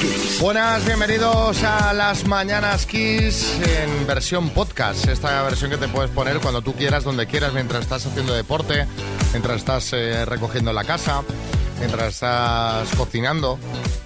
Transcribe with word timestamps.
Kiss. 0.00 0.40
Buenas, 0.40 0.84
bienvenidos 0.84 1.62
a 1.62 1.92
las 1.92 2.26
Mañanas 2.26 2.84
Kiss 2.84 3.58
en 3.62 4.06
versión 4.06 4.50
podcast. 4.50 5.06
Esta 5.06 5.42
versión 5.42 5.70
que 5.70 5.76
te 5.76 5.88
puedes 5.88 6.10
poner 6.10 6.40
cuando 6.40 6.62
tú 6.62 6.74
quieras, 6.74 7.04
donde 7.04 7.26
quieras, 7.26 7.52
mientras 7.52 7.82
estás 7.82 8.04
haciendo 8.06 8.34
deporte, 8.34 8.86
mientras 9.32 9.58
estás 9.58 9.92
eh, 9.92 10.24
recogiendo 10.24 10.72
la 10.72 10.84
casa, 10.84 11.22
mientras 11.78 12.14
estás 12.14 12.88
cocinando. 12.96 13.58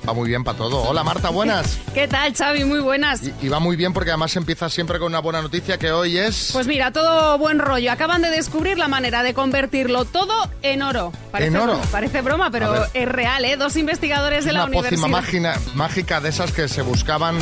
Va 0.07 0.13
muy 0.15 0.29
bien 0.29 0.43
para 0.43 0.59
todo. 0.59 0.83
Hola 0.83 1.05
Marta, 1.05 1.31
buenas. 1.31 1.79
¿Qué 1.95 2.09
tal, 2.09 2.35
Xavi? 2.35 2.65
Muy 2.65 2.81
buenas. 2.81 3.23
Y, 3.23 3.33
y 3.43 3.49
va 3.49 3.61
muy 3.61 3.77
bien 3.77 3.93
porque 3.93 4.11
además 4.11 4.35
empieza 4.37 4.69
siempre 4.69 4.99
con 4.99 5.09
una 5.09 5.21
buena 5.21 5.41
noticia 5.43 5.79
que 5.79 5.93
hoy 5.93 6.19
es... 6.19 6.51
Pues 6.53 6.67
mira, 6.67 6.91
todo 6.91 7.39
buen 7.39 7.59
rollo. 7.61 7.93
Acaban 7.93 8.21
de 8.23 8.31
descubrir 8.31 8.79
la 8.79 8.89
manera 8.89 9.23
de 9.23 9.33
convertirlo 9.33 10.05
todo 10.05 10.51
en 10.63 10.83
oro. 10.83 11.13
¿En 11.35 11.57
oro? 11.57 11.81
parece 11.93 12.21
broma, 12.21 12.51
pero 12.51 12.85
es 12.95 13.09
real, 13.09 13.45
¿eh? 13.45 13.57
Dos 13.57 13.77
investigadores 13.77 14.45
de 14.45 14.53
la 14.53 14.65
una 14.65 14.73
pócima 14.73 15.07
universidad. 15.07 15.57
mágica 15.75 16.21
de 16.21 16.31
esas 16.31 16.53
que 16.53 16.69
se 16.69 16.83
buscaban... 16.83 17.37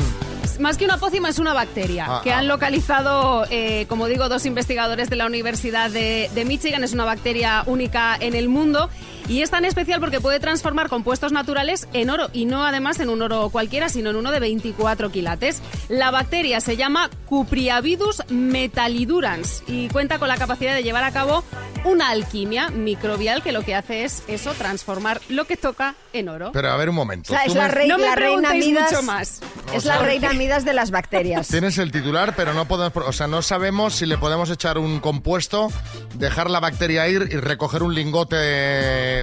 Más 0.59 0.77
que 0.77 0.84
una 0.84 0.98
pócima, 0.98 1.31
es 1.31 1.39
una 1.39 1.55
bacteria 1.55 2.05
Ah, 2.06 2.20
que 2.23 2.33
ah. 2.34 2.39
han 2.41 2.48
localizado, 2.48 3.47
eh, 3.48 3.87
como 3.89 4.09
digo, 4.09 4.28
dos 4.28 4.45
investigadores 4.45 5.09
de 5.09 5.17
la 5.17 5.25
Universidad 5.25 5.91
de, 5.91 6.31
de 6.34 6.45
Michigan. 6.45 6.84
Es 6.84 6.92
una 6.92 7.06
bacteria 7.06 7.62
única 7.65 8.15
en 8.20 8.34
el 8.34 8.51
mundo 8.51 8.91
y 9.29 9.42
es 9.42 9.51
tan 9.51 9.65
especial 9.65 10.01
porque 10.01 10.20
puede 10.20 10.41
transformar 10.41 10.88
compuestos 10.88 11.33
naturales 11.33 11.88
en 11.92 12.11
oro 12.11 12.28
y 12.33 12.45
no 12.45 12.65
además 12.65 13.01
en 13.01 13.09
un 13.09 13.23
oro 13.23 13.48
cualquiera, 13.51 13.88
sino 13.88 14.11
en 14.11 14.16
uno 14.16 14.30
de 14.30 14.41
24 14.41 15.11
quilates. 15.11 15.62
La 15.88 16.11
bacteria 16.11 16.61
se 16.61 16.77
llama 16.77 17.11
Cupriavidus 17.27 18.23
metallidurans 18.28 19.62
y 19.67 19.89
cuenta 19.89 20.19
con 20.19 20.28
la 20.28 20.36
capacidad 20.36 20.75
de 20.75 20.83
llevar 20.83 21.05
a 21.05 21.12
cabo 21.12 21.45
una 21.84 22.11
alquimia 22.11 22.69
microbial 22.70 23.42
que 23.42 23.53
lo 23.53 23.62
que 23.62 23.75
hace 23.75 24.05
es 24.05 24.22
eso, 24.28 24.53
transformar 24.55 25.20
lo 25.28 25.47
que 25.47 25.56
toca 25.56 25.95
en 26.12 26.28
oro. 26.28 26.50
Pero 26.52 26.70
a 26.70 26.77
ver 26.77 26.91
un 26.91 26.95
momento. 26.95 27.33
O 27.33 27.36
sea, 27.36 27.45
es 27.45 27.55
la, 27.55 27.69
No 27.86 27.98
me 27.98 28.06
la 28.06 28.14
reina 28.14 28.52
Midas. 28.52 28.91
mucho 28.92 29.02
más. 29.02 29.41
Es 29.73 29.84
la 29.84 29.95
sea, 29.95 30.02
reina 30.02 30.33
Midas 30.33 30.64
de 30.64 30.75
las 30.75 30.91
bacterias. 30.91 31.48
Tienes 31.48 31.78
el 31.78 31.91
titular, 31.92 32.34
pero 32.36 32.52
no 32.52 32.67
podemos, 32.67 32.92
o 33.06 33.12
sea, 33.12 33.27
no 33.27 33.42
sabemos 33.42 33.95
si 33.95 34.06
le 34.06 34.19
podemos 34.19 34.50
echar 34.50 34.78
un 34.78 35.00
compuesto, 35.00 35.69
dejar 36.17 36.50
la 36.50 36.61
bacteria 36.61 37.08
ir 37.08 37.28
y 37.30 37.36
recoger 37.36 37.83
un 37.83 37.95
lingote 37.95 38.36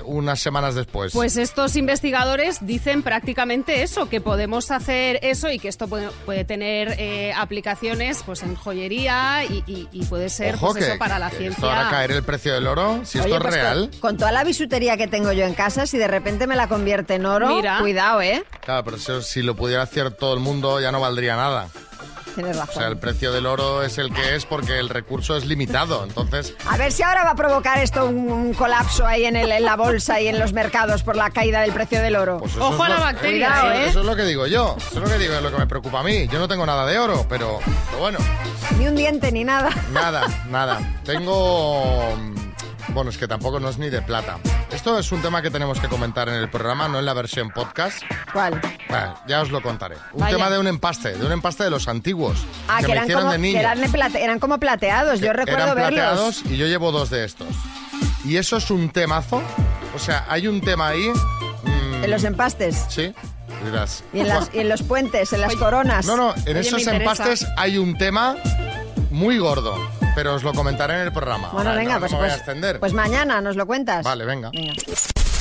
unas 0.05 0.39
semanas 0.39 0.75
después. 0.75 1.13
Pues 1.13 1.37
estos 1.37 1.75
investigadores 1.75 2.57
dicen 2.61 3.03
prácticamente 3.03 3.83
eso, 3.83 4.09
que 4.09 4.21
podemos 4.21 4.71
hacer 4.71 5.19
eso 5.21 5.49
y 5.51 5.59
que 5.59 5.67
esto 5.67 5.87
puede, 5.87 6.09
puede 6.25 6.45
tener 6.45 6.95
eh, 6.99 7.33
aplicaciones 7.35 8.23
pues 8.25 8.43
en 8.43 8.55
joyería 8.55 9.43
y, 9.45 9.63
y- 9.67 9.87
y 9.91 10.05
puede 10.05 10.29
ser 10.29 10.55
Ojo 10.55 10.67
pues, 10.73 10.83
que, 10.85 10.89
eso 10.91 10.99
para 10.99 11.19
la 11.19 11.29
que 11.29 11.37
ciencia. 11.37 11.55
esto 11.57 11.69
hará 11.69 11.89
caer 11.89 12.11
el 12.11 12.23
precio 12.23 12.53
del 12.53 12.67
oro, 12.67 13.01
si 13.05 13.19
Oye, 13.19 13.27
esto 13.27 13.37
es 13.37 13.41
pues, 13.43 13.53
real. 13.53 13.89
Con, 13.91 13.99
con 13.99 14.17
toda 14.17 14.31
la 14.31 14.43
bisutería 14.43 14.97
que 14.97 15.07
tengo 15.07 15.31
yo 15.31 15.45
en 15.45 15.53
casa, 15.53 15.85
si 15.85 15.97
de 15.97 16.07
repente 16.07 16.47
me 16.47 16.55
la 16.55 16.67
convierte 16.67 17.15
en 17.15 17.25
oro, 17.25 17.47
Mira. 17.55 17.79
cuidado, 17.79 18.21
¿eh? 18.21 18.43
Claro, 18.61 18.83
pero 18.83 18.97
eso, 18.97 19.21
si 19.21 19.41
lo 19.41 19.55
pudiera 19.55 19.83
hacer 19.83 20.11
todo 20.11 20.33
el 20.33 20.39
mundo 20.39 20.79
ya 20.81 20.91
no 20.91 20.99
valdría 20.99 21.35
nada. 21.35 21.69
Tienes 22.37 22.55
O 22.55 22.71
sea, 22.71 22.85
el 22.87 22.97
precio 22.99 23.31
del 23.31 23.47
oro 23.47 23.81
es 23.81 23.97
el 23.97 24.13
que 24.13 24.35
es 24.35 24.45
porque 24.45 24.77
el 24.77 24.89
recurso 24.89 25.35
es 25.35 25.45
limitado. 25.45 26.03
Entonces, 26.03 26.53
A 26.69 26.77
ver 26.77 26.91
si 26.91 27.01
ahora 27.01 27.23
va 27.23 27.31
a 27.31 27.35
provocar 27.35 27.79
esto 27.79 28.05
un, 28.05 28.31
un 28.31 28.53
colapso 28.53 29.07
ahí 29.07 29.25
en, 29.25 29.35
el- 29.35 29.51
en 29.51 29.65
la 29.65 29.75
bolsa 29.75 30.21
y 30.21 30.27
en 30.27 30.37
los 30.37 30.53
mercados 30.53 31.01
por 31.01 31.15
la 31.15 31.31
caída 31.31 31.61
del 31.61 31.73
precio 31.73 31.99
del 31.99 32.15
oro. 32.15 32.37
pues 32.37 32.55
Ojo 32.57 32.83
a 32.83 32.89
la 32.89 32.95
lo- 32.97 33.01
bacteria, 33.01 33.47
eso, 33.57 33.71
¿eh? 33.71 33.85
eso 33.89 33.99
es 34.01 34.05
lo 34.05 34.15
que 34.15 34.21
digo 34.23 34.45
yo. 34.45 34.75
Eso 34.77 34.87
es 34.97 35.03
lo 35.03 35.07
que 35.09 35.17
digo, 35.17 35.33
es 35.33 35.41
lo 35.41 35.49
que 35.51 35.57
me 35.57 35.65
preocupa 35.67 36.01
a 36.01 36.03
mí. 36.03 36.27
Yo 36.27 36.37
no 36.37 36.47
tengo 36.47 36.63
nada 36.67 36.85
de 36.85 36.99
oro, 36.99 37.25
pero, 37.27 37.57
pero 37.87 37.97
bueno. 37.99 38.19
Ni 38.77 38.87
un 38.87 38.95
diente 38.95 39.31
ni 39.31 39.43
nada. 39.43 39.69
Nada, 39.91 40.27
nada. 40.51 40.79
Tengo... 41.03 42.15
Bueno, 42.89 43.09
es 43.09 43.17
que 43.17 43.27
tampoco 43.27 43.59
no 43.59 43.69
es 43.69 43.77
ni 43.77 43.89
de 43.89 44.01
plata. 44.01 44.37
Esto 44.71 44.97
es 44.97 45.11
un 45.11 45.21
tema 45.21 45.41
que 45.41 45.51
tenemos 45.51 45.79
que 45.79 45.87
comentar 45.87 46.29
en 46.29 46.35
el 46.35 46.49
programa, 46.49 46.87
no 46.87 46.99
en 46.99 47.05
la 47.05 47.13
versión 47.13 47.49
podcast. 47.51 48.01
¿Cuál? 48.33 48.59
Bueno, 48.89 49.13
ya 49.27 49.41
os 49.41 49.51
lo 49.51 49.61
contaré. 49.61 49.97
Un 50.13 50.21
Vaya. 50.21 50.35
tema 50.37 50.49
de 50.49 50.57
un 50.57 50.67
empaste, 50.67 51.13
de 51.15 51.25
un 51.25 51.31
empaste 51.31 51.63
de 51.65 51.69
los 51.69 51.87
antiguos. 51.87 52.37
Ah, 52.67 52.77
que, 52.79 52.87
me 52.87 52.93
eran 52.93 53.03
hicieron 53.05 53.23
como, 53.23 53.31
de 53.33 53.37
que 53.37 53.41
niño. 53.41 53.59
eran, 53.59 53.81
de 53.81 53.89
plate- 53.89 54.19
eran 54.23 54.39
como 54.39 54.59
plateados. 54.59 55.19
Yo 55.19 55.33
recuerdo 55.33 55.63
Eran 55.63 55.75
verlos. 55.75 55.93
plateados 55.93 56.43
y 56.45 56.57
yo 56.57 56.65
llevo 56.67 56.91
dos 56.91 57.09
de 57.09 57.25
estos. 57.25 57.47
Y 58.25 58.37
eso 58.37 58.57
es 58.57 58.71
un 58.71 58.89
temazo. 58.89 59.41
O 59.95 59.99
sea, 59.99 60.25
hay 60.29 60.47
un 60.47 60.61
tema 60.61 60.87
ahí... 60.89 61.09
mm, 61.09 62.03
En 62.05 62.11
los 62.11 62.23
empastes. 62.23 62.85
Sí. 62.89 63.13
Dirás, 63.65 64.03
Y 64.13 64.19
en, 64.19 64.27
las- 64.27 64.49
y 64.53 64.59
en 64.59 64.69
los 64.69 64.83
puentes, 64.83 65.33
en 65.33 65.41
las 65.41 65.55
coronas. 65.55 66.05
No, 66.05 66.15
no, 66.15 66.33
en 66.45 66.57
Oye, 66.57 66.59
esos 66.59 66.85
empastes 66.87 67.45
hay 67.57 67.77
un 67.77 67.97
tema 67.97 68.35
muy 69.17 69.39
gordo, 69.39 69.75
pero 70.15 70.35
os 70.35 70.43
lo 70.43 70.53
comentaré 70.53 70.93
en 70.95 71.01
el 71.01 71.11
programa. 71.11 71.49
Bueno, 71.51 71.71
Ahora 71.71 71.81
venga, 71.81 71.93
no, 71.95 71.99
pues, 72.01 72.11
no 72.11 72.17
me 72.19 72.23
voy 72.23 72.29
a 72.29 72.33
pues, 72.35 72.41
extender. 72.47 72.79
pues 72.79 72.93
mañana 72.93 73.41
nos 73.41 73.55
lo 73.55 73.65
cuentas. 73.65 74.03
Vale, 74.05 74.25
venga. 74.25 74.51
Venga. 74.51 74.73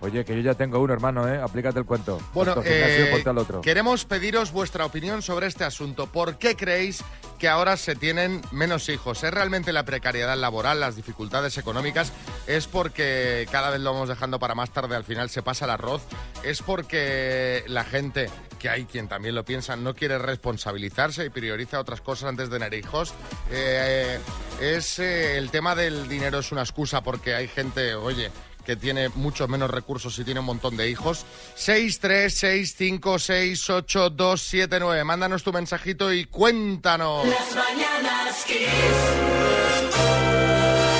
Oye, 0.00 0.24
que 0.24 0.34
yo 0.34 0.40
ya 0.40 0.54
tengo 0.54 0.78
uno, 0.78 0.92
hermano, 0.92 1.28
¿eh? 1.28 1.40
Aplícate 1.40 1.78
el 1.78 1.86
cuento. 1.86 2.20
Bueno, 2.34 2.54
gimnasio, 2.54 3.06
eh, 3.06 3.08
ponte 3.12 3.30
al 3.30 3.38
otro. 3.38 3.60
queremos 3.62 4.04
pediros 4.04 4.52
vuestra 4.52 4.84
opinión 4.84 5.22
sobre 5.22 5.46
este 5.46 5.64
asunto. 5.64 6.06
¿Por 6.06 6.38
qué 6.38 6.54
creéis 6.56 7.02
que 7.38 7.48
ahora 7.48 7.76
se 7.76 7.94
tienen 7.94 8.42
menos 8.52 8.88
hijos? 8.88 9.24
¿Es 9.24 9.32
realmente 9.32 9.72
la 9.72 9.84
precariedad 9.84 10.36
laboral, 10.36 10.80
las 10.80 10.96
dificultades 10.96 11.56
económicas? 11.58 12.12
¿Es 12.46 12.66
porque 12.66 13.48
cada 13.50 13.70
vez 13.70 13.80
lo 13.80 13.92
vamos 13.92 14.08
dejando 14.08 14.38
para 14.38 14.54
más 14.54 14.70
tarde, 14.70 14.96
al 14.96 15.04
final 15.04 15.30
se 15.30 15.42
pasa 15.42 15.64
el 15.64 15.70
arroz? 15.70 16.02
¿Es 16.42 16.62
porque 16.62 17.64
la 17.66 17.84
gente, 17.84 18.28
que 18.58 18.68
hay 18.68 18.84
quien 18.84 19.08
también 19.08 19.34
lo 19.34 19.44
piensa, 19.44 19.76
no 19.76 19.94
quiere 19.94 20.18
responsabilizarse 20.18 21.24
y 21.24 21.30
prioriza 21.30 21.80
otras 21.80 22.00
cosas 22.00 22.28
antes 22.28 22.50
de 22.50 22.58
tener 22.58 22.74
hijos? 22.74 23.14
Eh, 23.50 24.18
¿Es 24.60 24.98
eh, 24.98 25.38
el 25.38 25.50
tema 25.50 25.74
del 25.74 26.08
dinero 26.08 26.38
es 26.38 26.52
una 26.52 26.62
excusa 26.62 27.02
porque 27.02 27.34
hay 27.34 27.48
gente, 27.48 27.94
oye, 27.94 28.30
que 28.66 28.76
tiene 28.76 29.08
muchos 29.10 29.48
menos 29.48 29.70
recursos 29.70 30.18
y 30.18 30.24
tiene 30.24 30.40
un 30.40 30.46
montón 30.46 30.76
de 30.76 30.90
hijos. 30.90 31.24
6, 31.54 32.00
3, 32.00 32.36
6, 32.36 32.74
5, 32.76 33.18
6, 33.18 33.70
8, 33.70 34.10
2, 34.10 34.42
7, 34.42 34.78
9. 34.80 35.04
Mándanos 35.04 35.44
tu 35.44 35.52
mensajito 35.52 36.12
y 36.12 36.24
cuéntanos. 36.24 37.26
Las 37.28 37.54
mañanas 37.54 38.44
Kiss. 38.44 38.66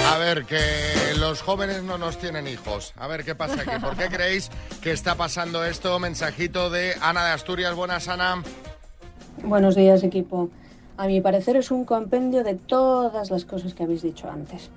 A 0.06 0.18
ver, 0.18 0.44
que 0.44 0.60
los 1.18 1.42
jóvenes 1.42 1.82
no 1.82 1.98
nos 1.98 2.18
tienen 2.18 2.46
hijos. 2.46 2.94
A 2.96 3.08
ver 3.08 3.24
qué 3.24 3.34
pasa 3.34 3.60
aquí. 3.60 3.84
¿Por 3.84 3.96
qué 3.96 4.08
creéis 4.08 4.48
que 4.80 4.92
está 4.92 5.16
pasando 5.16 5.64
esto? 5.64 5.98
Mensajito 5.98 6.70
de 6.70 6.94
Ana 7.00 7.26
de 7.26 7.32
Asturias. 7.32 7.74
Buenas, 7.74 8.06
Ana. 8.06 8.42
Buenos 9.42 9.74
días, 9.74 10.04
equipo. 10.04 10.50
A 10.96 11.08
mi 11.08 11.20
parecer 11.20 11.56
es 11.56 11.72
un 11.72 11.84
compendio 11.84 12.44
de 12.44 12.54
todas 12.54 13.30
las 13.30 13.44
cosas 13.44 13.74
que 13.74 13.82
habéis 13.82 14.02
dicho 14.02 14.30
antes. 14.30 14.70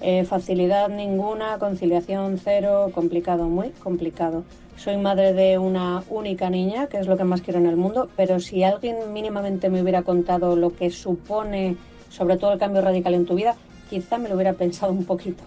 Eh, 0.00 0.24
facilidad 0.24 0.88
ninguna, 0.88 1.58
conciliación 1.58 2.38
cero, 2.42 2.90
complicado, 2.94 3.44
muy 3.48 3.70
complicado. 3.70 4.44
Soy 4.76 4.98
madre 4.98 5.32
de 5.32 5.58
una 5.58 6.02
única 6.10 6.50
niña, 6.50 6.86
que 6.86 6.98
es 6.98 7.06
lo 7.06 7.16
que 7.16 7.24
más 7.24 7.40
quiero 7.40 7.58
en 7.60 7.66
el 7.66 7.76
mundo, 7.76 8.10
pero 8.14 8.38
si 8.40 8.62
alguien 8.62 9.12
mínimamente 9.14 9.70
me 9.70 9.80
hubiera 9.80 10.02
contado 10.02 10.54
lo 10.54 10.76
que 10.76 10.90
supone, 10.90 11.76
sobre 12.10 12.36
todo 12.36 12.52
el 12.52 12.58
cambio 12.58 12.82
radical 12.82 13.14
en 13.14 13.24
tu 13.24 13.34
vida, 13.34 13.56
quizá 13.88 14.18
me 14.18 14.28
lo 14.28 14.34
hubiera 14.34 14.52
pensado 14.52 14.92
un 14.92 15.06
poquito. 15.06 15.42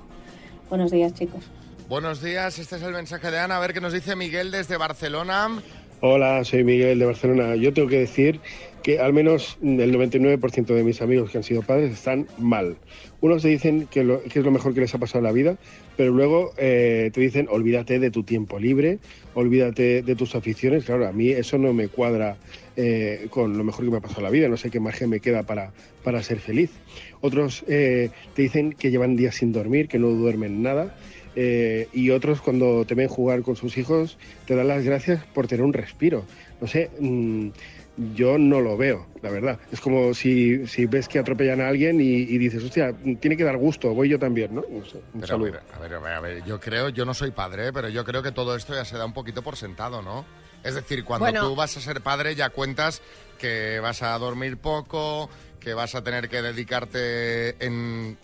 Buenos 0.69 0.90
días, 0.90 1.13
chicos. 1.13 1.44
Buenos 1.88 2.22
días, 2.22 2.57
este 2.57 2.78
es 2.78 2.81
el 2.81 2.94
mensaje 2.94 3.30
de 3.30 3.40
Ana. 3.40 3.57
A 3.57 3.60
ver 3.60 3.74
qué 3.74 3.81
nos 3.81 3.94
dice 3.94 4.16
Miguel 4.16 4.50
desde 4.50 4.78
Barcelona. 4.78 5.62
Hola, 6.01 6.44
soy 6.44 6.63
Miguel 6.63 6.98
de 6.98 7.06
Barcelona. 7.06 7.56
Yo 7.56 7.74
tengo 7.74 7.88
que 7.88 8.00
decir 8.00 8.40
al 8.97 9.13
menos 9.13 9.57
el 9.62 9.94
99% 9.94 10.65
de 10.65 10.83
mis 10.83 11.01
amigos 11.01 11.31
que 11.31 11.38
han 11.38 11.44
sido 11.44 11.62
padres 11.62 11.91
están 11.91 12.27
mal. 12.38 12.77
Unos 13.21 13.41
te 13.41 13.50
dicen 13.50 13.88
que, 13.91 14.00
es 14.25 14.36
lo 14.38 14.51
mejor 14.51 14.74
que 14.74 14.80
les 14.81 14.95
ha 14.95 14.97
pasado 14.97 15.19
en 15.19 15.25
la 15.25 15.31
vida, 15.31 15.57
pero 15.97 16.12
luego 16.12 16.53
eh, 16.57 17.12
te 17.13 17.19
dicen 17.19 17.47
olvídate 17.50 18.00
de 18.00 18.12
tu 18.12 18.24
tiempo 18.24 18.59
libre, 18.59 19.00
olvídate 19.33 20.01
de 20.01 20.15
tus 20.15 20.36
aficiones. 20.36 20.86
Claro, 20.86 21.06
a 21.06 21.12
mí 21.12 21.30
eso 21.30 21.57
no 21.57 21.74
me 21.74 21.89
cuadra 21.89 22.38
eh, 22.77 23.27
con 23.30 23.57
lo 23.57 23.63
mejor 23.63 23.86
que 23.86 23.91
me 23.91 23.97
ha 23.97 24.01
pasado 24.01 24.21
en 24.21 24.25
la 24.25 24.30
vida. 24.30 24.47
No 24.47 24.56
sé 24.56 24.69
qué 24.69 24.80
margen 24.80 25.09
me 25.09 25.19
queda 25.19 25.44
para, 25.44 25.74
para 26.03 26.24
ser 26.24 26.39
feliz. 26.39 26.71
Otros 27.19 27.65
eh, 27.68 28.12
te 28.36 28.41
dicen 28.44 28.71
que 28.71 28.89
llevan 28.89 29.18
días 29.18 29.36
sin 29.36 29.51
dormir, 29.51 29.89
que 29.89 30.00
no 30.00 30.07
duermen 30.07 30.63
nada. 30.63 30.95
Y 31.94 32.09
otros 32.09 32.41
cuando 32.41 32.83
te 32.83 32.95
ven 32.95 33.07
jugar 33.07 33.44
con 33.44 33.56
sus 33.56 33.77
hijos 33.77 34.18
te 34.45 34.57
dan 34.57 34.68
las 34.68 34.83
gracias 34.83 35.24
por 35.24 35.47
tener 35.47 35.63
un 35.63 35.71
respiro. 35.71 36.25
No 36.59 36.68
sé, 36.68 36.89
mm, 37.00 37.50
yo 38.16 38.38
no 38.38 38.62
lo 38.62 38.78
veo, 38.78 39.07
la 39.22 39.30
verdad. 39.30 39.60
Es 39.72 39.81
como 39.81 40.13
si, 40.13 40.66
si 40.68 40.86
ves 40.86 41.07
que 41.07 41.19
atropellan 41.19 41.62
a 41.62 41.68
alguien 41.68 42.00
y, 42.00 42.04
y 42.06 42.38
dices, 42.38 42.63
hostia, 42.63 42.94
tiene 43.19 43.36
que 43.38 43.44
dar 43.44 43.57
gusto, 43.57 43.94
voy 43.94 44.10
yo 44.10 44.19
también, 44.19 44.56
¿no? 44.56 44.63
No 44.69 44.86
sé, 44.86 44.98
un 45.13 45.22
Pero, 45.22 45.24
a 45.24 45.28
saludo. 45.28 45.51
ver, 45.51 45.62
a 45.74 45.80
ver, 45.80 45.94
a 45.94 46.00
ver, 46.00 46.13
a 46.13 46.19
ver, 46.19 46.44
yo 46.46 46.60
creo, 46.60 46.90
yo 46.90 47.06
no 47.06 47.13
soy 47.13 47.31
padre, 47.31 47.74
pero 47.74 47.90
yo 47.90 48.04
creo 48.06 48.24
que 48.24 48.31
todo 48.31 48.56
esto 48.56 48.74
ya 48.74 48.86
se 48.86 48.98
da 48.98 49.06
un 49.06 49.13
poquito 49.13 49.42
por 49.42 49.56
sentado, 49.57 50.01
¿no? 50.01 50.25
Es 50.63 50.75
decir, 50.75 51.04
cuando 51.06 51.25
Bueno. 51.25 51.48
tú 51.48 51.56
vas 51.56 51.75
a 51.78 51.81
ser 51.81 52.01
padre 52.01 52.36
ya 52.36 52.50
cuentas 52.50 53.01
que 53.38 53.80
vas 53.80 54.01
a 54.04 54.18
dormir 54.18 54.57
poco, 54.57 55.30
que 55.60 55.74
vas 55.74 55.96
a 55.96 56.04
tener 56.04 56.28
que 56.30 56.42
dedicarte 56.42 57.56
en, 57.66 58.18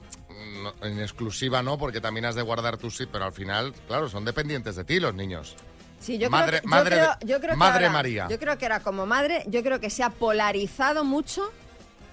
en 0.81 0.99
exclusiva, 0.99 1.63
¿no? 1.63 1.77
Porque 1.77 2.01
también 2.01 2.25
has 2.25 2.35
de 2.35 2.41
guardar 2.41 2.77
tus 2.77 2.97
sí, 2.97 3.05
pero 3.11 3.25
al 3.25 3.31
final, 3.33 3.73
claro, 3.87 4.09
son 4.09 4.25
dependientes 4.25 4.75
de 4.75 4.83
ti 4.83 4.99
los 4.99 5.13
niños. 5.13 5.55
Sí, 5.99 6.17
yo 6.17 6.29
Madre- 6.29 6.59
creo, 6.59 6.61
que- 6.61 6.67
yo 6.77 6.83
creo- 6.83 7.15
de- 7.19 7.25
yo 7.27 7.39
creo 7.39 7.51
que 7.53 7.57
madre 7.57 7.85
ahora- 7.85 7.97
María. 7.97 8.27
Yo 8.29 8.39
creo 8.39 8.57
que 8.57 8.65
era 8.65 8.79
como 8.81 9.05
madre, 9.05 9.43
yo 9.47 9.63
creo 9.63 9.79
que 9.79 9.89
se 9.89 10.03
ha 10.03 10.09
polarizado 10.09 11.03
mucho 11.03 11.51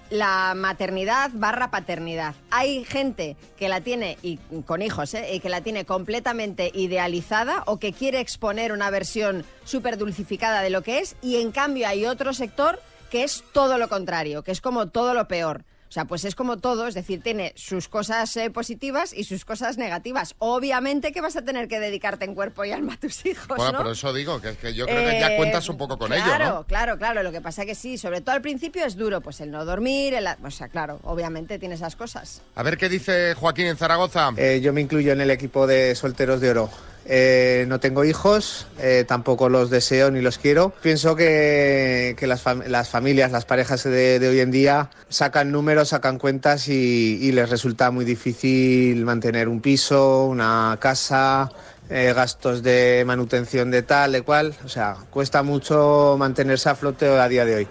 la 0.09 0.53
maternidad 0.55 1.31
barra 1.33 1.71
paternidad. 1.71 2.35
Hay 2.51 2.83
gente 2.85 3.35
que 3.57 3.69
la 3.69 3.81
tiene, 3.81 4.17
y 4.21 4.37
con 4.65 4.81
hijos, 4.81 5.13
¿eh? 5.13 5.33
y 5.35 5.39
que 5.39 5.49
la 5.49 5.61
tiene 5.61 5.85
completamente 5.85 6.71
idealizada 6.73 7.63
o 7.65 7.79
que 7.79 7.93
quiere 7.93 8.19
exponer 8.19 8.71
una 8.71 8.89
versión 8.89 9.43
súper 9.63 9.97
dulcificada 9.97 10.61
de 10.61 10.69
lo 10.69 10.81
que 10.83 10.99
es, 10.99 11.15
y 11.21 11.37
en 11.41 11.51
cambio 11.51 11.87
hay 11.87 12.05
otro 12.05 12.33
sector 12.33 12.79
que 13.09 13.23
es 13.23 13.43
todo 13.53 13.77
lo 13.77 13.89
contrario, 13.89 14.43
que 14.43 14.51
es 14.51 14.61
como 14.61 14.87
todo 14.89 15.13
lo 15.13 15.27
peor. 15.27 15.65
O 15.93 15.99
sea, 16.01 16.05
pues 16.05 16.25
es 16.25 16.33
como 16.33 16.57
todo, 16.57 16.87
es 16.87 16.95
decir, 16.95 17.21
tiene 17.21 17.53
sus 17.55 17.87
cosas 17.87 18.35
eh, 18.37 18.49
positivas 18.49 19.13
y 19.13 19.25
sus 19.25 19.45
cosas 19.45 19.77
negativas. 19.77 20.33
Obviamente 20.39 21.11
que 21.11 21.21
vas 21.21 21.35
a 21.35 21.43
tener 21.43 21.67
que 21.67 21.79
dedicarte 21.79 22.25
en 22.25 22.33
cuerpo 22.33 22.65
y 22.65 22.71
alma 22.71 22.95
a 22.95 22.97
tus 22.97 23.23
hijos, 23.27 23.45
bueno, 23.45 23.73
¿no? 23.73 23.77
pero 23.77 23.91
eso 23.91 24.11
digo, 24.11 24.41
que, 24.41 24.49
es 24.49 24.57
que 24.57 24.73
yo 24.73 24.87
creo 24.87 25.07
que 25.07 25.19
ya 25.19 25.33
Eh, 25.33 25.37
cuentas 25.37 25.69
un 25.69 25.77
poco 25.77 25.99
con 25.99 26.07
claro, 26.07 26.23
ello, 26.23 26.31
¿no? 26.31 26.37
Claro, 26.39 26.65
claro, 26.65 26.97
claro. 26.97 27.21
Lo 27.21 27.31
que 27.31 27.41
pasa 27.41 27.63
que 27.67 27.75
sí, 27.75 27.99
sobre 27.99 28.21
todo 28.21 28.33
al 28.33 28.41
principio 28.41 28.83
es 28.83 28.95
duro, 28.95 29.21
pues 29.21 29.39
el 29.41 29.51
no 29.51 29.65
dormir, 29.65 30.15
el, 30.15 30.27
o 30.43 30.49
sea, 30.49 30.67
claro, 30.67 30.99
obviamente 31.03 31.59
tiene 31.59 31.75
esas 31.75 31.95
cosas. 31.95 32.41
A 32.55 32.63
ver 32.63 32.79
qué 32.79 32.89
dice 32.89 33.35
Joaquín 33.35 33.67
en 33.67 33.77
Zaragoza. 33.77 34.31
Eh, 34.37 34.61
yo 34.63 34.73
me 34.73 34.81
incluyo 34.81 35.11
en 35.11 35.21
el 35.21 35.29
equipo 35.29 35.67
de 35.67 35.93
solteros 35.93 36.41
de 36.41 36.49
oro. 36.49 36.71
Eh, 37.05 37.65
no 37.67 37.79
tengo 37.81 38.05
hijos, 38.05 38.67
eh, 38.79 39.03
tampoco 39.07 39.49
los 39.49 39.69
deseo 39.69 40.09
ni 40.09 40.21
los 40.21 40.37
quiero. 40.37 40.69
Pienso 40.81 41.15
que, 41.15 42.15
las, 42.21 42.43
fam- 42.43 42.65
las 42.67 42.87
familias, 42.89 43.31
las 43.31 43.43
parejas 43.45 43.83
de, 43.83 44.25
hoy 44.25 44.39
en 44.39 44.51
día 44.51 44.89
sacan 45.09 45.51
números, 45.51 45.89
sacan 45.89 46.17
cuentas 46.17 46.67
y, 46.69 47.19
y 47.21 47.31
les 47.33 47.49
resulta 47.49 47.91
muy 47.91 48.05
difícil 48.05 49.03
mantener 49.03 49.49
un 49.49 49.59
piso, 49.59 50.25
una 50.25 50.77
casa, 50.79 51.51
eh, 51.89 52.13
gastos 52.15 52.63
de 52.63 53.03
manutención 53.05 53.69
de 53.69 53.81
tal, 53.83 54.13
de 54.13 54.21
cual. 54.21 54.55
O 54.63 54.69
sea, 54.69 54.95
cuesta 55.09 55.43
mucho 55.43 56.15
mantenerse 56.17 56.69
a 56.69 56.75
flote 56.75 57.07
a 57.09 57.27
día 57.27 57.43
de 57.43 57.55
hoy. 57.55 57.67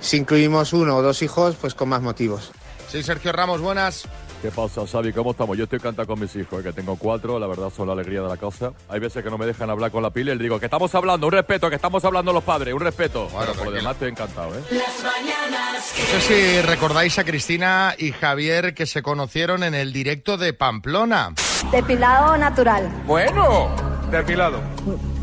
Si 0.00 0.16
incluimos 0.16 0.72
uno 0.72 0.96
o 0.96 1.02
dos 1.02 1.20
hijos, 1.20 1.56
pues 1.60 1.74
con 1.74 1.90
más 1.90 2.00
motivos. 2.00 2.50
Sí, 2.88 3.02
Sergio 3.02 3.32
Ramos, 3.32 3.60
buenas. 3.60 4.04
¿Qué 4.42 4.50
pasa, 4.50 4.86
Xavi? 4.86 5.12
¿Cómo 5.12 5.32
estamos? 5.32 5.54
Yo 5.58 5.64
estoy 5.64 5.78
encantado 5.78 6.08
con 6.08 6.18
mis 6.18 6.34
hijos, 6.34 6.60
eh, 6.60 6.62
que 6.62 6.72
tengo 6.72 6.96
cuatro, 6.96 7.38
la 7.38 7.46
verdad 7.46 7.68
son 7.68 7.86
la 7.88 7.92
alegría 7.92 8.22
de 8.22 8.28
la 8.28 8.38
casa. 8.38 8.72
Hay 8.88 8.98
veces 8.98 9.22
que 9.22 9.28
no 9.28 9.36
me 9.36 9.44
dejan 9.44 9.68
hablar 9.68 9.90
con 9.90 10.02
la 10.02 10.08
pila 10.10 10.32
y 10.32 10.36
le 10.36 10.42
digo 10.42 10.58
que 10.58 10.64
estamos 10.64 10.94
hablando, 10.94 11.26
un 11.26 11.32
respeto, 11.34 11.68
que 11.68 11.76
estamos 11.76 12.02
hablando 12.06 12.32
los 12.32 12.42
padres, 12.42 12.72
un 12.72 12.80
respeto. 12.80 13.28
Bueno, 13.28 13.52
por 13.52 13.66
lo 13.66 13.70
demás 13.72 13.92
estoy 13.94 14.08
encantado, 14.08 14.54
¿eh? 14.54 14.62
Las 14.70 15.04
mañanas 15.04 15.94
No 16.14 16.20
sé 16.20 16.60
si 16.60 16.62
recordáis 16.62 17.18
a 17.18 17.24
Cristina 17.24 17.94
y 17.98 18.12
Javier 18.12 18.72
que 18.72 18.86
se 18.86 19.02
conocieron 19.02 19.62
en 19.62 19.74
el 19.74 19.92
directo 19.92 20.38
de 20.38 20.54
Pamplona. 20.54 21.34
Depilado 21.70 22.38
natural. 22.38 22.90
Bueno, 23.06 23.68
depilado. 24.10 24.60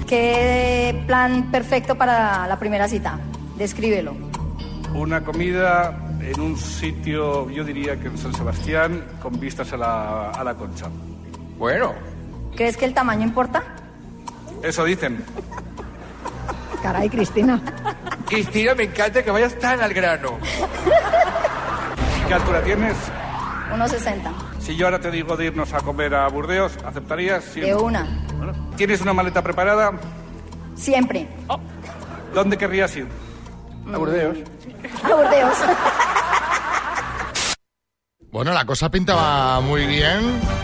¿Qué 0.08 1.04
plan 1.08 1.50
perfecto 1.50 1.96
para 1.96 2.48
la 2.48 2.60
primera 2.60 2.88
cita? 2.88 3.20
Descríbelo. 3.58 4.16
Una 4.94 5.24
comida 5.24 6.07
en 6.32 6.40
un 6.42 6.58
sitio, 6.58 7.50
yo 7.50 7.64
diría 7.64 8.00
que 8.00 8.08
en 8.08 8.18
San 8.18 8.34
Sebastián, 8.34 9.04
con 9.22 9.40
vistas 9.40 9.72
a 9.74 9.78
la, 9.78 10.30
a 10.32 10.44
la 10.44 10.54
concha. 10.56 10.88
Bueno. 11.58 11.94
¿Crees 12.56 12.76
que 12.76 12.86
el 12.86 12.94
tamaño 12.94 13.24
importa? 13.24 13.64
Eso 14.62 14.84
dicen. 14.84 15.24
Caray, 16.82 17.10
Cristina. 17.10 17.62
Cristina, 18.28 18.76
me 18.76 18.84
encanta 18.84 19.24
que 19.24 19.32
vayas 19.32 19.58
tan 19.58 19.82
al 19.82 19.94
grano. 19.94 20.38
¿Qué 22.28 22.34
altura 22.34 22.62
tienes? 22.62 22.96
1,60. 23.72 24.32
Si 24.60 24.76
yo 24.76 24.88
ahora 24.88 25.00
te 25.00 25.12
digo 25.12 25.38
de 25.38 25.46
irnos 25.46 25.74
a 25.74 25.80
comer 25.80 26.14
a 26.14 26.28
Burdeos, 26.28 26.78
¿aceptarías? 26.86 27.44
Sí. 27.44 27.62
De 27.62 27.74
una. 27.74 28.06
¿Tienes 28.76 29.02
una 29.02 29.14
maleta 29.14 29.42
preparada? 29.42 29.94
Siempre. 30.76 31.28
¿Dónde 32.34 32.58
querrías 32.58 32.96
ir? 32.98 33.08
A 33.94 33.98
Burdeos. 33.98 34.38
A 35.04 35.16
Burdeos. 35.16 35.58
Bueno, 38.30 38.54
la 38.54 38.66
cosa 38.66 38.92
pintaba 38.92 39.62
muy 39.62 39.88
bien. 39.88 40.20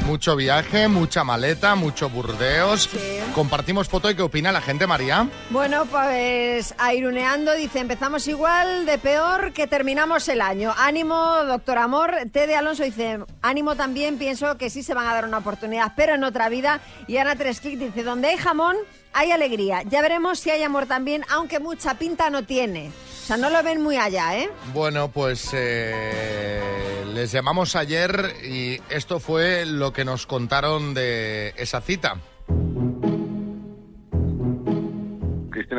Mucho 0.05 0.35
viaje, 0.35 0.89
mucha 0.89 1.23
maleta, 1.23 1.75
mucho 1.75 2.09
burdeos. 2.09 2.89
Compartimos 3.33 3.87
foto 3.87 4.11
y 4.11 4.15
qué 4.15 4.21
opina 4.21 4.51
la 4.51 4.61
gente, 4.61 4.85
María. 4.85 5.27
Bueno, 5.49 5.85
pues 5.85 6.75
airuneando, 6.77 7.53
dice, 7.55 7.79
empezamos 7.79 8.27
igual 8.27 8.85
de 8.85 8.97
peor 8.97 9.53
que 9.53 9.65
terminamos 9.65 10.27
el 10.27 10.41
año. 10.41 10.73
Ánimo, 10.77 11.15
doctor 11.45 11.77
Amor. 11.77 12.13
Tede 12.31 12.55
Alonso 12.55 12.83
dice, 12.83 13.19
ánimo 13.41 13.75
también, 13.75 14.17
pienso 14.17 14.57
que 14.57 14.69
sí 14.69 14.83
se 14.83 14.93
van 14.93 15.07
a 15.07 15.13
dar 15.13 15.25
una 15.25 15.37
oportunidad, 15.39 15.93
pero 15.95 16.15
en 16.15 16.25
otra 16.25 16.49
vida. 16.49 16.81
Y 17.07 17.17
Ana 17.17 17.35
Tresclick 17.35 17.79
dice, 17.79 18.03
donde 18.03 18.27
hay 18.27 18.37
jamón, 18.37 18.75
hay 19.13 19.31
alegría. 19.31 19.83
Ya 19.83 20.01
veremos 20.01 20.39
si 20.39 20.51
hay 20.51 20.63
amor 20.63 20.85
también, 20.85 21.23
aunque 21.31 21.59
mucha 21.59 21.95
pinta 21.95 22.29
no 22.29 22.43
tiene. 22.43 22.91
O 23.23 23.25
sea, 23.25 23.37
no 23.37 23.49
lo 23.49 23.63
ven 23.63 23.81
muy 23.81 23.95
allá, 23.95 24.37
¿eh? 24.37 24.49
Bueno, 24.73 25.07
pues 25.07 25.49
eh, 25.53 27.05
les 27.13 27.31
llamamos 27.31 27.77
ayer 27.77 28.11
y 28.43 28.79
esto 28.89 29.21
fue 29.21 29.65
lo 29.65 29.93
que 29.93 30.03
nos 30.03 30.27
contaron 30.27 30.93
de 30.93 31.53
esa 31.55 31.79
cita. 31.79 32.17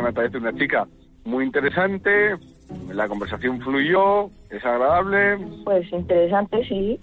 me 0.04 0.12
parece 0.12 0.36
una 0.36 0.54
chica 0.54 0.86
muy 1.24 1.44
interesante, 1.44 2.34
la 2.92 3.08
conversación 3.08 3.60
fluyó, 3.60 4.28
es 4.50 4.62
agradable. 4.64 5.38
Pues 5.64 5.90
interesante, 5.92 6.62
sí. 6.68 6.98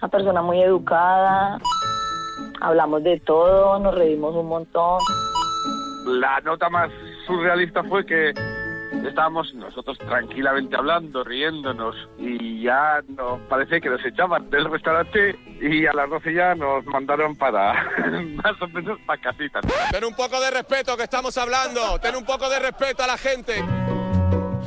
Una 0.00 0.08
persona 0.08 0.42
muy 0.42 0.62
educada. 0.62 1.58
Hablamos 2.60 3.02
de 3.02 3.20
todo, 3.20 3.78
nos 3.78 3.94
reímos 3.94 4.34
un 4.34 4.46
montón. 4.46 4.98
La 6.06 6.40
nota 6.40 6.70
más 6.70 6.90
surrealista 7.26 7.84
fue 7.84 8.06
que 8.06 8.32
estábamos 9.06 9.52
nosotros 9.54 9.98
tranquilamente 9.98 10.76
hablando, 10.76 11.24
riéndonos 11.24 11.96
y 12.18 12.62
ya 12.62 13.02
nos 13.08 13.40
parece 13.42 13.80
que 13.80 13.88
nos 13.88 14.04
echaban 14.04 14.48
del 14.50 14.70
restaurante 14.70 15.38
y 15.60 15.86
a 15.86 15.92
las 15.92 16.08
12 16.08 16.34
ya 16.34 16.54
nos 16.54 16.84
mandaron 16.86 17.36
para 17.36 17.74
más 18.44 18.62
o 18.62 18.68
menos 18.68 18.98
para 19.06 19.20
casita. 19.20 19.60
Ten 19.90 20.04
un 20.04 20.14
poco 20.14 20.40
de 20.40 20.50
respeto 20.50 20.96
que 20.96 21.04
estamos 21.04 21.36
hablando. 21.36 21.98
Ten 22.00 22.16
un 22.16 22.24
poco 22.24 22.48
de 22.48 22.58
respeto 22.58 23.02
a 23.02 23.06
la 23.06 23.18
gente. 23.18 23.64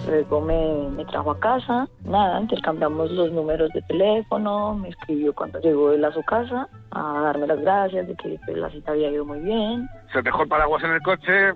Luego 0.08 0.42
me, 0.42 0.90
me 0.90 1.06
trajo 1.06 1.32
a 1.32 1.40
casa, 1.40 1.88
nada, 2.04 2.42
intercambiamos 2.42 3.12
los 3.12 3.32
números 3.32 3.72
de 3.74 3.82
teléfono, 3.84 4.76
me 4.76 4.90
escribió 4.90 5.34
cuando 5.34 5.60
llegó 5.60 5.92
él 5.92 6.04
a 6.04 6.12
su 6.12 6.22
casa 6.24 6.68
a 6.92 7.22
darme 7.22 7.48
las 7.48 7.62
gracias 7.62 8.08
de 8.08 8.16
que 8.16 8.40
pues, 8.46 8.58
la 8.58 8.70
cita 8.70 8.92
había 8.92 9.10
ido 9.12 9.26
muy 9.26 9.40
bien. 9.40 9.88
Se 10.12 10.22
dejó 10.22 10.44
el 10.44 10.50
paraguas 10.50 10.84
en 10.84 10.92
el 10.92 11.02
coche 11.02 11.54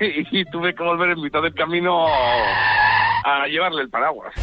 y, 0.00 0.44
tuve 0.46 0.74
que 0.74 0.82
volver 0.82 1.10
en 1.10 1.20
mitad 1.20 1.42
del 1.42 1.54
camino 1.54 2.06
a 2.08 3.46
llevarle 3.48 3.82
el 3.82 3.90
paraguas. 3.90 4.34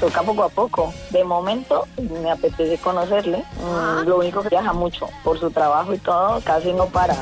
Toca 0.00 0.22
poco 0.22 0.44
a 0.44 0.48
poco. 0.48 0.94
De 1.10 1.24
momento 1.24 1.86
me 2.22 2.30
apetece 2.30 2.78
conocerle. 2.78 3.42
Mm, 3.60 4.06
Lo 4.06 4.18
único 4.18 4.42
que 4.42 4.48
viaja 4.48 4.72
mucho 4.72 5.08
por 5.24 5.38
su 5.40 5.50
trabajo 5.50 5.92
y 5.92 5.98
todo, 5.98 6.40
casi 6.44 6.72
no 6.72 6.86
para. 6.86 7.16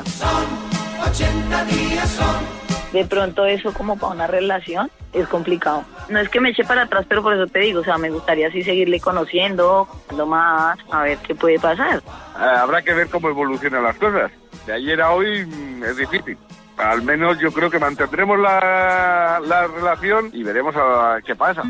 80 1.01 1.65
días 1.65 2.09
son. 2.09 2.57
De 2.93 3.05
pronto 3.05 3.45
eso 3.45 3.73
como 3.73 3.97
para 3.97 4.13
una 4.13 4.27
relación 4.27 4.89
es 5.13 5.27
complicado. 5.27 5.83
No 6.09 6.19
es 6.19 6.29
que 6.29 6.39
me 6.39 6.49
eche 6.49 6.63
para 6.63 6.83
atrás, 6.83 7.05
pero 7.07 7.21
por 7.21 7.33
eso 7.33 7.47
te 7.47 7.59
digo, 7.59 7.81
o 7.81 7.83
sea, 7.83 7.97
me 7.97 8.09
gustaría 8.09 8.47
así 8.47 8.63
seguirle 8.63 8.99
conociendo, 8.99 9.87
conociendo 9.87 10.25
más, 10.25 10.79
a 10.91 11.03
ver 11.03 11.17
qué 11.19 11.35
puede 11.35 11.59
pasar. 11.59 11.97
Eh, 11.97 12.57
habrá 12.57 12.81
que 12.81 12.93
ver 12.93 13.07
cómo 13.09 13.29
evolucionan 13.29 13.83
las 13.83 13.97
cosas. 13.97 14.31
De 14.65 14.73
ayer 14.73 15.01
a 15.01 15.11
hoy 15.11 15.45
mm, 15.45 15.83
es 15.83 15.97
difícil. 15.97 16.37
Al 16.77 17.01
menos 17.01 17.39
yo 17.39 17.51
creo 17.51 17.69
que 17.69 17.79
mantendremos 17.79 18.39
la, 18.39 19.41
la 19.45 19.67
relación 19.67 20.29
y 20.31 20.43
veremos 20.43 20.75
a, 20.75 21.19
qué 21.25 21.35
pasa. 21.35 21.63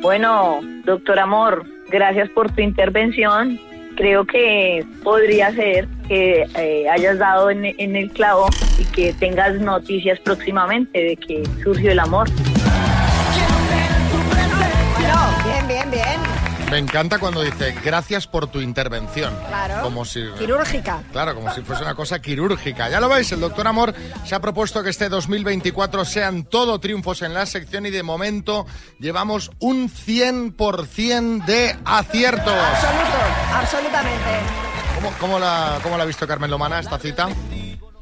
Bueno, 0.00 0.60
doctor 0.84 1.18
Amor, 1.20 1.64
gracias 1.88 2.28
por 2.30 2.50
tu 2.50 2.60
intervención. 2.60 3.60
Creo 3.96 4.24
que 4.24 4.84
podría 5.02 5.52
ser 5.54 5.88
que 6.08 6.44
eh, 6.56 6.88
hayas 6.88 7.18
dado 7.18 7.50
en, 7.50 7.64
en 7.64 7.96
el 7.96 8.10
clavo 8.10 8.48
y 8.78 8.84
que 8.86 9.12
tengas 9.14 9.60
noticias 9.60 10.18
próximamente 10.20 10.98
de 10.98 11.16
que 11.16 11.44
surgió 11.62 11.92
el 11.92 12.00
amor. 12.00 12.28
Me 16.70 16.78
encanta 16.78 17.18
cuando 17.18 17.42
dice 17.42 17.74
gracias 17.84 18.26
por 18.26 18.48
tu 18.48 18.60
intervención. 18.60 19.34
Claro. 19.46 19.82
Como 19.82 20.04
si. 20.04 20.24
Quirúrgica. 20.38 21.02
Claro, 21.12 21.34
como 21.34 21.52
si 21.52 21.62
fuese 21.62 21.82
una 21.82 21.94
cosa 21.94 22.20
quirúrgica. 22.20 22.88
Ya 22.88 23.00
lo 23.00 23.08
veis, 23.08 23.30
el 23.32 23.40
doctor 23.40 23.66
Amor 23.68 23.94
se 24.24 24.34
ha 24.34 24.40
propuesto 24.40 24.82
que 24.82 24.90
este 24.90 25.08
2024 25.08 26.04
sean 26.04 26.44
todo 26.44 26.78
triunfos 26.80 27.22
en 27.22 27.34
la 27.34 27.46
sección 27.46 27.86
y 27.86 27.90
de 27.90 28.02
momento 28.02 28.66
llevamos 28.98 29.50
un 29.60 29.88
100% 29.88 31.44
de 31.44 31.76
aciertos. 31.84 32.54
Absoluto, 32.54 33.18
absolutamente. 33.52 34.30
¿Cómo, 34.96 35.12
cómo 35.20 35.38
la, 35.38 35.78
¿Cómo 35.82 35.96
la 35.96 36.04
ha 36.04 36.06
visto 36.06 36.26
Carmen 36.26 36.50
Lomana 36.50 36.80
esta 36.80 36.98
cita? 36.98 37.28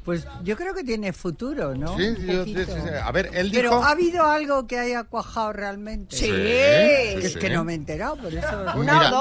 Pues 0.05 0.27
yo 0.43 0.57
creo 0.57 0.75
que 0.75 0.83
tiene 0.83 1.13
futuro, 1.13 1.77
¿no? 1.77 1.97
Sí, 1.97 2.15
yo- 2.27 2.45
sí, 2.45 2.55
sí. 2.57 2.73
A 3.03 3.13
ver, 3.13 3.31
él 3.35 3.51
Pero 3.53 3.71
dijo- 3.71 3.85
¿ha 3.85 3.91
habido 3.91 4.25
algo 4.27 4.67
que 4.67 4.79
haya 4.79 5.05
cuajado 5.05 5.53
realmente? 5.53 6.17
Sí, 6.17 6.29
Es 6.31 7.37
que 7.37 7.49
no 7.51 7.63
me 7.63 7.73
he 7.73 7.77
enterado, 7.77 8.17
por 8.17 8.35
eso... 8.35 8.49
Mira, 8.77 9.13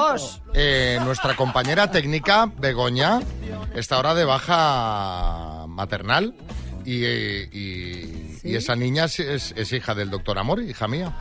eh, 0.55 0.99
nuestra 1.03 1.35
compañera 1.35 1.91
técnica, 1.91 2.51
Begoña, 2.57 3.19
está 3.75 3.97
ahora 3.97 4.15
de 4.15 4.25
baja 4.25 5.65
maternal 5.67 6.33
y, 6.83 7.03
eh, 7.05 8.30
y- 8.43 8.51
y 8.51 8.55
esa 8.55 8.75
niña 8.75 9.05
es, 9.05 9.19
es- 9.19 9.53
es 9.55 9.71
hija 9.73 9.93
del 9.95 10.09
doctor 10.09 10.37
Amor, 10.39 10.61
hija 10.61 10.87
mía. 10.87 11.11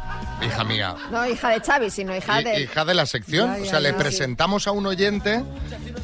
Hija 0.44 0.64
mía. 0.64 0.94
No 1.10 1.26
hija 1.26 1.50
de 1.50 1.60
Xavi, 1.60 1.90
sino 1.90 2.16
hija 2.16 2.40
Hi- 2.40 2.44
de... 2.44 2.60
Hija 2.62 2.84
de 2.84 2.94
la 2.94 3.06
sección. 3.06 3.50
Ya, 3.52 3.58
ya, 3.58 3.62
o 3.64 3.66
sea, 3.70 3.80
le 3.80 3.90
ya. 3.92 3.96
presentamos 3.98 4.66
a 4.66 4.72
un 4.72 4.86
oyente, 4.86 5.42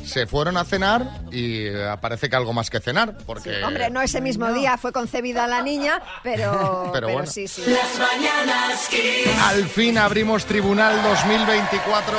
se 0.04 0.26
fueron 0.26 0.56
a 0.56 0.64
cenar 0.64 1.08
y 1.32 1.66
eh, 1.66 1.96
parece 2.00 2.28
que 2.28 2.36
algo 2.36 2.52
más 2.52 2.70
que 2.70 2.80
cenar. 2.80 3.16
Porque, 3.26 3.62
Hombre, 3.64 3.90
no 3.90 4.00
ese 4.02 4.20
mismo 4.20 4.52
día 4.52 4.76
fue 4.78 4.92
concebida 4.92 5.46
la 5.46 5.62
niña, 5.62 6.00
pero, 6.22 6.90
Pero 6.92 7.08
bueno. 7.08 7.26
sí, 7.30 7.48
sí. 7.48 7.62
Las 7.66 7.98
mañanas 7.98 8.86
Kiss. 8.88 9.28
Al 9.42 9.64
fin 9.68 9.98
abrimos 9.98 10.44
Tribunal 10.44 11.02
2024. 11.02 12.18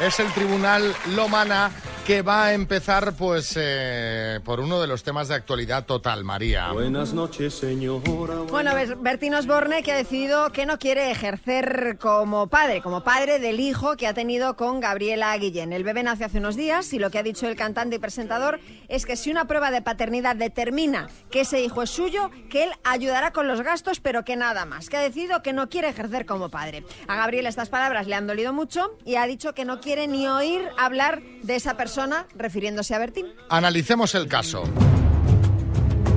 Es 0.00 0.18
el 0.20 0.32
Tribunal 0.32 0.94
Lomana 1.14 1.70
que 2.06 2.20
va 2.20 2.44
a 2.44 2.52
empezar 2.52 3.14
pues 3.16 3.54
eh, 3.58 4.38
por 4.44 4.60
uno 4.60 4.78
de 4.78 4.86
los 4.86 5.02
temas 5.02 5.28
de 5.28 5.36
actualidad 5.36 5.86
total, 5.86 6.22
María. 6.22 6.70
Buenas 6.70 7.14
noches, 7.14 7.54
señora. 7.54 8.34
Bueno, 8.50 8.74
Ber- 8.74 8.96
Bertín 8.96 9.32
Osborne 9.34 9.82
que 9.82 9.92
ha 9.92 9.96
decidido 9.96 10.52
que 10.52 10.66
no 10.66 10.78
quiere 10.78 11.10
ejercer 11.10 11.96
como 11.98 12.48
padre, 12.48 12.82
como 12.82 13.02
padre 13.02 13.38
del 13.38 13.58
hijo 13.58 13.96
que 13.96 14.06
ha 14.06 14.12
tenido 14.12 14.54
con 14.54 14.80
Gabriela 14.80 15.34
Guillén. 15.38 15.72
El 15.72 15.82
bebé 15.82 16.02
nació 16.02 16.26
hace 16.26 16.36
unos 16.40 16.56
días 16.56 16.92
y 16.92 16.98
lo 16.98 17.08
que 17.10 17.18
ha 17.20 17.22
dicho 17.22 17.48
el 17.48 17.56
cantante 17.56 17.96
y 17.96 17.98
presentador 17.98 18.60
es 18.88 19.06
que 19.06 19.16
si 19.16 19.30
una 19.30 19.46
prueba 19.46 19.70
de 19.70 19.80
paternidad 19.80 20.36
determina 20.36 21.08
que 21.30 21.40
ese 21.40 21.62
hijo 21.62 21.82
es 21.82 21.88
suyo, 21.90 22.30
que 22.50 22.64
él 22.64 22.70
ayudará 22.84 23.32
con 23.32 23.48
los 23.48 23.62
gastos, 23.62 24.00
pero 24.00 24.26
que 24.26 24.36
nada 24.36 24.66
más. 24.66 24.90
Que 24.90 24.98
ha 24.98 25.00
decidido 25.00 25.42
que 25.42 25.54
no 25.54 25.70
quiere 25.70 25.88
ejercer 25.88 26.26
como 26.26 26.50
padre. 26.50 26.84
A 27.08 27.16
Gabriela 27.16 27.48
estas 27.48 27.70
palabras 27.70 28.06
le 28.06 28.14
han 28.14 28.26
dolido 28.26 28.52
mucho 28.52 28.98
y 29.06 29.14
ha 29.14 29.24
dicho 29.24 29.54
que 29.54 29.64
no 29.64 29.80
quiere 29.80 30.06
ni 30.06 30.28
oír 30.28 30.60
hablar 30.76 31.22
de 31.42 31.56
esa 31.56 31.78
persona 31.78 31.93
refiriéndose 32.34 32.94
a 32.94 32.98
Bertín. 32.98 33.26
Analicemos 33.48 34.14
el 34.14 34.26
caso. 34.28 34.64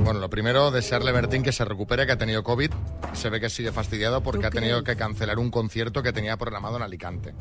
Bueno, 0.04 0.20
lo 0.20 0.30
primero, 0.30 0.70
desearle 0.70 1.10
a 1.10 1.12
Bertín 1.12 1.42
que 1.42 1.52
se 1.52 1.64
recupere, 1.64 2.06
que 2.06 2.12
ha 2.12 2.18
tenido 2.18 2.42
COVID. 2.42 2.70
Se 3.12 3.28
ve 3.30 3.40
que 3.40 3.50
sigue 3.50 3.72
fastidiado 3.72 4.22
porque 4.22 4.46
ha 4.46 4.50
tenido 4.50 4.82
que 4.82 4.96
cancelar 4.96 5.38
un 5.38 5.50
concierto 5.50 6.02
que 6.02 6.12
tenía 6.12 6.36
programado 6.36 6.76
en 6.76 6.82
Alicante. 6.82 7.34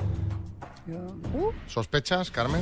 ¿Sospechas, 1.68 2.32
Carmen? 2.32 2.62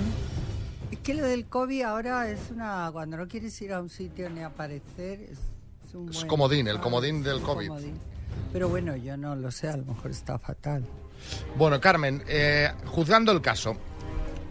Es 0.92 1.00
que 1.00 1.14
lo 1.14 1.24
del 1.26 1.46
COVID 1.48 1.82
ahora 1.84 2.30
es 2.30 2.40
una... 2.52 2.90
Cuando 2.92 3.18
no 3.18 3.28
quieres 3.28 3.60
ir 3.62 3.74
a 3.74 3.82
un 3.82 3.90
sitio 3.90 4.30
ni 4.30 4.42
aparecer, 4.44 5.22
es, 5.22 5.40
es 5.88 5.94
un 5.96 6.10
Es 6.10 6.18
buen- 6.18 6.28
comodín, 6.28 6.68
el 6.68 6.80
comodín 6.80 7.24
del 7.24 7.42
COVID. 7.42 7.68
comodín. 7.68 8.00
Pero 8.54 8.70
bueno, 8.70 8.96
yo 8.96 9.18
no 9.18 9.36
lo 9.36 9.50
sé, 9.52 9.70
a 9.70 9.78
lo 9.78 9.86
mejor 9.86 10.12
está 10.12 10.38
fatal. 10.38 10.86
Bueno, 11.58 11.80
Carmen, 11.82 12.24
eh, 12.28 12.72
juzgando 12.86 13.32
el 13.32 13.42
caso, 13.42 13.76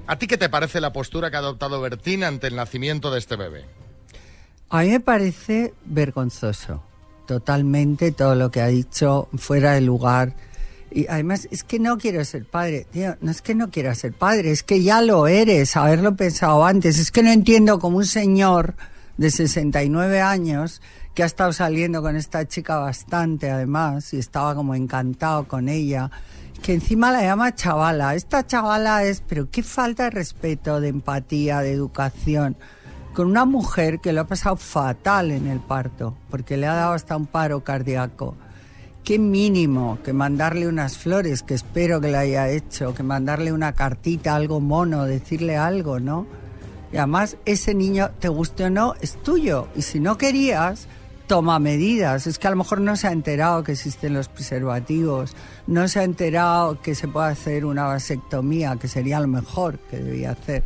¿a 0.07 0.19
ti 0.19 0.27
qué 0.27 0.37
te 0.37 0.49
parece 0.49 0.81
la 0.81 0.93
postura 0.93 1.31
que 1.31 1.37
ha 1.37 1.41
adoptado 1.41 1.81
Bertín 1.81 2.25
ante 2.25 2.47
el 2.47 2.57
nacimiento 2.57 3.11
de 3.11 3.19
este 3.19 3.37
bebé? 3.37 3.65
A 4.71 4.83
mí 4.83 4.91
me 4.91 5.01
parece 5.01 5.75
vergonzoso, 5.85 6.83
totalmente 7.27 8.13
todo 8.13 8.35
lo 8.35 8.51
que 8.51 8.61
ha 8.61 8.67
dicho 8.67 9.29
fuera 9.37 9.73
de 9.73 9.81
lugar. 9.81 10.35
Y 10.91 11.07
además 11.09 11.49
es 11.51 11.65
que 11.65 11.79
no 11.79 11.99
quiero 11.99 12.25
ser 12.25 12.45
padre, 12.45 12.87
tío, 12.91 13.17
no 13.21 13.31
es 13.31 13.43
que 13.43 13.55
no 13.55 13.71
quiera 13.71 13.95
ser 13.95 14.13
padre, 14.13 14.51
es 14.51 14.63
que 14.63 14.83
ya 14.83 15.03
lo 15.03 15.27
eres, 15.27 15.77
haberlo 15.77 16.15
pensado 16.17 16.65
antes. 16.65 16.99
Es 16.99 17.11
que 17.11 17.23
no 17.23 17.31
entiendo 17.31 17.79
cómo 17.79 17.99
un 17.99 18.07
señor 18.07 18.75
de 19.17 19.31
69 19.31 20.21
años 20.21 20.81
que 21.15 21.23
ha 21.23 21.27
estado 21.27 21.53
saliendo 21.53 22.03
con 22.03 22.17
esta 22.17 22.47
chica 22.47 22.79
bastante 22.79 23.51
además 23.51 24.13
y 24.13 24.19
estaba 24.19 24.55
como 24.55 24.75
encantado 24.75 25.47
con 25.47 25.69
ella, 25.69 26.11
que 26.65 26.73
encima 26.73 27.13
la 27.13 27.21
llama 27.21 27.55
chavala. 27.55 28.15
Esta 28.15 28.47
chavala 28.47 29.05
es, 29.05 29.21
pero 29.21 29.51
qué 29.51 29.63
falta 29.63 30.05
de 30.05 30.11
respeto, 30.11 30.81
de 30.81 30.89
empatía, 30.89 31.61
de 31.61 31.73
educación 31.73 32.57
con 33.13 33.27
una 33.27 33.45
mujer 33.45 34.01
que 34.01 34.15
lo 34.15 34.23
ha 34.23 34.27
pasado 34.27 34.57
fatal 34.57 35.31
en 35.31 35.47
el 35.47 35.61
parto, 35.61 36.17
porque 36.31 36.57
le 36.57 36.67
ha 36.67 36.73
dado 36.73 36.95
hasta 36.95 37.19
un 37.19 37.27
paro 37.27 37.63
cardíaco. 37.63 38.35
Qué 39.05 39.19
mínimo 39.19 39.99
que 40.03 40.15
mandarle 40.15 40.67
unas 40.67 40.97
flores, 40.97 41.43
que 41.43 41.53
espero 41.53 42.01
que 42.01 42.09
le 42.09 42.17
haya 42.17 42.49
hecho, 42.49 42.95
que 42.95 43.03
mandarle 43.03 43.53
una 43.53 43.73
cartita, 43.73 44.35
algo 44.35 44.59
mono, 44.59 45.05
decirle 45.05 45.59
algo, 45.59 46.01
¿no? 46.01 46.27
Y 46.95 46.97
además 46.97 47.37
ese 47.45 47.75
niño, 47.75 48.11
te 48.21 48.29
guste 48.29 48.65
o 48.65 48.71
no, 48.71 48.95
es 49.03 49.23
tuyo. 49.23 49.69
Y 49.77 49.83
si 49.83 50.01
no 50.01 50.17
querías, 50.17 50.89
toma 51.35 51.59
medidas. 51.59 52.29
Es 52.29 52.39
que 52.39 52.47
a 52.47 52.51
lo 52.51 52.57
mejor 52.57 52.81
no 52.81 52.95
se 52.95 53.09
ha 53.09 53.11
enterado 53.11 53.65
que 53.65 53.73
existen 53.73 54.15
los 54.15 54.29
preservativos, 54.29 55.35
no 55.67 55.89
se 55.89 55.99
ha 55.99 56.05
enterado 56.05 56.81
que 56.81 56.95
se 56.95 57.09
puede 57.09 57.33
hacer 57.33 57.65
una 57.65 57.87
vasectomía, 57.87 58.77
que 58.77 58.87
sería 58.87 59.19
lo 59.19 59.27
mejor 59.27 59.81
que 59.91 59.97
debía 59.97 60.31
hacer. 60.31 60.63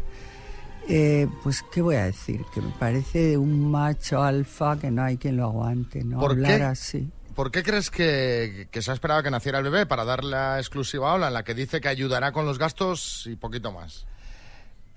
Eh, 0.87 1.27
pues, 1.43 1.65
¿qué 1.73 1.81
voy 1.81 1.97
a 1.97 2.05
decir? 2.05 2.45
Que 2.53 2.61
me 2.61 2.71
parece 2.79 3.39
un 3.39 3.71
macho 3.71 4.23
alfa 4.23 4.79
que 4.79 4.91
no 4.91 5.05
hay 5.05 5.17
quien 5.17 5.39
lo 5.39 5.45
aguante, 5.45 6.05
¿no? 6.05 6.19
¿Por 6.19 6.33
Hablar 6.33 6.59
qué? 6.59 6.65
así. 6.65 7.11
¿Por 7.35 7.51
qué 7.51 7.63
crees 7.63 7.91
que, 7.91 8.69
que 8.71 8.83
se 8.83 8.91
ha 8.91 8.95
esperado 8.95 9.23
que 9.23 9.31
naciera 9.31 9.57
el 9.57 9.65
bebé 9.65 9.87
para 9.87 10.05
dar 10.05 10.23
la 10.23 10.59
exclusiva 10.59 11.15
ola 11.15 11.29
en 11.29 11.33
la 11.33 11.45
que 11.45 11.55
dice 11.55 11.81
que 11.81 11.89
ayudará 11.89 12.33
con 12.33 12.45
los 12.45 12.59
gastos 12.59 13.27
y 13.27 13.37
poquito 13.37 13.73
más? 13.73 14.07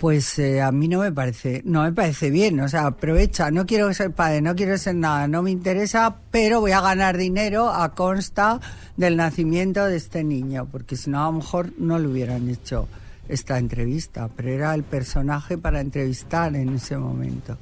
Pues 0.02 0.40
eh, 0.40 0.64
a 0.64 0.72
mí 0.72 0.88
no 0.88 1.02
me 1.02 1.12
parece, 1.12 1.62
no 1.64 1.84
me 1.84 1.92
parece 1.92 2.32
bien, 2.32 2.60
o 2.60 2.68
sea, 2.68 2.88
aprovecha, 2.88 3.52
no 3.52 3.68
quiero 3.68 3.94
ser 3.94 4.10
padre, 4.10 4.42
no 4.42 4.56
quiero 4.56 4.76
ser 4.80 4.96
nada, 4.96 5.28
no 5.28 5.44
me 5.44 5.52
interesa, 5.52 6.16
pero 6.32 6.60
voy 6.60 6.72
a 6.72 6.82
ganar 6.82 7.18
dinero 7.18 7.70
a 7.70 7.94
consta 7.94 8.60
del 8.98 9.16
nacimiento 9.16 9.86
de 9.86 9.98
este 9.98 10.24
niño, 10.24 10.68
porque 10.72 10.96
si 10.96 11.12
no 11.12 11.22
a 11.22 11.28
lo 11.28 11.34
mejor 11.34 11.74
no 11.78 12.00
le 12.00 12.08
hubieran 12.08 12.50
hecho 12.50 12.88
esta 13.30 13.60
entrevista, 13.60 14.28
pero 14.36 14.50
era 14.50 14.74
el 14.74 14.82
personaje 14.82 15.60
para 15.60 15.82
entrevistar 15.82 16.56
en 16.56 16.70
ese 16.78 16.98
momento. 16.98 17.60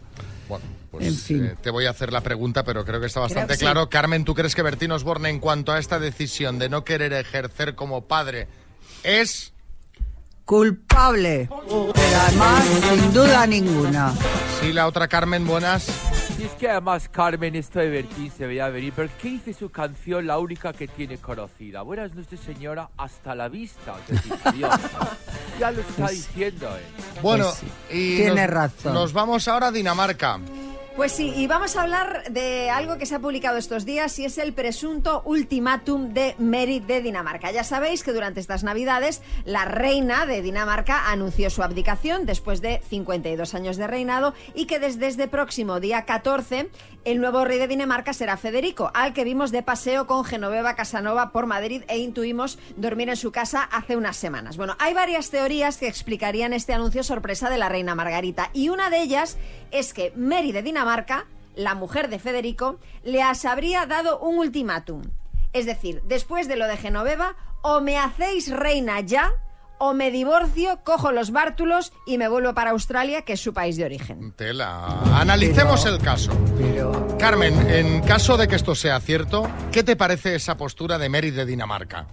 Bueno, 0.48 0.64
pues 0.92 1.08
En 1.08 1.16
fin. 1.16 1.44
eh, 1.44 1.56
te 1.62 1.72
voy 1.72 1.88
a 1.88 1.90
hacer 1.90 2.14
la 2.14 2.22
pregunta, 2.22 2.64
pero 2.64 2.86
creo 2.86 3.02
que 3.02 3.08
está 3.08 3.20
bastante 3.20 3.52
que 3.52 3.58
sí. 3.58 3.66
claro. 3.66 3.90
Carmen, 3.90 4.24
¿tú 4.24 4.34
crees 4.34 4.56
que 4.56 4.62
Bertín 4.62 4.94
Osborne, 4.94 5.28
en 5.28 5.40
cuanto 5.42 5.74
a 5.74 5.78
esta 5.78 6.00
decisión 6.00 6.58
de 6.58 6.70
no 6.70 6.86
querer 6.86 7.12
ejercer 7.12 7.76
como 7.76 8.06
padre, 8.06 8.48
es 9.04 9.52
Culpable, 10.50 11.48
pero 11.48 11.94
además 12.26 12.66
sin 12.66 13.14
duda 13.14 13.46
ninguna. 13.46 14.12
Sí, 14.60 14.74
la 14.74 14.88
otra 14.88 15.08
Carmen, 15.08 15.46
buenas. 15.46 15.88
Y 16.40 16.44
es 16.46 16.52
que 16.54 16.68
además 16.68 17.08
Carmen, 17.08 17.56
esto 17.56 17.78
de 17.78 17.88
Bertín 17.90 18.32
se 18.36 18.48
veía 18.48 18.68
venir. 18.70 18.92
¿Pero 18.96 19.10
qué 19.22 19.28
dice 19.30 19.54
su 19.54 19.70
canción, 19.70 20.26
la 20.26 20.40
única 20.40 20.74
que 20.74 20.88
tiene 20.88 21.20
conocida? 21.20 21.84
Buenas 21.84 22.16
noches, 22.16 22.40
señora, 22.40 22.90
hasta 22.98 23.36
la 23.36 23.48
vista. 23.48 23.94
Ya 25.60 25.70
lo 25.70 25.82
está 25.82 26.06
Pues- 26.06 26.12
diciendo, 26.28 26.66
¿eh? 26.68 27.20
Bueno, 27.22 27.46
Pues 27.46 27.72
y 27.92 28.16
Tiene 28.16 28.42
nos, 28.48 28.50
razón. 28.50 28.94
Nos 28.96 29.14
vamos 29.14 29.48
ahora 29.48 29.68
a 29.68 29.72
Dinamarca. 29.72 30.40
Pues 30.96 31.14
sí, 31.14 31.34
y 31.34 31.48
vamos 31.48 31.78
a 31.78 31.84
hablar 31.84 32.24
de 32.30 32.70
algo 32.70 32.98
que 32.98 33.06
se 33.06 33.16
ha 33.16 33.20
publicado 33.20 33.58
estos 33.58 33.86
días 33.86 34.20
y 34.20 34.26
es 34.26 34.38
el 34.38 34.52
presunto 34.52 35.22
ultimátum 35.24 36.14
de 36.14 36.36
Mary 36.40 36.82
de 36.82 37.02
Dinamarca. 37.02 37.52
Ya 37.52 37.64
sabéis 37.64 38.04
que 38.04 38.12
durante 38.12 38.42
estas 38.42 38.64
Navidades 38.64 39.22
la 39.46 39.64
reina 39.64 40.26
de 40.26 40.42
Dinamarca 40.42 41.10
anunció 41.10 41.50
su 41.50 41.64
abdicación 41.64 42.26
después 42.26 42.62
de 42.62 42.82
52 42.90 43.56
años 43.56 43.78
de 43.78 43.88
reinado 43.88 44.34
y 44.56 44.66
que 44.66 44.80
desde 44.80 45.08
este 45.08 45.30
próximo 45.30 45.80
día 45.80 46.04
14 46.04 46.70
el 47.06 47.22
nuevo 47.22 47.46
rey 47.46 47.60
de 47.60 47.70
Dinamarca 47.70 48.12
será 48.12 48.36
Federico, 48.36 48.92
al 48.94 49.14
que 49.14 49.24
vimos 49.24 49.52
de 49.52 49.64
paseo 49.64 50.06
con 50.06 50.26
Genoveva 50.26 50.76
Casanova 50.76 51.32
por 51.32 51.46
Madrid 51.46 51.84
e 51.88 51.98
intuimos 52.00 52.60
dormir 52.76 53.08
en 53.10 53.16
su 53.16 53.32
casa 53.32 53.64
hace 53.64 53.96
unas 53.96 54.18
semanas. 54.18 54.58
Bueno, 54.58 54.76
hay 54.80 54.94
varias 54.94 55.30
teorías 55.30 55.78
que 55.78 55.88
explicarían 55.88 56.52
este 56.52 56.74
anuncio 56.74 57.04
sorpresa 57.04 57.50
de 57.50 57.58
la 57.58 57.70
reina 57.70 57.96
Margarita 57.96 58.50
y 58.54 58.68
una 58.68 58.90
de 58.90 59.02
ellas 59.02 59.38
es 59.72 59.94
que 59.94 60.12
Mary 60.16 60.52
de 60.52 60.62
Dinamarca, 60.62 60.79
la 61.56 61.76
mujer 61.76 62.10
de 62.10 62.20
Federico, 62.20 62.80
les 63.04 63.46
habría 63.46 63.86
dado 63.86 64.20
un 64.20 64.38
ultimátum. 64.38 65.02
Es 65.54 65.66
decir, 65.66 66.02
después 66.06 66.48
de 66.48 66.56
lo 66.56 66.68
de 66.68 66.78
Genoveva, 66.78 67.36
o 67.62 67.82
me 67.82 67.98
hacéis 67.98 68.50
reina 68.50 69.02
ya, 69.02 69.32
o 69.80 69.94
me 69.94 70.12
divorcio, 70.12 70.82
cojo 70.84 71.12
los 71.12 71.32
bártulos 71.32 71.94
y 72.06 72.18
me 72.18 72.28
vuelvo 72.28 72.54
para 72.54 72.72
Australia, 72.72 73.24
que 73.24 73.34
es 73.34 73.42
su 73.42 73.54
país 73.54 73.78
de 73.78 73.86
origen. 73.86 74.34
Tela. 74.34 75.02
Analicemos 75.14 75.86
el 75.86 76.00
caso. 76.00 76.32
Carmen, 77.18 77.70
en 77.70 78.02
caso 78.02 78.38
de 78.38 78.48
que 78.48 78.56
esto 78.56 78.76
sea 78.76 79.00
cierto, 79.00 79.50
¿qué 79.72 79.84
te 79.84 79.96
parece 79.96 80.36
esa 80.36 80.58
postura 80.58 80.98
de 80.98 81.10
Mary 81.10 81.32
de 81.32 81.46
Dinamarca? 81.46 82.08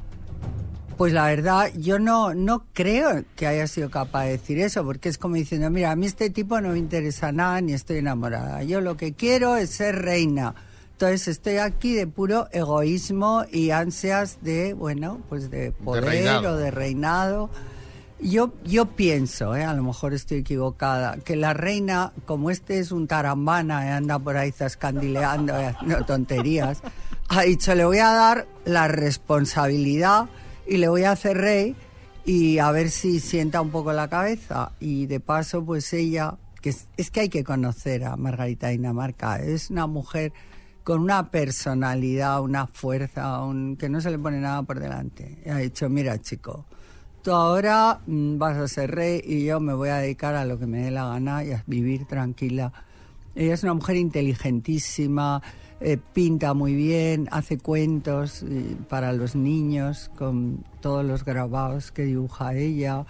Pues 0.97 1.13
la 1.13 1.27
verdad, 1.27 1.71
yo 1.77 1.99
no, 1.99 2.33
no 2.33 2.65
creo 2.73 3.23
que 3.37 3.47
haya 3.47 3.67
sido 3.67 3.91
capaz 3.91 4.25
de 4.25 4.31
decir 4.31 4.59
eso, 4.59 4.83
porque 4.83 5.11
es 5.11 5.19
como 5.19 5.35
diciendo, 5.35 5.69
mira, 5.69 5.91
a 5.91 5.97
mí 5.97 6.07
este 6.07 6.31
tipo 6.31 6.59
no 6.63 6.71
me 6.71 6.79
interesa 6.79 7.33
nada 7.33 7.61
ni 7.61 7.75
estoy 7.75 7.99
enamorada. 7.99 8.63
Yo 8.63 8.81
lo 8.81 8.97
que 8.97 9.13
quiero 9.13 9.57
es 9.57 9.71
ser 9.71 9.97
reina. 9.97 10.55
Entonces 10.93 11.29
estoy 11.29 11.59
aquí 11.59 11.93
de 11.93 12.07
puro 12.07 12.49
egoísmo 12.51 13.45
y 13.53 13.73
ansias 13.73 14.39
de, 14.41 14.73
bueno, 14.73 15.21
pues 15.29 15.51
de 15.51 15.73
poder 15.73 16.05
reinado. 16.05 16.53
o 16.53 16.57
de 16.57 16.71
reinado. 16.71 17.51
Yo, 18.19 18.55
yo 18.65 18.87
pienso, 18.87 19.55
¿eh? 19.55 19.65
a 19.65 19.75
lo 19.75 19.83
mejor 19.83 20.15
estoy 20.15 20.39
equivocada, 20.39 21.19
que 21.19 21.37
la 21.37 21.53
reina, 21.53 22.15
como 22.25 22.51
este 22.51 22.79
es 22.79 22.91
un 22.91 23.07
tarambana 23.07 23.85
y 23.85 23.91
anda 23.91 24.19
por 24.19 24.39
ahí 24.39 24.51
zascandileando 24.53 25.61
y 25.61 25.65
haciendo 25.67 26.07
tonterías, 26.07 26.81
ha 27.29 27.43
dicho, 27.43 27.75
le 27.75 27.85
voy 27.85 27.99
a 27.99 28.13
dar 28.13 28.47
la 28.65 28.89
responsabilidad 28.89 30.31
y 30.67 30.77
le 30.79 30.89
voy 30.89 31.05
a 31.05 31.13
hacer 31.13 31.37
rey 31.37 31.75
y 32.25 32.59
a 32.59 32.71
ver 32.73 32.91
si 32.91 33.21
sienta 33.21 33.61
un 33.61 33.71
poco 33.71 33.93
la 33.93 34.09
cabeza. 34.09 34.73
Y 34.81 35.07
de 35.07 35.21
paso, 35.21 35.65
pues 35.65 35.93
ella, 35.93 36.37
que 36.61 36.71
es, 36.97 37.11
que 37.11 37.21
hay 37.21 37.29
que 37.29 37.45
conocer 37.45 38.05
a 38.05 38.17
Margarita 38.17 38.69
Dinamarca, 38.69 39.41
es 39.41 39.71
una 39.71 39.87
mujer 39.87 40.33
con 40.83 41.01
una 41.01 41.31
personalidad, 41.31 42.41
una 42.43 42.67
fuerza, 42.67 43.43
un- 43.43 43.77
que 43.77 43.89
no 43.89 44.01
se 44.01 44.11
le 44.11 44.19
pone 44.19 44.39
nada 44.41 44.63
por 44.63 44.79
delante. 44.81 45.39
Ha 45.51 45.59
dicho, 45.59 45.89
mira 45.89 46.21
chico, 46.21 46.65
tú 47.23 47.33
ahora 47.33 48.01
mm, 48.07 48.39
vas 48.39 48.57
a 48.57 48.69
ser 48.69 48.93
rey 48.93 49.21
y 49.25 49.45
yo 49.45 49.59
me 49.61 49.75
voy 49.75 49.89
a 49.89 49.97
dedicar 49.97 50.35
a 50.37 50.45
lo 50.45 50.59
que 50.59 50.67
me 50.67 50.83
dé 50.85 50.91
la 50.93 51.09
gana 51.09 51.45
y 51.45 51.53
a 51.53 51.63
vivir 51.67 52.07
tranquila. 52.07 52.73
Ella 53.35 53.55
es 53.55 53.63
una 53.65 53.75
mujer 53.75 53.97
inteligentísima, 53.97 55.43
eh, 55.81 55.99
pinta 56.13 56.55
muy 56.55 56.75
bien, 56.75 57.29
hace 57.33 57.59
cuentos 57.59 58.43
eh, 58.43 58.77
para 58.89 59.13
los 59.13 59.35
niños 59.37 60.11
con 60.17 60.65
todos 60.81 61.05
los 61.05 61.25
grabados 61.25 61.93
que 61.93 62.03
dibuja 62.05 62.55
ella. 62.55 63.05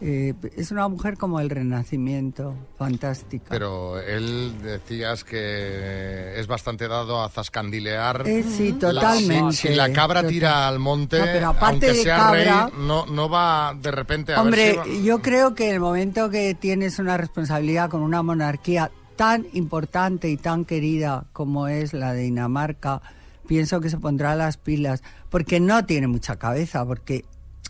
Eh, 0.00 0.32
es 0.56 0.70
una 0.70 0.86
mujer 0.86 1.16
como 1.18 1.40
el 1.40 1.50
Renacimiento, 1.50 2.54
fantástica. 2.78 3.46
Pero 3.50 3.98
él 4.00 4.52
decías 4.62 5.24
que 5.24 6.38
es 6.38 6.46
bastante 6.46 6.86
dado 6.86 7.20
a 7.20 7.28
zascandilear. 7.28 8.22
Eh, 8.28 8.44
sí, 8.44 8.70
La- 8.72 8.78
totalmente. 8.78 9.56
si, 9.56 9.68
si 9.68 9.74
la 9.74 9.92
cabra 9.92 10.20
Total. 10.20 10.32
tira 10.32 10.68
al 10.68 10.78
monte, 10.78 11.18
No, 11.18 11.24
pero 11.24 11.48
aparte 11.48 11.86
aunque 11.88 12.02
sea 12.02 12.16
cabra- 12.16 12.66
rey, 12.66 12.74
no, 12.86 13.06
no 13.06 13.28
va 13.28 13.76
de 13.80 13.90
repente 13.90 14.34
a 14.34 14.40
Hombre, 14.42 14.76
ver 14.76 14.84
si 14.84 14.98
va- 15.00 15.04
yo 15.04 15.18
creo 15.20 15.56
que 15.56 15.68
en 15.68 15.74
el 15.74 15.80
momento 15.80 16.30
que 16.30 16.54
tienes 16.54 17.00
una 17.00 17.16
responsabilidad 17.16 17.90
con 17.90 18.02
una 18.02 18.22
monarquía 18.22 18.92
tan 19.18 19.48
importante 19.52 20.30
y 20.30 20.36
tan 20.36 20.64
querida 20.64 21.26
como 21.32 21.66
es 21.66 21.92
la 21.92 22.12
de 22.14 22.22
Dinamarca, 22.22 23.02
pienso 23.48 23.80
que 23.80 23.90
se 23.90 23.98
pondrá 23.98 24.36
las 24.36 24.58
pilas, 24.58 25.02
porque 25.28 25.58
no 25.58 25.84
tiene 25.84 26.06
mucha 26.06 26.36
cabeza, 26.36 26.86
porque, 26.86 27.24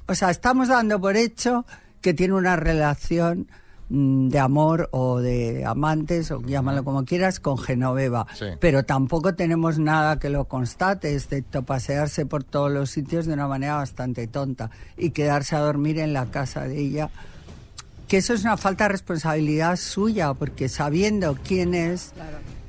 o 0.07 0.15
sea, 0.15 0.29
estamos 0.31 0.69
dando 0.69 1.01
por 1.01 1.17
hecho 1.17 1.65
que 2.03 2.13
tiene 2.13 2.35
una 2.35 2.57
relación 2.57 3.49
mm, 3.89 4.29
de 4.29 4.39
amor 4.39 4.91
o 4.93 5.21
de 5.21 5.65
amantes, 5.65 6.31
o 6.33 6.43
llámalo 6.43 6.85
como 6.85 7.07
quieras, 7.07 7.41
con 7.41 7.57
Genoveva. 7.57 8.27
Sí. 8.35 8.45
Pero 8.61 8.85
tampoco 8.85 9.35
tenemos 9.35 9.79
nada 9.79 10.19
que 10.19 10.29
lo 10.29 10.45
constate, 10.45 11.15
excepto 11.15 11.63
pasearse 11.63 12.27
por 12.27 12.45
todos 12.45 12.71
los 12.71 12.91
sitios 12.91 13.25
de 13.25 13.33
una 13.33 13.49
manera 13.49 13.77
bastante 13.77 14.27
tonta 14.27 14.71
y 14.99 15.13
quedarse 15.13 15.57
a 15.57 15.61
dormir 15.61 15.99
en 15.99 16.13
la 16.13 16.27
casa 16.27 16.65
de 16.65 16.79
ella. 16.79 17.11
Que 18.09 18.17
eso 18.17 18.33
es 18.33 18.43
una 18.43 18.57
falta 18.57 18.85
de 18.85 18.89
responsabilidad 18.89 19.77
suya, 19.77 20.33
porque 20.35 20.69
sabiendo 20.69 21.37
quién 21.45 21.75
es, 21.75 22.15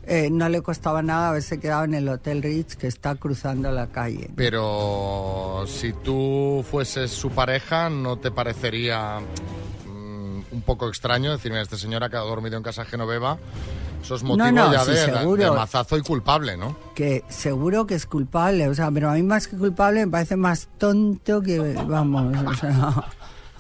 eh, 0.06 0.30
no 0.32 0.50
le 0.50 0.62
costaba 0.62 1.02
nada 1.02 1.30
haberse 1.30 1.60
quedado 1.60 1.84
en 1.86 1.94
el 1.94 2.10
Hotel 2.10 2.42
Ritz 2.42 2.76
que 2.76 2.88
está 2.88 3.16
cruzando 3.16 3.72
la 3.72 3.88
calle. 3.88 4.30
Pero 4.36 5.66
si 5.68 5.94
tú 5.94 6.66
fueses 6.70 7.12
su 7.12 7.30
pareja, 7.30 7.90
¿no 7.90 8.18
te 8.18 8.32
parecería 8.32 9.20
mm, 9.20 10.42
un 10.52 10.62
poco 10.66 10.90
extraño 10.90 11.32
decir, 11.32 11.52
mira, 11.52 11.62
este 11.62 11.78
señor 11.78 12.04
ha 12.04 12.10
quedado 12.10 12.28
dormido 12.28 12.58
en 12.58 12.64
casa 12.64 12.86
Genoveva? 12.86 13.38
Eso 14.02 14.16
es 14.16 14.24
motivo 14.24 14.52
no, 14.52 14.74
ya 14.74 14.84
sí, 14.84 14.92
de, 14.92 14.98
seguro. 14.98 15.44
de 15.44 15.52
mazazo 15.52 15.98
y 15.98 16.02
culpable, 16.02 16.58
¿no? 16.58 16.76
que 16.96 17.24
seguro 17.30 17.86
que 17.86 17.96
es 17.96 18.06
culpable, 18.06 18.68
o 18.68 18.74
sea, 18.74 18.90
pero 18.92 19.10
a 19.10 19.14
mí 19.14 19.24
más 19.24 19.48
que 19.48 19.58
culpable 19.58 20.06
me 20.06 20.12
parece 20.12 20.36
más 20.36 20.70
tonto 20.78 21.42
que, 21.42 21.60
vamos, 21.88 22.36
o 22.48 22.54
sea, 22.56 23.06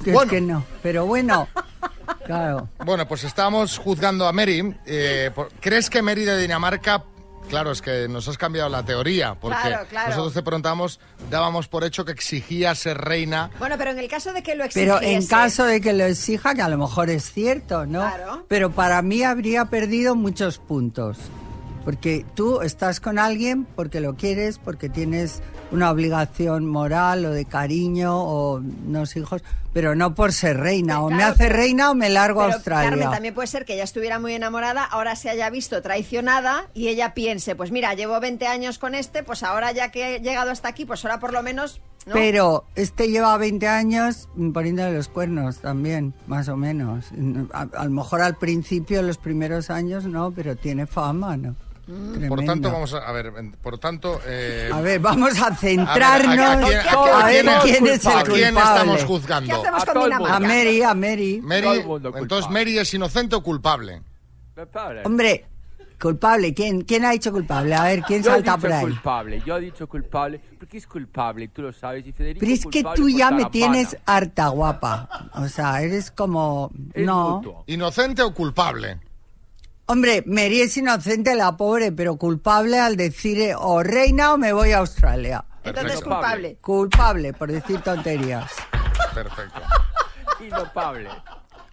que 0.04 0.12
Bueno. 0.12 0.32
es 0.32 0.38
que 0.38 0.42
no. 0.42 0.66
Pero 0.84 1.06
bueno, 1.06 1.48
claro. 2.26 2.70
Bueno, 2.86 3.08
pues 3.08 3.24
estábamos 3.24 3.78
juzgando 3.78 4.28
a 4.28 4.32
Mary. 4.34 4.76
eh, 4.86 5.32
por- 5.34 5.50
¿Crees 5.60 5.90
que 5.90 6.02
Mary 6.02 6.24
de 6.26 6.38
Dinamarca... 6.40 7.04
Claro, 7.50 7.72
es 7.72 7.82
que 7.82 8.08
nos 8.08 8.28
has 8.28 8.38
cambiado 8.38 8.70
la 8.70 8.86
teoría, 8.86 9.34
porque 9.34 9.58
Claro, 9.60 9.88
claro. 9.90 10.10
nosotros 10.10 10.34
te 10.36 10.44
preguntamos, 10.44 11.00
dábamos 11.32 11.68
por 11.68 11.84
hecho 11.84 12.06
que 12.06 12.12
exigía 12.12 12.76
ser 12.76 13.00
reina. 13.00 13.50
Bueno, 13.58 13.74
pero 13.76 13.90
en 13.90 13.98
el 13.98 14.08
caso 14.08 14.34
de 14.34 14.44
que 14.44 14.54
lo 14.54 14.66
exigiese... 14.66 14.94
Pero 15.00 15.02
en 15.12 15.26
caso 15.26 15.64
de 15.66 15.82
que 15.82 15.94
lo 15.94 16.04
exija, 16.06 16.54
que 16.54 16.62
a 16.62 16.70
lo 16.70 16.78
mejor 16.78 17.10
es 17.10 17.32
cierto, 17.32 17.88
¿no? 17.88 18.02
Claro. 18.02 18.46
Pero 18.48 18.70
para 18.70 19.02
mí 19.02 19.24
habría 19.24 19.66
perdido 19.66 20.14
muchos 20.16 20.60
puntos. 20.60 21.18
Porque 21.86 22.26
tú 22.36 22.62
estás 22.62 23.00
con 23.00 23.20
alguien 23.20 23.66
porque 23.66 24.00
lo 24.02 24.16
quieres, 24.16 24.60
porque 24.60 24.90
tienes 24.90 25.42
una 25.72 25.92
obligación 25.92 26.66
moral 26.66 27.26
o 27.26 27.32
de 27.32 27.46
cariño 27.46 28.18
o 28.18 28.56
unos 28.56 29.16
hijos, 29.16 29.44
pero 29.74 29.96
no 29.96 30.16
por 30.16 30.34
ser 30.34 30.58
reina. 30.58 31.02
O 31.02 31.10
me 31.10 31.24
hace 31.24 31.50
reina 31.50 31.92
o 31.92 31.96
me 31.96 32.10
largo 32.10 32.42
a 32.42 32.54
Australia. 32.54 32.90
Carmen, 32.90 33.12
también 33.12 33.34
puede 33.34 33.48
ser 33.48 33.66
que 33.66 33.76
ella 33.76 33.84
estuviera 33.84 34.20
muy 34.20 34.34
enamorada, 34.34 34.84
ahora 34.84 35.16
se 35.16 35.30
haya 35.30 35.50
visto 35.50 35.82
traicionada 35.82 36.68
y 36.74 36.88
ella 36.88 37.14
piense, 37.14 37.56
pues 37.56 37.72
mira, 37.72 37.94
llevo 37.94 38.20
20 38.20 38.48
años 38.48 38.80
con 38.80 38.96
este, 38.96 39.24
pues 39.24 39.44
ahora 39.44 39.72
ya 39.72 39.92
que 39.92 40.16
he 40.16 40.20
llegado 40.22 40.52
hasta 40.52 40.68
aquí, 40.68 40.86
pues 40.86 41.06
ahora 41.06 41.20
por 41.20 41.34
lo 41.34 41.44
menos... 41.44 41.82
¿no? 42.06 42.14
Pero 42.14 42.66
este 42.76 43.10
lleva 43.10 43.38
20 43.38 43.68
años 43.68 44.30
mm, 44.36 44.52
poniéndole 44.52 44.94
los 44.94 45.08
cuernos 45.10 45.58
también, 45.60 46.14
más 46.28 46.48
o 46.50 46.58
menos. 46.58 47.06
A, 47.54 47.68
a 47.78 47.86
lo 47.86 47.92
mejor 47.92 48.22
al 48.22 48.36
principio, 48.38 49.02
los 49.02 49.18
primeros 49.18 49.70
años, 49.70 50.06
no, 50.06 50.32
pero 50.32 50.56
tiene 50.56 50.88
fama, 50.88 51.38
¿no? 51.38 51.56
Por 51.90 52.14
Tremendo. 52.20 52.44
tanto, 52.46 52.72
vamos 52.72 52.94
a, 52.94 53.00
a 53.00 53.12
ver, 53.12 53.34
por 53.64 53.80
tanto... 53.80 54.22
eh, 54.28 54.70
A 54.72 54.80
ver, 54.80 55.00
vamos 55.00 55.40
a 55.42 55.48
a 55.48 55.50
ver, 55.50 55.58
centrarnos 55.60 56.38
¿a- 56.38 56.58
quién- 56.60 57.46
ver 57.46 57.46
quién- 57.64 57.76
quién 57.84 57.88
es 57.88 58.06
el 58.06 58.12
¿A 58.12 58.24
quién 58.24 58.46
culpable. 58.54 58.60
estamos 58.60 59.04
juzgando? 59.06 59.48
¿Qué 59.50 59.60
hacemos 59.60 59.84
A 59.90 59.94
con. 59.94 60.14
A? 60.14 60.40
Mary, 60.40 60.84
a 60.84 60.94
Mary. 60.94 61.42
Mary, 61.44 61.68
entonces 61.80 62.12
culpable. 62.20 62.48
Mary 62.52 62.78
es 62.78 62.94
inocente 62.94 63.36
o 63.36 63.42
culpable. 63.42 64.04
Culpable. 64.56 65.02
Hombre, 65.04 65.46
culpable. 66.00 66.54
¿Quién, 66.54 66.82
¿Quién 66.82 67.06
ha 67.06 67.12
dicho 67.12 67.32
culpable? 67.32 67.76
A 67.76 67.84
ver, 67.84 68.02
¿quién 68.04 68.24
Yo 68.24 68.32
he 68.32 68.34
salta 68.36 68.56
dicho 68.56 68.62
por 68.62 68.72
ahí? 68.74 68.82
culpable, 68.84 69.42
yo 69.46 69.58
he 69.58 69.62
dicho 69.62 69.88
culpable, 69.88 70.42
porque 70.58 70.78
es 70.78 70.88
culpable, 70.88 71.48
tú 71.50 71.62
lo 71.62 71.72
sabes, 71.74 72.06
y 72.08 72.12
Federico 72.12 72.40
Pero 72.40 72.52
es 72.54 72.66
que 72.66 72.84
tú 72.96 73.10
ya 73.10 73.32
me 73.32 73.46
tienes 73.46 73.98
harta 74.06 74.48
guapa. 74.48 75.30
O 75.36 75.48
sea, 75.48 75.82
eres 75.82 76.12
como... 76.12 76.72
Es 76.94 77.06
No. 77.06 77.38
mutuo. 77.38 77.64
¿Inocente 77.68 78.22
o 78.24 78.34
culpable? 78.34 79.00
Hombre, 79.86 80.24
Mary 80.28 80.62
es 80.62 80.78
inocente 80.78 81.34
la 81.36 81.58
pobre, 81.58 81.92
pero 81.92 82.16
culpable 82.18 82.80
al 82.80 82.96
decir 82.96 83.42
eh, 83.42 83.56
o 83.58 83.82
reina 83.82 84.34
o 84.34 84.38
me 84.38 84.54
voy 84.54 84.72
a 84.72 84.78
Australia. 84.80 85.44
Entonces 85.64 86.02
culpable. 86.02 86.58
Culpable 86.62 87.34
por 87.34 87.52
decir 87.52 87.82
tonterías. 87.82 88.52
Perfecto. 89.14 89.62
Inopable. 90.46 91.10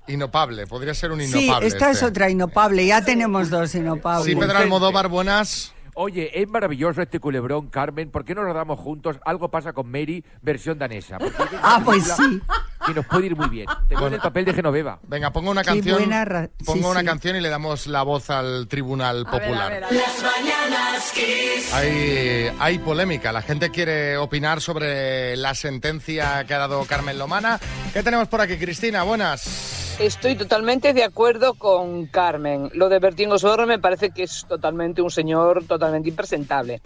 Inopable, 0.09 0.67
podría 0.67 0.95
ser 0.95 1.11
un 1.13 1.21
Sí, 1.21 1.45
inopable. 1.45 1.67
esta 1.69 1.87
es 1.91 1.97
este. 1.97 2.07
otra 2.07 2.31
inopable. 2.31 2.87
Ya 2.87 3.05
tenemos 3.05 3.51
dos 3.51 3.75
inopables. 3.75 4.25
Sí, 4.27 4.37
Pedro 4.37 4.59
Almodóvar, 4.59 5.09
buenas. 5.09 5.73
Oye, 5.99 6.31
es 6.43 6.47
maravilloso 6.47 7.01
este 7.01 7.19
culebrón, 7.19 7.69
Carmen. 7.69 8.11
¿Por 8.11 8.23
qué 8.23 8.35
no 8.35 8.45
nos 8.45 8.55
damos 8.55 8.79
juntos? 8.79 9.17
Algo 9.25 9.51
pasa 9.51 9.73
con 9.73 9.91
Mary, 9.91 10.23
versión 10.43 10.79
danesa. 10.79 11.17
Es 11.17 11.33
Ah, 11.63 11.81
pues 11.83 12.05
sí. 12.05 12.39
Que 12.85 12.93
nos 12.93 13.07
puede 13.07 13.27
ir 13.27 13.35
muy 13.37 13.49
bien. 13.49 13.67
Tengo 13.89 14.07
en 14.07 14.13
el 14.15 14.21
papel 14.21 14.45
de 14.45 14.53
Genoveva. 14.53 14.99
Venga, 15.09 15.33
ponga 15.33 15.51
una 15.51 15.63
Qué 15.63 15.69
canción. 15.71 15.97
buena 15.97 16.25
ra- 16.27 16.51
sí, 16.59 16.65
ponga 16.67 16.89
una 16.91 17.01
sí. 17.01 17.07
canción 17.07 17.37
y 17.37 17.41
le 17.41 17.49
damos 17.49 17.87
la 17.87 18.03
voz 18.03 18.29
al 18.29 18.69
Tribunal 18.69 19.25
A 19.27 19.31
ver, 19.31 19.41
Popular. 19.41 19.63
a 19.63 19.75
ver, 19.75 19.85
a 19.85 19.89
ver. 19.89 19.97
Las 20.03 20.23
mañanas 20.23 21.13
Kiss. 21.15 21.73
Hay, 21.73 22.51
hay 22.61 22.79
polémica. 22.81 23.33
La 23.33 23.41
gente 23.41 23.71
quiere 23.71 24.19
opinar 24.19 24.61
sobre 24.61 25.35
la 25.39 25.55
sentencia 25.55 26.45
que 26.45 26.53
ha 26.53 26.59
dado 26.59 26.85
Carmen 26.85 27.19
Lomana. 27.19 27.59
¿Qué 27.95 28.03
tenemos 28.03 28.29
por 28.29 28.43
aquí, 28.43 28.59
Cristina? 28.59 29.03
Buenas. 29.03 29.86
Estoy 29.99 30.35
totalmente 30.37 30.93
de 30.93 31.05
acuerdo 31.05 31.55
con 31.55 32.07
Carmen. 32.07 32.71
Lo 32.75 32.89
de 32.91 32.99
Bertín 32.99 33.33
Osborne 33.33 33.65
me 33.67 33.79
parece 33.79 34.11
que 34.11 34.25
es 34.25 34.45
totalmente 34.47 35.01
un 35.01 35.11
señor 35.11 35.65
totalmente 35.65 36.11
impresentable. 36.11 36.83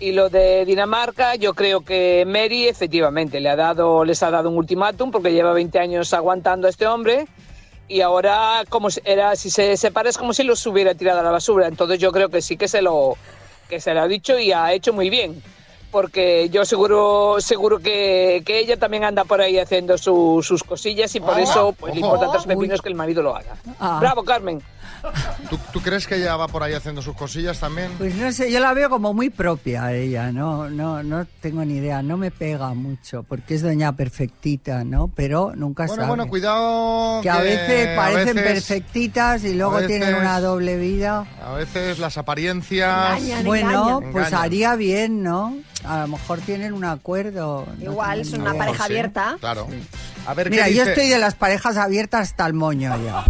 Y 0.00 0.12
lo 0.12 0.30
de 0.30 0.64
Dinamarca, 0.64 1.34
yo 1.34 1.52
creo 1.54 1.82
que 1.82 2.24
Mary 2.26 2.66
efectivamente 2.66 3.40
le 3.40 3.50
ha 3.50 3.56
dado, 3.56 4.04
les 4.04 4.22
ha 4.22 4.30
dado 4.30 4.48
un 4.48 4.56
ultimátum 4.56 5.10
porque 5.10 5.32
lleva 5.32 5.52
20 5.52 5.78
años 5.78 6.14
aguantando 6.14 6.68
a 6.68 6.70
este 6.70 6.86
hombre 6.86 7.26
y 7.86 8.00
ahora 8.00 8.62
como 8.68 8.90
si- 8.90 9.00
era 9.04 9.34
si 9.36 9.50
se 9.50 9.76
separa 9.76 10.08
es 10.08 10.16
como 10.16 10.32
si 10.32 10.42
los 10.44 10.64
hubiera 10.66 10.94
tirado 10.94 11.20
a 11.20 11.24
la 11.24 11.30
basura. 11.32 11.66
Entonces 11.66 11.98
yo 11.98 12.12
creo 12.12 12.30
que 12.30 12.40
sí 12.40 12.56
que 12.56 12.68
se 12.68 12.80
lo 12.80 13.16
que 13.68 13.80
se 13.80 13.92
lo 13.92 14.00
ha 14.00 14.08
dicho 14.08 14.38
y 14.38 14.52
ha 14.52 14.72
hecho 14.72 14.94
muy 14.94 15.10
bien. 15.10 15.42
Porque 15.90 16.48
yo 16.50 16.64
seguro 16.66 17.36
seguro 17.40 17.78
que, 17.78 18.42
que 18.44 18.58
ella 18.58 18.76
también 18.76 19.04
anda 19.04 19.24
por 19.24 19.40
ahí 19.40 19.58
haciendo 19.58 19.96
su- 19.96 20.40
sus 20.42 20.62
cosillas 20.62 21.14
y 21.14 21.20
por 21.20 21.34
Ah, 21.34 21.40
eso 21.40 21.72
pues, 21.72 21.94
le 21.94 22.02
ojo. 22.02 22.14
importa 22.14 22.32
tres 22.32 22.46
pepinos 22.46 22.82
que 22.82 22.88
el 22.90 22.94
marido 22.94 23.22
lo 23.22 23.34
haga. 23.34 23.56
Ah. 23.80 23.96
Bravo, 23.98 24.22
Carmen. 24.22 24.60
¿Tú, 25.50 25.58
tú 25.72 25.80
crees 25.80 26.06
que 26.06 26.16
ella 26.16 26.36
va 26.36 26.48
por 26.48 26.62
ahí 26.62 26.72
haciendo 26.74 27.00
sus 27.02 27.14
cosillas 27.14 27.58
también? 27.60 27.90
Pues 27.98 28.14
no 28.16 28.30
sé, 28.32 28.50
yo 28.50 28.60
la 28.60 28.74
veo 28.74 28.90
como 28.90 29.14
muy 29.14 29.30
propia 29.30 29.92
ella, 29.92 30.32
no, 30.32 30.68
no, 30.68 31.02
no 31.02 31.26
tengo 31.40 31.64
ni 31.64 31.76
idea, 31.76 32.02
no 32.02 32.16
me 32.16 32.30
pega 32.30 32.74
mucho, 32.74 33.22
porque 33.22 33.54
es 33.54 33.62
doña 33.62 33.92
perfectita, 33.92 34.84
¿no? 34.84 35.08
Pero 35.14 35.52
nunca 35.54 35.84
Bueno, 35.86 36.02
sabe. 36.02 36.08
bueno, 36.08 36.28
cuidado. 36.28 37.20
que 37.22 37.30
a 37.30 37.40
veces 37.40 37.88
a 37.88 37.96
parecen 37.96 38.34
veces- 38.36 38.64
perfectitas 38.66 39.44
y 39.44 39.54
luego 39.54 39.76
a 39.76 39.86
tienen 39.86 40.08
veces- 40.08 40.20
una 40.20 40.40
doble 40.40 40.76
vida. 40.76 41.26
A 41.42 41.52
veces 41.52 41.98
las 41.98 42.18
apariencias. 42.18 43.18
Engañan. 43.18 43.44
Bueno, 43.44 43.88
engañan. 43.98 44.12
pues 44.12 44.32
haría 44.32 44.74
bien, 44.76 45.22
¿no? 45.22 45.56
A 45.84 46.00
lo 46.00 46.08
mejor 46.08 46.40
tienen 46.40 46.72
un 46.72 46.84
acuerdo. 46.84 47.66
no 47.78 47.92
Igual, 47.92 48.22
tengo 48.22 48.30
son 48.32 48.40
una 48.42 48.54
pareja 48.54 48.78
sí, 48.86 48.92
abierta. 48.92 49.36
Claro. 49.40 49.68
A 50.28 50.34
ver 50.34 50.50
Mira, 50.50 50.64
qué 50.66 50.74
yo 50.74 50.80
dice- 50.82 50.92
estoy 50.92 51.08
de 51.08 51.18
las 51.18 51.34
parejas 51.34 51.76
abiertas 51.78 52.20
hasta 52.28 52.46
el 52.46 52.52
moño 52.52 52.94
ya. 53.02 53.24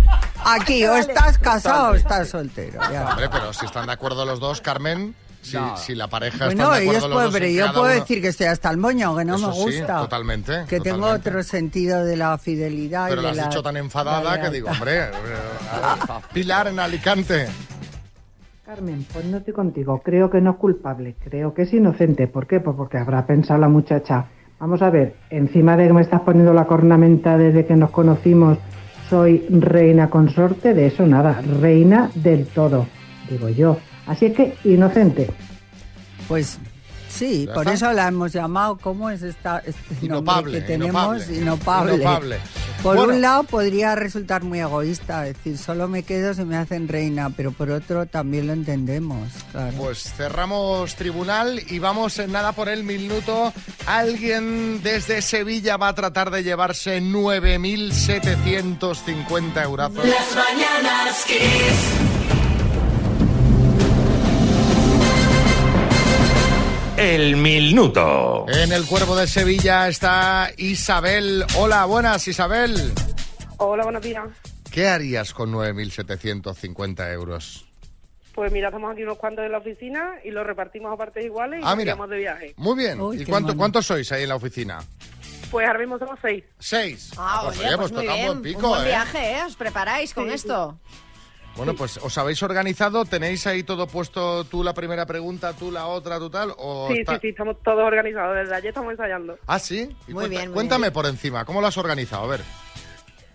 Aquí, 0.44 0.84
o 0.84 0.96
estás 0.96 1.38
casado 1.38 1.92
o 1.92 1.94
estás 1.94 2.28
soltero. 2.28 2.80
ya. 2.90 3.08
Hombre, 3.10 3.28
pero 3.30 3.52
si 3.52 3.66
están 3.66 3.86
de 3.86 3.92
acuerdo 3.92 4.24
los 4.24 4.40
dos, 4.40 4.60
Carmen, 4.60 5.14
si, 5.42 5.56
No. 5.56 5.76
si 5.76 5.94
la 5.94 6.08
pareja 6.08 6.46
Bueno, 6.46 6.64
está 6.64 6.74
de 6.76 6.82
ellos 6.82 6.96
acuerdo 6.96 7.08
los 7.08 7.14
pueden, 7.16 7.26
dos 7.30 7.34
pero 7.34 7.46
en 7.46 7.54
yo 7.54 7.60
cada 7.66 7.72
puedo 7.78 7.92
uno- 7.92 8.00
decir 8.00 8.20
que 8.20 8.28
estoy 8.28 8.46
hasta 8.48 8.70
el 8.70 8.76
moño, 8.78 9.16
que 9.16 9.24
no 9.24 9.36
Eso 9.36 9.48
me 9.48 9.54
sí, 9.54 9.60
gusta. 9.78 9.96
totalmente, 9.98 10.52
Que 10.68 10.80
tengo 10.80 10.96
totalmente. 10.98 11.28
otro 11.30 11.42
sentido 11.44 12.04
de 12.04 12.16
la 12.16 12.36
fidelidad. 12.36 13.08
Pero 13.10 13.20
y 13.20 13.24
lo 13.24 13.28
de 13.28 13.30
has 13.30 13.36
la- 13.36 13.44
dicho 13.48 13.62
tan 13.62 13.76
enfadada 13.76 14.40
que 14.40 14.50
digo, 14.50 14.68
hombre, 14.68 14.98
eh, 15.04 15.10
Pilar 16.34 16.66
en 16.66 16.80
Alicante. 16.80 17.46
Carmen, 18.66 19.06
pues 19.12 19.24
no 19.24 19.38
estoy 19.38 19.54
contigo. 19.54 20.02
Creo 20.04 20.30
que 20.30 20.40
no 20.40 20.50
es 20.50 20.56
culpable. 20.58 21.14
Creo 21.24 21.54
que 21.54 21.62
es 21.62 21.72
inocente. 21.72 22.26
¿Por 22.26 22.46
qué? 22.46 22.60
Pues 22.60 22.76
porque 22.76 22.98
habrá 22.98 23.24
pensado 23.24 23.58
la 23.60 23.68
muchacha. 23.68 24.26
Vamos 24.60 24.82
a 24.82 24.90
ver, 24.90 25.14
encima 25.30 25.76
de 25.76 25.86
que 25.86 25.92
me 25.92 26.02
estás 26.02 26.22
poniendo 26.22 26.52
la 26.52 26.64
cornamenta 26.64 27.38
desde 27.38 27.64
que 27.64 27.76
nos 27.76 27.90
conocimos, 27.90 28.58
soy 29.08 29.46
reina 29.48 30.10
consorte, 30.10 30.74
de 30.74 30.86
eso 30.86 31.06
nada. 31.06 31.40
Reina 31.60 32.10
del 32.14 32.46
todo, 32.46 32.86
digo 33.30 33.48
yo. 33.48 33.78
Así 34.06 34.26
es 34.26 34.32
que 34.34 34.54
inocente. 34.64 35.28
Pues 36.26 36.58
sí, 37.18 37.46
¿Ya 37.46 37.52
por 37.54 37.64
está? 37.64 37.74
eso 37.74 37.92
la 37.92 38.08
hemos 38.08 38.32
llamado. 38.32 38.78
¿Cómo 38.80 39.10
es 39.10 39.22
esta, 39.22 39.58
este 39.58 39.80
nombre 39.94 40.06
Inopable, 40.06 40.60
que 40.60 40.66
tenemos? 40.66 41.16
inopable. 41.28 41.36
Inopable. 41.38 41.94
Inopable. 41.96 42.38
Por 42.82 42.96
Bueno. 42.96 43.12
un 43.14 43.20
lado 43.20 43.42
podría 43.44 43.94
resultar 43.96 44.44
muy 44.44 44.60
egoísta, 44.60 45.22
decir, 45.22 45.58
solo 45.58 45.88
me 45.88 46.04
quedo 46.04 46.32
si 46.32 46.44
me 46.44 46.56
hacen 46.56 46.86
reina, 46.86 47.28
pero 47.30 47.50
por 47.50 47.70
otro 47.70 48.06
también 48.06 48.46
lo 48.46 48.52
entendemos, 48.52 49.28
claro. 49.50 49.76
Pues 49.76 50.12
cerramos 50.16 50.94
tribunal 50.94 51.60
y 51.68 51.80
vamos 51.80 52.16
en 52.20 52.30
nada 52.32 52.52
por 52.52 52.68
el 52.68 52.84
minuto. 52.84 53.52
Alguien 53.86 54.80
desde 54.82 55.22
Sevilla 55.22 55.76
va 55.76 55.88
a 55.88 55.94
tratar 55.94 56.30
de 56.30 56.44
llevarse 56.44 57.00
9.750 57.02 59.64
euros. 59.64 59.92
Las 59.94 60.36
mañanas 60.36 61.24
Kiss. 61.26 62.07
El 66.98 67.36
minuto. 67.36 68.44
En 68.48 68.72
el 68.72 68.84
cuervo 68.86 69.14
de 69.16 69.26
Sevilla 69.28 69.86
está 69.88 70.50
Isabel. 70.56 71.44
Hola, 71.56 71.84
buenas 71.84 72.26
Isabel. 72.26 72.92
Hola, 73.58 73.84
buenos 73.84 74.02
días. 74.02 74.26
¿Qué 74.70 74.88
harías 74.88 75.32
con 75.32 75.52
9.750 75.52 77.12
euros? 77.12 77.64
Pues 78.34 78.50
mira, 78.52 78.68
estamos 78.68 78.92
aquí 78.92 79.02
unos 79.04 79.16
cuantos 79.18 79.44
en 79.44 79.52
la 79.52 79.58
oficina 79.58 80.14
y 80.24 80.30
los 80.30 80.44
repartimos 80.46 80.92
a 80.92 80.96
partes 80.96 81.24
iguales 81.24 81.60
y 81.60 81.62
Ah, 81.64 81.74
mira. 81.76 81.94
de 81.94 82.16
viaje. 82.16 82.54
Muy 82.56 82.76
bien. 82.76 83.00
Uy, 83.00 83.22
¿Y 83.22 83.24
cuánto, 83.24 83.56
cuántos 83.56 83.86
sois 83.86 84.10
ahí 84.12 84.24
en 84.24 84.28
la 84.30 84.36
oficina? 84.36 84.78
Pues 85.50 85.66
ahora 85.66 85.78
mismo 85.78 85.98
somos 85.98 86.18
seis. 86.20 86.44
Seis. 86.58 87.10
Ah, 87.16 87.42
Pues, 87.44 87.58
oye, 87.58 87.68
oye, 87.68 87.76
pues 87.76 87.90
pues 87.90 87.92
muy 87.92 88.02
toca 88.04 88.14
un 88.14 88.20
bien. 88.20 88.26
buen 88.28 88.42
pico, 88.42 88.68
buen 88.68 88.82
¿eh? 88.82 88.86
viaje, 88.86 89.32
¿eh? 89.38 89.42
¿Os 89.46 89.56
preparáis 89.56 90.12
con 90.14 90.24
Sí, 90.24 90.30
sí. 90.30 90.36
Bueno, 91.58 91.74
pues 91.74 91.98
os 91.98 92.16
habéis 92.16 92.42
organizado, 92.42 93.04
tenéis 93.04 93.46
ahí 93.46 93.62
todo 93.64 93.86
puesto, 93.86 94.44
tú 94.44 94.62
la 94.64 94.72
primera 94.72 95.04
pregunta, 95.04 95.52
tú 95.52 95.70
la 95.70 95.86
otra, 95.88 96.18
tú 96.18 96.30
tal, 96.30 96.54
o 96.56 96.88
Sí, 96.90 97.00
está- 97.00 97.14
sí, 97.14 97.18
sí, 97.22 97.28
estamos 97.28 97.60
todos 97.62 97.80
organizados. 97.84 98.36
Desde 98.36 98.54
ayer 98.54 98.68
estamos 98.68 98.92
ensayando. 98.92 99.36
Ah, 99.46 99.58
sí. 99.58 99.80
Y 100.06 100.12
Muy 100.12 100.14
cuenta- 100.14 100.28
bien, 100.28 100.42
muy 100.50 100.54
Cuéntame 100.54 100.82
bien. 100.86 100.92
por 100.92 101.06
encima, 101.06 101.44
¿cómo 101.44 101.60
lo 101.60 101.66
has 101.66 101.76
organizado? 101.76 102.24
A 102.24 102.28
ver. 102.28 102.40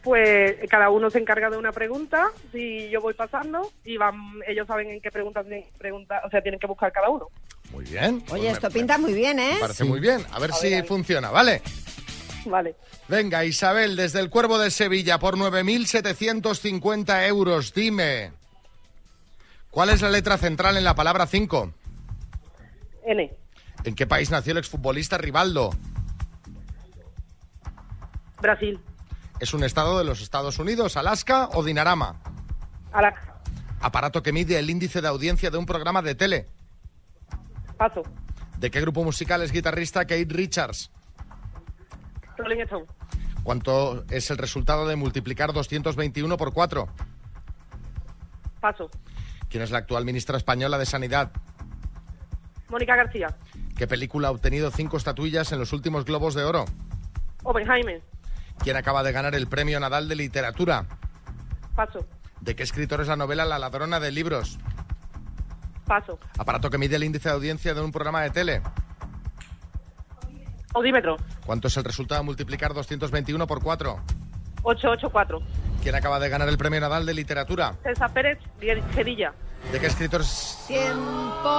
Pues 0.04 0.56
cada 0.70 0.90
uno 0.90 1.10
se 1.10 1.20
encarga 1.20 1.50
de 1.50 1.58
una 1.58 1.72
pregunta 1.72 2.30
y 2.54 2.90
yo 2.90 3.00
voy 3.02 3.14
pasando 3.14 3.72
y 3.86 3.96
van, 3.96 4.16
ellos 4.48 4.68
saben 4.68 4.90
en 4.90 5.00
qué 5.02 5.12
preguntas 5.12 5.46
tienen 5.46 5.64
que 5.64 5.78
preguntar, 5.78 6.22
o 6.26 6.30
sea, 6.30 6.42
tienen 6.42 6.60
que 6.60 6.68
buscar 6.68 6.92
cada 6.92 7.10
uno. 7.10 7.28
Muy 7.72 7.86
bien. 7.86 8.20
Pues 8.22 8.34
Oye, 8.42 8.50
esto 8.52 8.70
pinta 8.70 8.98
muy 8.98 9.14
bien, 9.14 9.40
¿eh? 9.40 9.52
Me 9.56 9.60
parece 9.62 9.86
muy 9.86 10.00
bien. 10.02 10.26
A 10.32 10.40
ver 10.40 10.52
si 10.54 10.82
funciona, 10.84 11.32
¿vale? 11.32 11.62
Vale. 12.46 12.76
Venga, 13.08 13.46
Isabel, 13.46 13.96
desde 13.96 14.20
el 14.20 14.30
Cuervo 14.30 14.58
de 14.58 14.72
Sevilla, 14.72 15.20
por 15.20 15.38
9.750 15.38 17.28
euros, 17.28 17.74
dime. 17.74 18.34
¿Cuál 19.70 19.90
es 19.90 20.02
la 20.02 20.10
letra 20.10 20.38
central 20.38 20.78
en 20.78 20.84
la 20.84 20.96
palabra 20.96 21.26
5? 21.26 21.74
N. 23.06 23.34
¿En 23.84 23.96
qué 23.96 24.08
país 24.08 24.30
nació 24.30 24.52
el 24.52 24.60
exfutbolista 24.60 25.18
Rivaldo? 25.18 25.72
Brasil. 28.42 28.80
¿Es 29.40 29.54
un 29.54 29.64
estado 29.64 29.98
de 29.98 30.04
los 30.04 30.22
Estados 30.22 30.60
Unidos, 30.60 30.96
Alaska 30.96 31.50
o 31.54 31.64
Dinarama? 31.64 32.22
Alaska. 32.92 33.42
Aparato 33.82 34.22
que 34.22 34.32
mide 34.32 34.60
el 34.60 34.70
índice 34.70 35.02
de 35.02 35.08
audiencia 35.08 35.50
de 35.50 35.58
un 35.58 35.66
programa 35.66 36.02
de 36.02 36.16
tele. 36.16 36.48
Paso. 37.78 38.04
¿De 38.58 38.72
qué 38.72 38.80
grupo 38.80 39.04
musical 39.04 39.42
es 39.42 39.52
guitarrista 39.52 40.02
Kate 40.02 40.28
Richards? 40.30 40.92
Rolling 42.38 42.62
Stone. 42.62 42.86
¿Cuánto 43.44 44.06
es 44.10 44.32
el 44.32 44.38
resultado 44.38 44.88
de 44.88 44.96
multiplicar 44.96 45.54
221 45.54 46.38
por 46.38 46.54
4? 46.54 46.88
Paso. 48.62 48.90
¿Quién 49.50 49.64
es 49.64 49.72
la 49.72 49.80
actual 49.80 50.06
ministra 50.06 50.38
española 50.38 50.78
de 50.78 50.86
Sanidad? 50.86 51.32
Mónica 52.70 52.96
García. 52.96 53.28
¿Qué 53.78 53.88
película 53.88 54.30
ha 54.30 54.32
obtenido 54.32 54.72
cinco 54.72 54.98
estatuillas 54.98 55.52
en 55.52 55.60
los 55.60 55.74
últimos 55.74 56.06
Globos 56.06 56.34
de 56.34 56.44
Oro? 56.44 56.66
Oppenheimer. 57.44 58.02
¿Quién 58.60 58.78
acaba 58.78 59.04
de 59.04 59.12
ganar 59.12 59.36
el 59.36 59.48
Premio 59.48 59.80
Nadal 59.80 60.08
de 60.08 60.16
Literatura? 60.16 60.86
Paso. 61.76 62.08
¿De 62.40 62.56
qué 62.56 62.64
escritor 62.64 63.02
es 63.02 63.08
la 63.08 63.16
novela 63.16 63.46
La 63.46 63.60
ladrona 63.60 64.00
de 64.00 64.12
libros? 64.12 64.58
Paso. 65.86 66.18
Aparato 66.38 66.70
que 66.70 66.78
mide 66.78 66.96
el 66.96 67.04
índice 67.04 67.30
de 67.30 67.36
audiencia 67.36 67.74
de 67.74 67.82
un 67.82 67.92
programa 67.92 68.22
de 68.22 68.30
tele. 68.30 68.62
Audímetro. 70.74 71.18
¿Cuánto 71.46 71.68
es 71.68 71.78
el 71.78 71.84
resultado 71.84 72.22
de 72.22 72.26
multiplicar 72.26 72.74
221 72.74 73.46
por 73.48 73.62
4? 73.62 74.00
884. 74.64 75.42
¿Quién 75.82 75.96
acaba 75.96 76.20
de 76.20 76.30
ganar 76.30 76.48
el 76.48 76.58
premio 76.58 76.80
Nadal 76.80 77.06
de 77.06 77.14
literatura? 77.14 77.76
César 77.84 78.12
Pérez, 78.14 78.40
Gedilla. 78.94 79.34
¿De 79.72 79.80
qué 79.80 79.88
escritor 79.88 80.22
es? 80.22 80.64
¡Tiempo! 80.68 81.50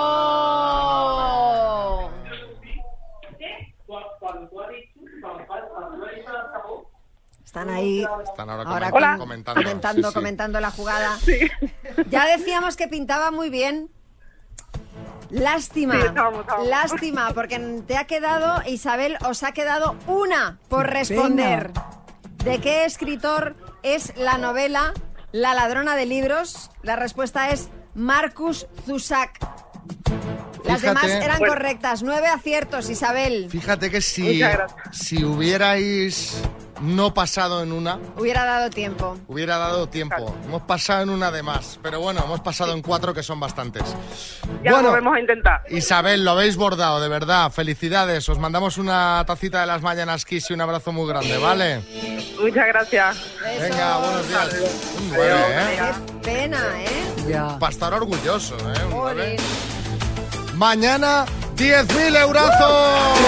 Están 7.45 7.71
ahí 7.71 8.05
Están 8.25 8.51
ahora, 8.51 8.69
ahora 8.69 8.91
comen- 8.91 9.11
com- 9.17 9.19
comentando. 9.19 9.63
comentando, 9.63 10.03
Sí, 10.03 10.09
sí. 10.09 10.15
comentando 10.15 10.61
la 10.61 10.71
jugada. 10.71 11.17
Ya 12.09 12.27
decíamos 12.37 12.77
que 12.77 12.89
pintaba 12.89 13.31
muy 13.31 13.49
bien. 13.51 13.91
Lástima, 15.35 16.01
Sí, 16.01 16.69
lástima, 16.69 17.33
porque 17.35 17.59
te 17.87 17.97
ha 17.97 18.05
quedado, 18.05 18.63
Isabel, 18.69 19.17
os 19.29 19.43
ha 19.43 19.51
quedado 19.53 19.97
una 20.07 20.59
por 20.69 20.87
responder. 20.89 21.73
¿De 22.45 22.61
qué 22.61 22.85
escritor 22.85 23.57
es 23.83 24.13
la 24.17 24.39
novela 24.39 24.93
La 25.33 25.53
ladrona 25.55 25.97
de 25.97 26.07
libros? 26.07 26.71
La 26.83 26.95
respuesta 26.95 27.51
es 27.51 27.69
Marcus 27.95 28.69
Zusak. 28.87 29.41
Las 30.65 30.81
Fíjate- 30.81 30.87
demás 31.09 31.25
eran 31.25 31.39
correctas. 31.41 32.03
Nueve 32.05 32.29
aciertos, 32.29 32.89
Isabel. 32.89 33.49
Fíjate 33.51 33.91
que 33.91 34.01
si, 34.01 34.23
Muchas 34.23 34.55
gracias. 34.55 34.97
si 34.97 35.25
hubierais 35.25 36.41
no 36.81 37.15
pasado 37.15 37.63
en 37.63 37.73
una, 37.73 37.99
Hubiera 38.17 38.45
dado 38.45 38.71
tiempo. 38.71 39.17
hubiera 39.29 39.59
dado 39.59 39.89
tiempo. 39.89 40.35
Hemos 40.45 40.63
pasado 40.63 41.03
en 41.03 41.11
una 41.11 41.31
de 41.31 41.43
más, 41.43 41.79
pero 41.83 42.01
bueno, 42.01 42.23
hemos 42.25 42.41
pasado 42.41 42.73
en 42.73 42.83
cuatro 42.83 43.15
que 43.15 43.23
son 43.23 43.39
bastantes. 43.41 43.83
Ya 44.63 44.71
bueno, 44.73 44.83
lo 44.83 44.89
volvemos 44.91 45.15
a 45.17 45.21
intentar. 45.21 45.63
Isabel, 45.71 46.25
lo 46.25 46.33
habéis 46.33 46.57
bordado, 46.57 47.01
de 47.01 47.09
verdad. 47.09 47.51
Felicidades. 47.51 48.29
Os 48.29 48.39
mandamos 48.39 48.79
una 48.79 49.23
tacita 49.27 49.61
de 49.61 49.67
las 49.67 49.83
mañanas 49.83 50.25
Kiss 50.25 50.51
y 50.51 50.55
un 50.55 50.61
abrazo 50.61 50.93
muy 50.93 51.09
grande, 51.09 51.37
¿vale? 51.39 51.83
Muchas 52.41 52.67
gracias. 52.67 53.17
Venga, 53.61 53.97
buenos 53.99 54.29
días. 54.29 54.55
Un 54.99 55.09
nueve, 55.11 55.35
¿eh? 55.49 55.93
Qué 56.23 56.31
pena, 56.31 56.59
¿eh? 56.79 57.57
Pastor 57.61 57.95
orgulloso, 57.95 58.57
¿eh? 58.57 58.85
Un 58.87 58.91
nueve. 58.91 59.37
Mañana, 60.55 61.25
10.000 61.57 62.17
eurazos. 62.21 63.19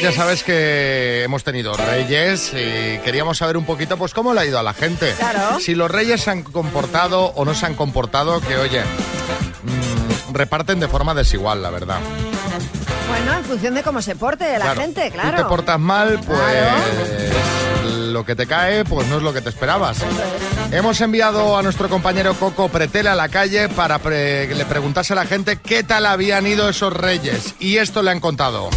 Ya 0.00 0.12
sabes 0.12 0.42
que 0.44 1.22
hemos 1.24 1.44
tenido 1.44 1.74
reyes 1.76 2.52
y 2.52 2.98
queríamos 2.98 3.38
saber 3.38 3.56
un 3.56 3.64
poquito 3.64 3.96
pues 3.96 4.12
cómo 4.12 4.34
le 4.34 4.40
ha 4.40 4.44
ido 4.46 4.58
a 4.58 4.62
la 4.62 4.74
gente. 4.74 5.12
Claro. 5.18 5.58
Si 5.60 5.74
los 5.74 5.90
reyes 5.90 6.20
se 6.22 6.30
han 6.30 6.42
comportado 6.42 7.26
o 7.34 7.44
no 7.44 7.54
se 7.54 7.66
han 7.66 7.74
comportado, 7.74 8.40
que 8.40 8.56
oye, 8.56 8.80
mm, 8.82 10.34
reparten 10.34 10.80
de 10.80 10.88
forma 10.88 11.14
desigual, 11.14 11.62
la 11.62 11.70
verdad. 11.70 11.98
Bueno, 13.08 13.34
en 13.34 13.44
función 13.44 13.74
de 13.74 13.82
cómo 13.82 14.02
se 14.02 14.16
porte 14.16 14.44
la 14.58 14.64
Claro, 14.64 14.80
gente, 14.80 15.10
claro. 15.10 15.36
te 15.38 15.44
portas 15.44 15.78
mal, 15.78 16.20
pues 16.26 16.40
lo 18.12 18.24
que 18.24 18.34
te 18.36 18.46
cae, 18.46 18.84
pues 18.84 19.06
no 19.08 19.16
es 19.18 19.22
lo 19.22 19.32
que 19.32 19.40
te 19.40 19.48
esperabas. 19.48 19.98
Hemos 20.70 21.00
enviado 21.00 21.56
a 21.56 21.62
nuestro 21.62 21.88
compañero 21.88 22.34
Coco 22.34 22.68
Pretela 22.68 23.12
a 23.12 23.16
la 23.16 23.28
calle 23.28 23.68
para 23.68 23.98
pre- 23.98 24.48
que 24.48 24.54
le 24.54 24.64
preguntase 24.64 25.12
a 25.12 25.16
la 25.16 25.26
gente 25.26 25.58
qué 25.58 25.82
tal 25.82 26.06
habían 26.06 26.46
ido 26.46 26.68
esos 26.68 26.92
reyes. 26.92 27.54
Y 27.58 27.76
esto 27.78 28.02
le 28.02 28.10
han 28.10 28.20
contado. 28.20 28.70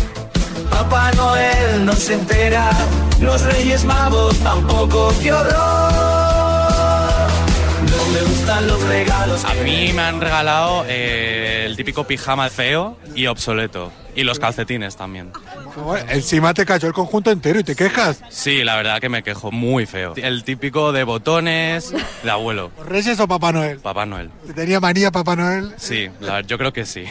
Papá 0.69 1.11
Noel 1.13 1.85
no 1.85 1.93
se 1.93 2.13
entera, 2.13 2.69
los 3.19 3.41
Reyes 3.41 3.83
Magos 3.85 4.35
tampoco, 4.37 5.13
qué 5.21 5.33
horror. 5.33 6.07
Gustan 8.47 8.67
los 8.67 8.81
regalos. 8.83 9.43
A 9.43 9.53
mí 9.55 9.91
me 9.93 10.01
han 10.03 10.21
regalado 10.21 10.85
eh, 10.87 11.65
el 11.65 11.75
típico 11.75 12.05
pijama 12.05 12.49
feo 12.49 12.97
y 13.13 13.27
obsoleto. 13.27 13.91
Y 14.15 14.23
los 14.23 14.39
calcetines 14.39 14.95
también. 14.95 15.31
Encima 16.09 16.51
te 16.53 16.65
cayó 16.65 16.87
el 16.87 16.93
conjunto 16.93 17.29
entero 17.29 17.59
y 17.59 17.63
te 17.63 17.75
quejas. 17.75 18.23
Sí, 18.29 18.63
la 18.63 18.75
verdad 18.75 18.99
que 18.99 19.09
me 19.09 19.21
quejo 19.21 19.51
muy 19.51 19.85
feo. 19.85 20.13
El 20.15 20.43
típico 20.43 20.91
de 20.91 21.03
botones 21.03 21.93
de 22.23 22.31
abuelo. 22.31 22.71
¿Reyes 22.83 23.19
o 23.19 23.27
Papá 23.27 23.51
Noel? 23.51 23.79
Papá 23.79 24.07
Noel. 24.07 24.31
¿Te 24.47 24.53
¿Tenía 24.53 24.79
manía 24.79 25.11
Papá 25.11 25.35
Noel? 25.35 25.71
Sí, 25.77 26.09
la- 26.19 26.41
yo 26.41 26.57
creo 26.57 26.73
que 26.73 26.83
sí. 26.87 27.03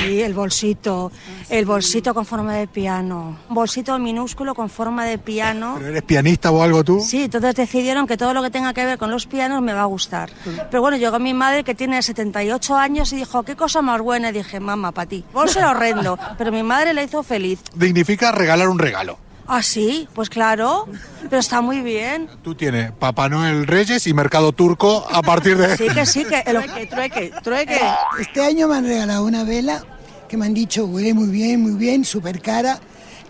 Sí, 0.00 0.22
el 0.22 0.32
bolsito, 0.32 1.12
el 1.50 1.66
bolsito 1.66 2.14
con 2.14 2.24
forma 2.24 2.54
de 2.54 2.66
piano, 2.68 3.36
un 3.48 3.54
bolsito 3.54 3.98
minúsculo 3.98 4.54
con 4.54 4.70
forma 4.70 5.04
de 5.04 5.18
piano. 5.18 5.74
¿Pero 5.78 5.90
eres 5.90 6.02
pianista 6.04 6.50
o 6.52 6.62
algo 6.62 6.84
tú? 6.84 7.00
Sí, 7.00 7.24
entonces 7.24 7.54
decidieron 7.54 8.06
que 8.06 8.16
todo 8.16 8.32
lo 8.32 8.42
que 8.42 8.50
tenga 8.50 8.72
que 8.72 8.84
ver 8.84 8.96
con 8.98 9.10
los 9.10 9.26
pianos 9.26 9.60
me 9.62 9.72
va 9.74 9.82
a 9.82 9.86
gustar. 9.86 10.30
Pero 10.76 10.82
bueno, 10.82 10.98
llegó 10.98 11.18
mi 11.18 11.32
madre 11.32 11.64
que 11.64 11.74
tiene 11.74 12.02
78 12.02 12.76
años 12.76 13.10
y 13.14 13.16
dijo, 13.16 13.44
qué 13.44 13.56
cosa 13.56 13.80
más 13.80 13.98
buena. 14.02 14.28
Y 14.28 14.32
dije, 14.34 14.60
mamá, 14.60 14.92
para 14.92 15.08
ti. 15.08 15.24
Bolso 15.32 15.58
era 15.58 15.70
horrendo, 15.70 16.18
pero 16.36 16.52
mi 16.52 16.62
madre 16.62 16.92
la 16.92 17.02
hizo 17.02 17.22
feliz. 17.22 17.60
Dignifica 17.74 18.30
regalar 18.30 18.68
un 18.68 18.78
regalo. 18.78 19.18
Ah, 19.46 19.62
sí, 19.62 20.06
pues 20.14 20.28
claro, 20.28 20.86
pero 21.30 21.38
está 21.38 21.62
muy 21.62 21.80
bien. 21.80 22.28
Tú 22.42 22.54
tienes 22.54 22.92
Papá 22.92 23.30
Noel 23.30 23.66
Reyes 23.66 24.06
y 24.06 24.12
Mercado 24.12 24.52
Turco 24.52 25.06
a 25.10 25.22
partir 25.22 25.56
de... 25.56 25.78
Sí, 25.78 25.86
que 25.88 26.04
sí, 26.04 26.26
que 26.26 26.42
trueque, 26.42 26.86
trueque, 26.88 27.32
trueque. 27.42 27.80
Este 28.20 28.44
año 28.44 28.68
me 28.68 28.76
han 28.76 28.84
regalado 28.84 29.24
una 29.24 29.44
vela 29.44 29.82
que 30.28 30.36
me 30.36 30.44
han 30.44 30.52
dicho 30.52 30.84
huele 30.84 31.14
muy 31.14 31.28
bien, 31.28 31.62
muy 31.62 31.72
bien, 31.72 32.04
súper 32.04 32.42
cara. 32.42 32.80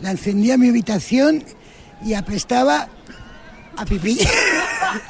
La 0.01 0.11
encendí 0.11 0.51
a 0.51 0.59
mi 0.59 0.69
habitación 0.69 1.45
y 2.05 2.15
apestaba 2.15 2.89
a 3.77 3.85
pipí. 3.85 4.19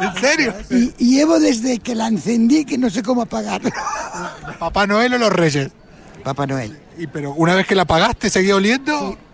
¿En 0.01 0.15
serio? 0.21 0.55
Y, 0.71 0.95
y 0.99 1.17
llevo 1.17 1.39
desde 1.39 1.79
que 1.79 1.95
la 1.95 2.09
encendí 2.09 2.65
que 2.65 2.79
no 2.79 2.91
sé 2.91 3.03
cómo 3.03 3.23
apagarla. 3.23 3.71
¿Papá 4.59 4.87
Noel 4.87 5.15
o 5.15 5.19
los 5.19 5.33
Reyes? 5.33 5.71
Papá 6.25 6.47
Noel. 6.47 6.79
Y 6.99 7.07
pero 7.07 7.33
una 7.33 7.55
vez 7.55 7.67
que 7.67 7.75
la 7.75 7.83
apagaste, 7.83 8.31
¿seguía 8.31 8.57
oliendo? 8.57 9.17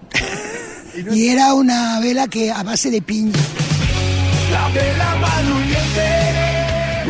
Y 1.10 1.28
era 1.28 1.54
una 1.54 2.00
vela 2.00 2.28
que 2.28 2.52
a 2.52 2.62
base 2.62 2.90
de 2.90 3.00
piña. 3.00 3.32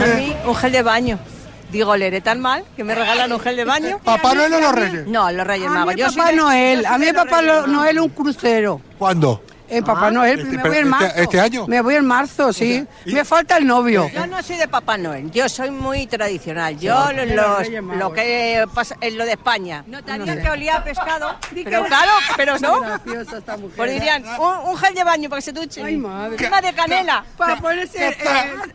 A 0.00 0.16
mí, 0.16 0.37
un 0.46 0.55
gel 0.55 0.72
de 0.72 0.83
baño. 0.83 1.18
Digo, 1.70 1.96
¿le 1.96 2.07
haré 2.07 2.20
tan 2.20 2.40
mal 2.40 2.64
que 2.76 2.85
me 2.85 2.94
regalan 2.94 3.33
un 3.33 3.40
gel 3.40 3.57
de 3.57 3.64
baño? 3.64 3.98
¿Papá 4.05 4.35
Noel 4.35 4.55
o 4.55 4.61
los 4.61 4.72
Reyes? 4.72 5.07
No, 5.07 5.31
los 5.33 5.46
Reyes 5.46 5.68
A 5.68 5.70
Magos. 5.72 5.94
mí 5.94 6.00
Yo 6.00 6.07
soy 6.11 6.16
Papá 6.16 6.33
Noel, 6.33 6.87
a 6.87 6.98
mí 6.98 7.07
Papá 7.12 7.42
Noel 7.42 7.98
un 8.00 8.09
crucero. 8.11 8.81
¿Cuándo? 8.98 9.42
En 9.72 9.85
Papá 9.85 10.11
Noel, 10.11 10.40
Este- 10.40 10.50
me 10.56 10.58
pero 10.62 10.68
voy 10.68 10.76
en 10.78 10.85
este- 10.87 10.90
marzo. 11.04 11.16
este 11.16 11.40
año? 11.40 11.66
Me 11.66 11.80
voy 11.80 11.94
en 11.96 12.04
marzo, 12.06 12.52
sí. 12.52 12.87
Me 13.06 13.24
falta 13.24 13.56
el 13.56 13.66
novio. 13.66 14.11
Yo 14.12 14.26
no 14.26 14.42
soy 14.42 14.56
de 14.56 14.68
Papá 14.68 14.96
Noel, 14.98 15.30
yo 15.30 15.48
soy 15.48 15.70
muy 15.70 16.06
tradicional. 16.06 16.78
Yo 16.78 17.08
Sí, 17.08 17.14
los 17.35 17.96
lo 17.96 18.12
que 18.12 18.64
pasa 18.74 18.96
es 19.00 19.14
lo 19.14 19.24
de 19.24 19.32
España. 19.32 19.85
No 19.87 19.98
sé. 19.98 20.42
que 20.42 20.50
olía 20.50 20.76
a 20.76 20.85
pescado. 20.85 21.35
Pero 21.54 21.85
claro, 21.85 22.11
pero 22.37 22.58
no. 22.58 22.80
Esta 23.22 23.56
mujer. 23.56 23.76
Pues 23.76 23.90
dirían, 23.92 24.24
un, 24.38 24.70
un 24.70 24.76
gel 24.76 24.94
de 24.94 25.04
baño 25.04 25.28
para 25.28 25.38
que 25.38 25.44
se 25.44 25.52
duche. 25.52 25.82
Ay, 25.82 25.96
madre. 25.96 26.37
Encima 26.37 26.61
de 26.61 26.72
canela. 26.72 27.24
Para 27.37 27.56
ponerse... 27.56 28.08
Eh, 28.08 28.16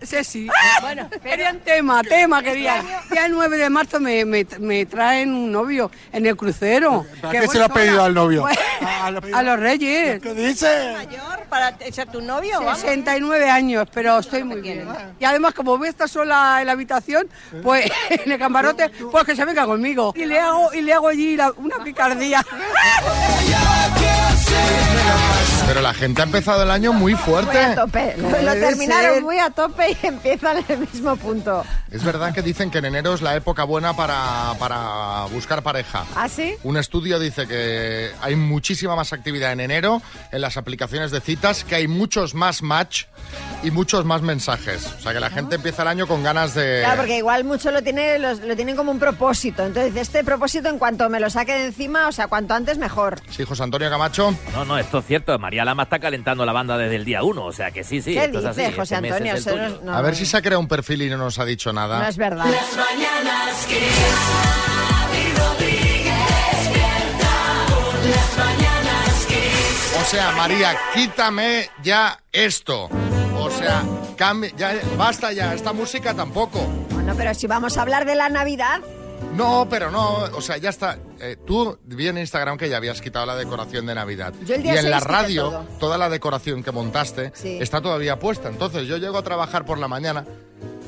Ceci. 0.03 0.47
Bueno, 0.81 1.09
querían 1.21 1.59
tema, 1.59 2.01
tema 2.03 2.41
querían. 2.41 2.85
Ya 3.13 3.25
el 3.25 3.33
9 3.33 3.57
de 3.57 3.69
marzo 3.69 3.99
me, 3.99 4.25
me, 4.25 4.45
me 4.59 4.85
traen 4.85 5.33
un 5.33 5.51
novio 5.51 5.91
en 6.11 6.25
el 6.25 6.35
crucero. 6.35 7.05
¿Para 7.21 7.31
Que 7.33 7.39
qué 7.41 7.47
se 7.47 7.59
lo 7.59 7.65
ha 7.65 7.69
pedido 7.69 8.03
al 8.03 8.13
novio? 8.13 8.41
Pues, 8.41 8.57
a 9.33 9.43
los 9.43 9.59
reyes. 9.59 10.21
¿Qué 10.21 10.33
dice? 10.33 10.86
Mayor 10.93 11.39
para 11.49 11.77
ser 11.91 12.07
tu 12.09 12.21
novio? 12.21 12.59
vamos. 12.59 12.79
69 12.79 13.49
años, 13.49 13.87
pero 13.93 14.19
estoy 14.19 14.43
muy 14.43 14.61
bien. 14.61 14.87
Y 15.19 15.25
además, 15.25 15.53
como 15.53 15.77
voy 15.77 15.87
a 15.87 15.91
estar 15.91 16.09
sola 16.09 16.57
en 16.61 16.67
la 16.67 16.73
habitación, 16.73 17.27
pues 17.63 17.91
en 18.09 18.31
el 18.31 18.39
camarote, 18.39 18.89
pues 19.11 19.23
que 19.25 19.35
se 19.35 19.45
venga 19.45 19.65
conmigo. 19.65 20.13
Y 20.15 20.25
le 20.25 20.39
hago, 20.39 20.73
y 20.73 20.81
le 20.81 20.93
hago 20.93 21.07
allí 21.07 21.35
la- 21.35 21.51
una 21.57 21.83
picardía. 21.83 22.43
Pero 25.67 25.81
la 25.81 25.93
gente 25.93 26.21
ha 26.21 26.23
empezado 26.25 26.63
el 26.63 26.71
año 26.71 26.93
muy 26.93 27.13
fuerte. 27.15 27.51
Muy 27.51 27.71
a 27.71 27.75
tope. 27.75 28.15
Lo, 28.17 28.29
terminaron 28.53 29.15
ser. 29.15 29.23
muy 29.23 29.37
a 29.37 29.49
tope 29.49 29.91
y 29.91 29.97
empiezan 30.07 30.57
en 30.59 30.65
el 30.69 30.79
mismo 30.79 31.15
punto. 31.17 31.65
Es 31.91 32.03
verdad 32.03 32.33
que 32.33 32.41
dicen 32.41 32.71
que 32.71 32.77
en 32.77 32.85
enero 32.85 33.13
es 33.13 33.21
la 33.21 33.35
época 33.35 33.65
buena 33.65 33.93
para, 33.93 34.53
para 34.59 35.25
buscar 35.25 35.61
pareja. 35.63 36.05
¿Ah, 36.15 36.29
sí? 36.29 36.55
Un 36.63 36.77
estudio 36.77 37.19
dice 37.19 37.47
que 37.47 38.11
hay 38.21 38.35
muchísima 38.37 38.95
más 38.95 39.11
actividad 39.11 39.51
en 39.51 39.59
enero 39.59 40.01
en 40.31 40.39
las 40.41 40.55
aplicaciones 40.55 40.76
de 40.77 41.21
citas, 41.21 41.63
que 41.63 41.75
hay 41.75 41.87
muchos 41.87 42.33
más 42.35 42.61
match 42.61 43.05
y 43.63 43.71
muchos 43.71 44.05
más 44.05 44.21
mensajes. 44.21 44.85
O 44.97 45.01
sea 45.01 45.11
que 45.13 45.19
la 45.19 45.29
gente 45.29 45.55
empieza 45.55 45.81
el 45.81 45.87
año 45.87 46.07
con 46.07 46.23
ganas 46.23 46.53
de... 46.53 46.81
Claro, 46.81 46.97
porque 46.97 47.17
igual 47.17 47.43
mucho 47.43 47.71
lo, 47.71 47.81
tiene, 47.81 48.19
los- 48.19 48.39
lo 48.41 48.55
tienen 48.55 48.75
como 48.75 48.91
un 48.91 48.99
propósito. 48.99 49.65
Entonces, 49.65 49.95
este 49.95 50.23
propósito, 50.23 50.69
en 50.69 50.77
cuanto 50.77 51.09
me 51.09 51.19
lo 51.19 51.29
saque 51.29 51.53
de 51.53 51.65
encima, 51.65 52.07
o 52.07 52.11
sea, 52.11 52.27
cuanto 52.27 52.53
antes 52.53 52.77
mejor. 52.77 53.19
Sí, 53.29 53.43
José 53.43 53.63
Antonio 53.63 53.89
Camacho. 53.89 54.33
No, 54.53 54.63
no, 54.65 54.77
esto 54.77 54.99
es 54.99 55.05
cierto. 55.05 55.37
María 55.39 55.65
Lama 55.65 55.83
está 55.83 55.99
calentando 55.99 56.45
la 56.45 56.53
banda 56.53 56.77
desde 56.77 56.95
el 56.95 57.05
día 57.05 57.23
uno. 57.23 57.45
O 57.45 57.51
sea 57.51 57.71
que 57.71 57.83
sí, 57.83 58.01
sí. 58.01 58.13
¿Qué 58.13 58.25
esto 58.25 58.39
es 58.39 58.45
así. 58.45 58.61
dice, 58.61 58.73
José 58.73 58.95
Este 58.95 59.07
Antonio? 59.09 59.33
es 59.33 59.45
no- 59.47 59.81
no- 59.91 59.97
A 59.97 60.01
ver 60.01 60.15
si 60.15 60.25
se 60.25 60.37
ha 60.37 60.41
creado 60.41 60.59
un 60.59 60.67
perfil 60.67 61.01
y 61.01 61.09
no 61.09 61.17
nos 61.17 61.39
ha 61.39 61.45
dicho 61.45 61.73
nada. 61.73 61.99
No 61.99 62.07
es 62.07 62.17
verdad. 62.17 62.45
Las 62.45 62.77
mañanas 62.77 63.65
Kiss. 63.65 64.76
Sea, 70.09 70.31
María, 70.31 70.75
quítame 70.93 71.69
ya 71.83 72.19
esto. 72.31 72.89
O 73.35 73.49
sea, 73.51 73.83
cambie, 74.15 74.53
ya, 74.57 74.73
basta 74.97 75.31
ya, 75.31 75.53
esta 75.53 75.73
música 75.73 76.13
tampoco. 76.13 76.59
Bueno, 76.91 77.13
pero 77.17 77.33
si 77.33 77.47
vamos 77.47 77.77
a 77.77 77.81
hablar 77.81 78.05
de 78.05 78.15
la 78.15 78.29
Navidad, 78.29 78.81
No, 79.35 79.67
pero 79.69 79.91
no, 79.91 80.23
o 80.33 80.41
sea, 80.41 80.57
ya 80.57 80.69
está. 80.69 80.97
Eh, 81.19 81.37
tú 81.45 81.77
vi 81.83 82.07
en 82.07 82.17
Instagram 82.17 82.57
que 82.57 82.69
ya 82.69 82.77
habías 82.77 83.01
quitado 83.01 83.25
la 83.25 83.35
decoración 83.35 83.85
de 83.85 83.93
Navidad. 83.95 84.33
Yo 84.45 84.55
el 84.55 84.63
día 84.63 84.75
y 84.75 84.77
en 84.77 84.89
la 84.89 84.99
6 84.99 85.03
quité 85.07 85.13
radio, 85.21 85.43
todo. 85.49 85.63
toda 85.79 85.97
la 85.97 86.09
decoración 86.09 86.63
que 86.63 86.71
montaste 86.71 87.31
Sí. 87.35 87.57
está 87.61 87.81
todavía 87.81 88.17
puesta. 88.17 88.49
Entonces 88.49 88.87
yo 88.87 88.97
llego 88.97 89.17
a 89.17 89.23
trabajar 89.23 89.65
por 89.65 89.77
la 89.77 89.87
mañana 89.87 90.25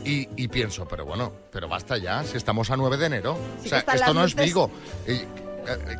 y, 0.05 0.27
y 0.35 0.47
pienso, 0.47 0.87
pero 0.87 1.05
bueno, 1.05 1.31
pero 1.51 1.67
basta 1.67 1.97
ya, 1.97 2.23
si 2.23 2.37
estamos 2.37 2.71
a 2.71 2.77
9 2.77 2.97
de 2.97 3.05
enero. 3.05 3.37
Sí 3.61 3.67
o 3.67 3.69
sea, 3.69 3.79
esto 3.79 4.13
no 4.13 4.23
es. 4.23 4.33
Vigo. 4.35 4.71
Y, 5.07 5.21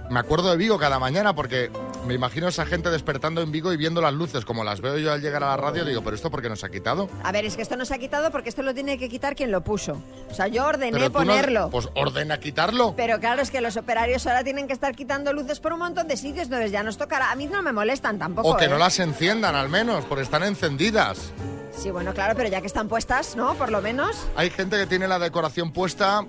me 0.10 0.20
acuerdo 0.20 0.52
de 0.52 0.58
Vigo 0.58 0.78
cada 0.80 1.00
mañana 1.00 1.36
porque 1.36 1.72
me 2.06 2.14
imagino 2.14 2.48
a 2.48 2.50
esa 2.50 2.66
gente 2.66 2.90
despertando 2.90 3.42
en 3.42 3.52
Vigo 3.52 3.72
y 3.74 3.78
viendo 3.78 4.02
las 4.02 4.14
luces 4.14 4.46
como 4.46 4.64
las 4.64 4.82
veo 4.82 4.98
yo 4.98 5.12
al 5.12 5.22
llegar 5.22 5.44
a 5.44 5.48
la 5.48 5.58
radio. 5.58 5.86
Digo, 5.86 6.02
pero 6.04 6.16
esto 6.16 6.30
porque 6.32 6.50
nos 6.50 6.64
ha 6.64 6.70
quitado. 6.70 7.10
A 7.24 7.32
ver, 7.32 7.46
es 7.46 7.56
que 7.56 7.62
esto 7.62 7.76
no 7.78 7.86
se 7.86 7.94
ha 7.94 7.98
quitado 7.98 8.32
porque 8.32 8.50
esto 8.50 8.62
lo 8.64 8.74
tiene 8.74 8.98
que 8.98 9.10
quitar 9.10 9.36
quien 9.36 9.52
lo 9.52 9.62
puso. 9.62 10.02
O 10.30 10.34
sea, 10.34 10.48
yo 10.48 10.66
ordené 10.66 11.00
no- 11.00 11.12
ponerlo. 11.12 11.70
pues 11.70 11.90
ordena 11.96 12.40
quitarlo. 12.40 12.94
Pero 12.96 13.20
claro, 13.20 13.42
es 13.42 13.52
que 13.52 13.62
los 13.62 13.78
operarios 13.78 14.26
ahora 14.28 14.44
tienen 14.44 14.68
que 14.68 14.74
estar 14.74 14.96
quitando 14.96 15.34
luces 15.34 15.60
por 15.60 15.74
un 15.74 15.80
montón 15.80 16.08
de 16.08 16.18
sitios, 16.18 16.46
entonces 16.46 16.72
ya 16.72 16.84
nos 16.84 16.98
tocará. 16.98 17.32
A 17.32 17.36
mí 17.36 17.48
no 17.48 17.62
me 17.62 17.72
molestan 17.72 18.18
tampoco. 18.20 18.50
O 18.50 18.58
que 18.58 18.68
no 18.68 18.76
¿eh? 18.76 18.80
las 18.80 19.00
enciendan 19.00 19.56
al 19.56 19.70
menos, 19.70 20.06
porque 20.06 20.24
están 20.24 20.44
encendidas. 20.44 21.32
Sí, 21.78 21.92
bueno, 21.92 22.14
claro, 22.14 22.34
pero 22.36 22.50
ya 22.50 22.60
que 22.62 22.68
están 22.68 22.88
puestas, 22.90 23.36
¿no? 23.38 23.54
Por 23.56 23.72
lo 23.72 23.82
menos. 23.82 24.28
Hay 24.36 24.50
gente 24.50 24.78
que 24.78 24.86
tiene 24.86 25.08
la 25.08 25.18
decoración 25.20 25.72
puesta. 25.72 26.26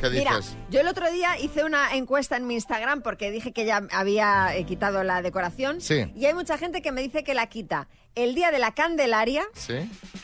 ¿Qué 0.00 0.10
dices? 0.10 0.24
Mira, 0.26 0.40
yo 0.70 0.80
el 0.80 0.88
otro 0.88 1.10
día 1.10 1.38
hice 1.38 1.64
una 1.64 1.94
encuesta 1.94 2.36
en 2.36 2.46
mi 2.46 2.54
Instagram 2.54 3.02
porque 3.02 3.30
dije 3.30 3.52
que 3.52 3.64
ya 3.64 3.82
había 3.92 4.54
eh, 4.56 4.64
quitado 4.64 5.02
la 5.04 5.22
decoración. 5.22 5.80
Sí. 5.80 6.10
Y 6.14 6.26
hay 6.26 6.34
mucha 6.34 6.58
gente 6.58 6.82
que 6.82 6.92
me 6.92 7.02
dice 7.02 7.24
que 7.24 7.34
la 7.34 7.46
quita 7.48 7.88
el 8.14 8.34
día 8.34 8.50
de 8.50 8.58
la 8.58 8.72
Candelaria, 8.72 9.44
Sí. 9.54 9.74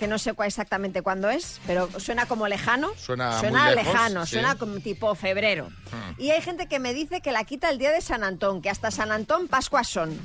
que 0.01 0.09
no 0.09 0.19
sé 0.19 0.33
cuál 0.33 0.49
exactamente 0.49 1.03
cuándo 1.03 1.31
es, 1.31 1.61
pero 1.67 1.89
suena 2.01 2.27
como 2.27 2.49
lejano. 2.49 2.91
Suena 2.97 3.39
Suena 3.39 3.67
muy 3.67 3.75
lejos, 3.77 3.93
lejano, 3.93 4.27
sí. 4.27 4.33
suena 4.33 4.57
como 4.57 4.81
tipo 4.81 5.15
febrero. 5.15 5.69
Hmm. 5.93 6.21
Y 6.21 6.31
hay 6.31 6.41
gente 6.43 6.67
que 6.67 6.79
me 6.81 6.93
dice 6.93 7.21
que 7.21 7.31
la 7.31 7.45
quita 7.45 7.71
el 7.71 7.79
día 7.79 7.93
de 7.93 8.01
San 8.01 8.25
Antón, 8.25 8.63
que 8.63 8.71
hasta 8.71 8.91
San 8.91 9.13
Antón 9.13 9.47
Pascua 9.49 9.85
son. 9.85 10.19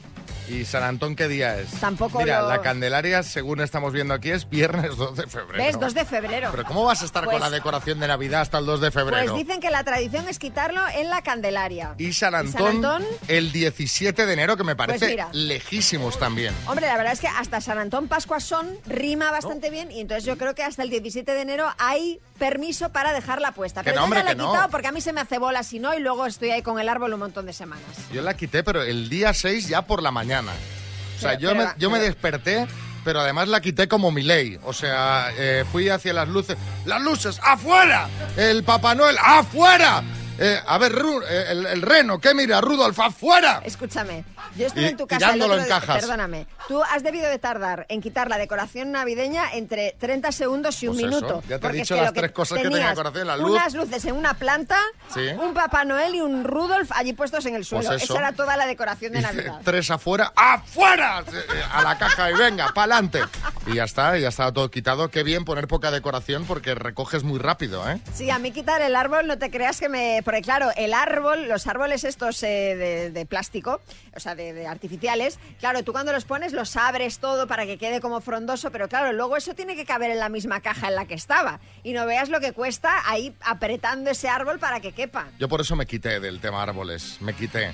¿Y 0.50 0.66
San 0.66 0.84
Antón 0.84 1.16
qué 1.16 1.28
día 1.28 1.60
es? 1.60 1.70
Tampoco 1.80 2.20
Mira, 2.20 2.42
lo- 2.42 2.50
la 2.50 2.62
Candelaria, 2.62 3.22
según 3.24 3.62
estamos 3.62 3.94
viendo 3.94 4.14
aquí, 4.14 4.32
es 4.32 4.50
viernes 4.50 4.96
2 4.98 5.16
de 5.16 5.28
febrero. 5.28 5.64
¿Ves? 5.64 5.80
2 5.80 5.94
de 5.94 6.06
febrero. 6.06 6.50
Pero 6.52 6.64
¿cómo 6.66 6.84
vas 6.86 7.02
a 7.02 7.06
estar 7.06 7.24
con 7.24 7.34
Pues- 7.34 7.42
la 7.44 7.50
decoración 7.52 8.00
de 8.00 8.08
Navidad 8.08 8.42
hasta 8.42 8.58
el 8.58 8.66
2 8.66 8.82
de 8.82 8.92
febrero? 8.92 9.34
Pues 9.34 9.46
dicen 9.46 9.62
que 9.62 9.70
la 9.70 9.84
tradición 9.84 10.28
es 10.28 10.40
quitarlo 10.40 10.82
en 10.96 11.10
la 11.10 11.22
Candelaria. 11.22 11.94
y 11.98 12.14
San 12.14 12.34
¿Y 12.34 12.38
Antón, 12.38 12.54
San 12.54 12.76
Antón? 12.78 13.06
el 13.28 13.52
17 13.52 14.26
de 14.26 14.34
enero, 14.34 14.58
que 14.58 14.64
me 14.64 14.76
parece 14.76 15.00
Pues 15.00 15.12
mira. 15.12 15.30
lejísimos 15.34 16.18
también. 16.18 16.54
Hombre, 16.68 16.88
la 16.88 16.98
verdad 16.98 17.14
es 17.14 17.20
que 17.20 17.28
hasta 17.28 17.62
San 17.62 17.78
Antón 17.78 18.08
Pascua 18.08 18.40
son 18.40 18.70
rima 18.88 19.32
bastante 19.32 19.70
bien 19.70 19.92
y 19.92 20.00
entonces 20.02 20.24
yo 20.26 20.38
creo 20.38 20.56
que 20.56 20.64
hasta 20.64 20.82
el 20.84 20.90
17 20.90 21.32
de 21.34 21.42
enero 21.42 21.68
hay 21.78 22.20
permiso 22.40 22.90
para 22.92 23.12
dejarla 23.14 23.52
puesta. 23.52 23.84
Pero 23.84 23.96
no, 23.98 24.02
yo 24.02 24.04
hombre, 24.06 24.20
ya 24.22 24.26
la 24.26 24.32
he 24.32 24.36
que 24.36 24.42
no. 24.42 24.52
quitado 24.52 24.70
porque 24.70 24.88
a 24.88 24.92
mí 24.92 25.02
se 25.02 25.12
me 25.14 25.22
hace 25.22 25.38
bola 25.38 25.62
si 25.64 25.78
no 25.80 25.94
y 25.94 26.00
luego 26.00 26.26
estoy 26.26 26.52
ahí 26.52 26.62
con 26.62 26.80
el 26.80 26.88
árbol 26.90 27.14
un 27.14 27.20
montón 27.20 27.46
de 27.46 27.54
semanas. 27.54 27.84
Yo 28.14 28.22
la 28.22 28.36
quité, 28.36 28.64
pero 28.64 28.82
el 28.82 29.10
día 29.10 29.34
6 29.34 29.68
ya 29.68 29.82
por 29.84 30.02
la 30.02 30.10
mañana. 30.12 30.39
O 30.48 31.20
sea, 31.20 31.32
Pero- 31.32 31.40
yo, 31.42 31.50
pero 31.52 31.64
me, 31.66 31.74
yo 31.78 31.90
me 31.90 32.00
desperté, 32.00 32.68
pero 33.04 33.20
además 33.22 33.48
la 33.48 33.62
quité 33.62 33.88
como 33.88 34.12
mi 34.12 34.24
ley. 34.24 34.58
O 34.64 34.74
sea, 34.74 35.32
eh, 35.38 35.66
fui 35.72 35.90
hacia 35.90 36.14
las 36.14 36.28
luces. 36.28 36.58
¡Las 36.86 37.02
luces! 37.02 37.40
¡Afuera! 37.44 38.08
¡El 38.38 38.64
Papá 38.64 38.96
Noel! 38.96 39.18
¡Afuera! 39.22 40.02
Eh, 40.42 40.58
a 40.66 40.78
ver, 40.78 40.94
Ru- 40.94 41.22
eh, 41.28 41.46
el, 41.50 41.66
el 41.66 41.82
reno, 41.82 42.20
¿qué 42.20 42.34
mira? 42.34 42.62
Rudolf, 42.62 42.98
afuera. 43.00 43.62
Escúchame, 43.66 44.24
yo 44.60 44.68
estuve 44.68 44.84
Y 44.84 44.88
en 44.88 44.98
tu 44.98 45.08
casa 45.08 45.34
el 45.34 45.42
otro 45.42 45.58
en 45.60 45.66
cajas. 45.68 46.00
Perdóname, 46.02 46.46
tú 46.68 46.82
has 46.84 47.02
debido 47.04 47.28
de 47.30 47.40
tardar 47.40 47.86
en 47.90 48.02
quitar 48.02 48.30
la 48.30 48.38
decoración 48.38 48.92
navideña 48.92 49.52
entre 49.54 49.96
30 50.00 50.32
segundos 50.32 50.82
y 50.84 50.88
un 50.88 50.96
Pues 50.96 51.06
eso, 51.08 51.16
minuto. 51.22 51.44
ya 51.48 51.60
te 51.60 51.68
he 51.68 51.72
dicho 51.72 51.96
es 51.96 52.00
que 52.00 52.06
las 52.06 52.14
tres 52.14 52.32
cosas 52.32 52.58
que 52.60 52.64
tenía 52.70 52.90
decoración, 52.90 53.28
la 53.28 53.38
luz. 53.38 53.52
Unas 53.52 53.74
luces 53.74 54.06
en 54.06 54.16
una 54.16 54.34
planta, 54.36 54.78
Sí. 55.14 55.28
un 55.40 55.54
Papá 55.54 55.84
Noel 55.86 56.16
y 56.16 56.22
un 56.22 56.44
Rudolf 56.44 56.92
allí 56.94 57.14
puestos 57.14 57.46
en 57.46 57.56
el 57.56 57.66
suelo. 57.66 57.90
Pues 57.90 58.04
eso. 58.04 58.14
Esa 58.14 58.22
era 58.22 58.32
toda 58.34 58.58
la 58.58 58.66
decoración 58.68 59.14
de 59.14 59.22
Navidad. 59.22 59.60
tres 59.64 59.90
afuera, 59.92 60.32
¡afuera! 60.36 61.24
Eh, 61.32 61.64
A 61.72 61.82
la 61.84 61.98
caja 61.98 62.30
y 62.32 62.34
venga, 62.36 62.70
pa'lante. 62.74 63.22
Y 63.68 63.76
ya 63.76 63.84
está, 63.86 64.18
ya 64.18 64.30
está 64.30 64.52
todo 64.52 64.70
quitado. 64.70 65.10
Qué 65.10 65.24
bien 65.24 65.46
poner 65.46 65.68
poca 65.68 65.92
decoración 65.92 66.46
porque 66.46 66.76
recoges 66.76 67.24
muy 67.24 67.40
rápido, 67.40 67.88
¿eh? 67.90 68.00
Sí, 68.14 68.30
a 68.30 68.40
mí 68.40 68.52
quitar 68.52 68.82
el 68.82 68.96
árbol, 68.96 69.28
no 69.28 69.38
te 69.38 69.50
creas 69.52 69.80
que 69.80 69.90
me... 69.90 70.22
Porque 70.26 70.42
claro, 70.42 70.70
el 70.76 70.94
árbol, 70.94 71.48
los 71.48 71.68
árboles 71.68 72.04
estos 72.04 72.42
eh, 72.44 72.76
de, 72.76 73.12
de 73.12 73.26
plástico, 73.26 73.82
o 74.16 74.20
sea, 74.20 74.36
de, 74.36 74.49
de 74.54 74.68
artificiales, 74.68 75.40
claro, 75.60 75.84
tú 75.84 75.92
cuando 75.92 76.12
los 76.12 76.26
pones 76.26 76.54
los 76.54 76.76
abres 76.76 77.20
todo 77.20 77.48
para 77.48 77.66
que 77.66 77.78
quede 77.78 78.02
como 78.02 78.22
frondoso, 78.22 78.72
pero 78.72 78.88
claro, 78.88 79.12
luego 79.14 79.38
eso 79.38 79.54
tiene 79.54 79.76
que 79.76 79.86
caber 79.86 80.12
en 80.12 80.20
la 80.20 80.30
misma 80.30 80.62
caja 80.62 80.88
en 80.88 80.96
la 80.96 81.06
que 81.06 81.14
estaba. 81.14 81.60
Y 81.84 81.94
no 81.94 82.06
veas 82.06 82.30
lo 82.30 82.40
que 82.40 82.54
cuesta 82.54 83.02
ahí 83.06 83.34
apretando 83.42 84.10
ese 84.10 84.30
árbol 84.30 84.60
para 84.60 84.80
que 84.80 84.92
quepa. 84.92 85.28
Yo 85.40 85.48
por 85.50 85.62
eso 85.62 85.76
me 85.76 85.86
quité 85.86 86.20
del 86.20 86.40
tema 86.40 86.64
árboles, 86.64 87.18
me 87.22 87.34
quité. 87.34 87.72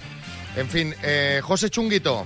En 0.56 0.70
fin, 0.70 0.96
eh, 1.04 1.42
José 1.44 1.70
Chunguito, 1.70 2.26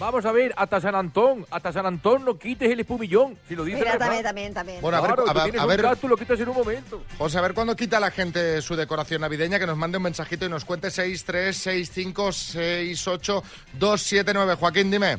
Vamos 0.00 0.24
a 0.24 0.32
ver, 0.32 0.54
hasta 0.56 0.80
San 0.80 0.94
Antón, 0.94 1.44
hasta 1.50 1.72
San 1.74 1.84
Antón 1.84 2.24
no 2.24 2.38
quites 2.38 2.70
el 2.72 2.80
espumillón. 2.80 3.36
Si 3.46 3.54
lo 3.54 3.64
dice 3.64 3.80
Mira, 3.80 3.98
también, 3.98 4.22
también, 4.22 4.54
también. 4.54 4.80
Bueno, 4.80 4.96
a 4.96 5.00
ver, 5.02 5.08
Claro, 5.10 5.22
a 5.24 5.26
tú 5.34 5.68
ver- 5.68 5.80
a 5.86 5.90
cactus, 5.90 6.08
lo 6.10 6.16
quitas 6.16 6.40
en 6.40 6.48
un 6.48 6.56
momento. 6.56 7.04
José, 7.18 7.36
a 7.36 7.42
ver 7.42 7.52
cuándo 7.52 7.76
quita 7.76 8.00
la 8.00 8.10
gente 8.10 8.62
su 8.62 8.76
decoración 8.76 9.20
navideña, 9.20 9.58
que 9.58 9.66
nos 9.66 9.76
mande 9.76 9.98
un 9.98 10.04
mensajito 10.04 10.46
y 10.46 10.48
nos 10.48 10.64
cuente 10.64 10.90
6, 10.90 11.22
3, 11.24 11.54
6, 11.54 11.90
5, 11.92 12.32
6, 12.32 13.06
8, 13.08 13.42
2, 13.74 14.02
7, 14.02 14.32
9. 14.32 14.54
Joaquín, 14.54 14.90
dime. 14.90 15.18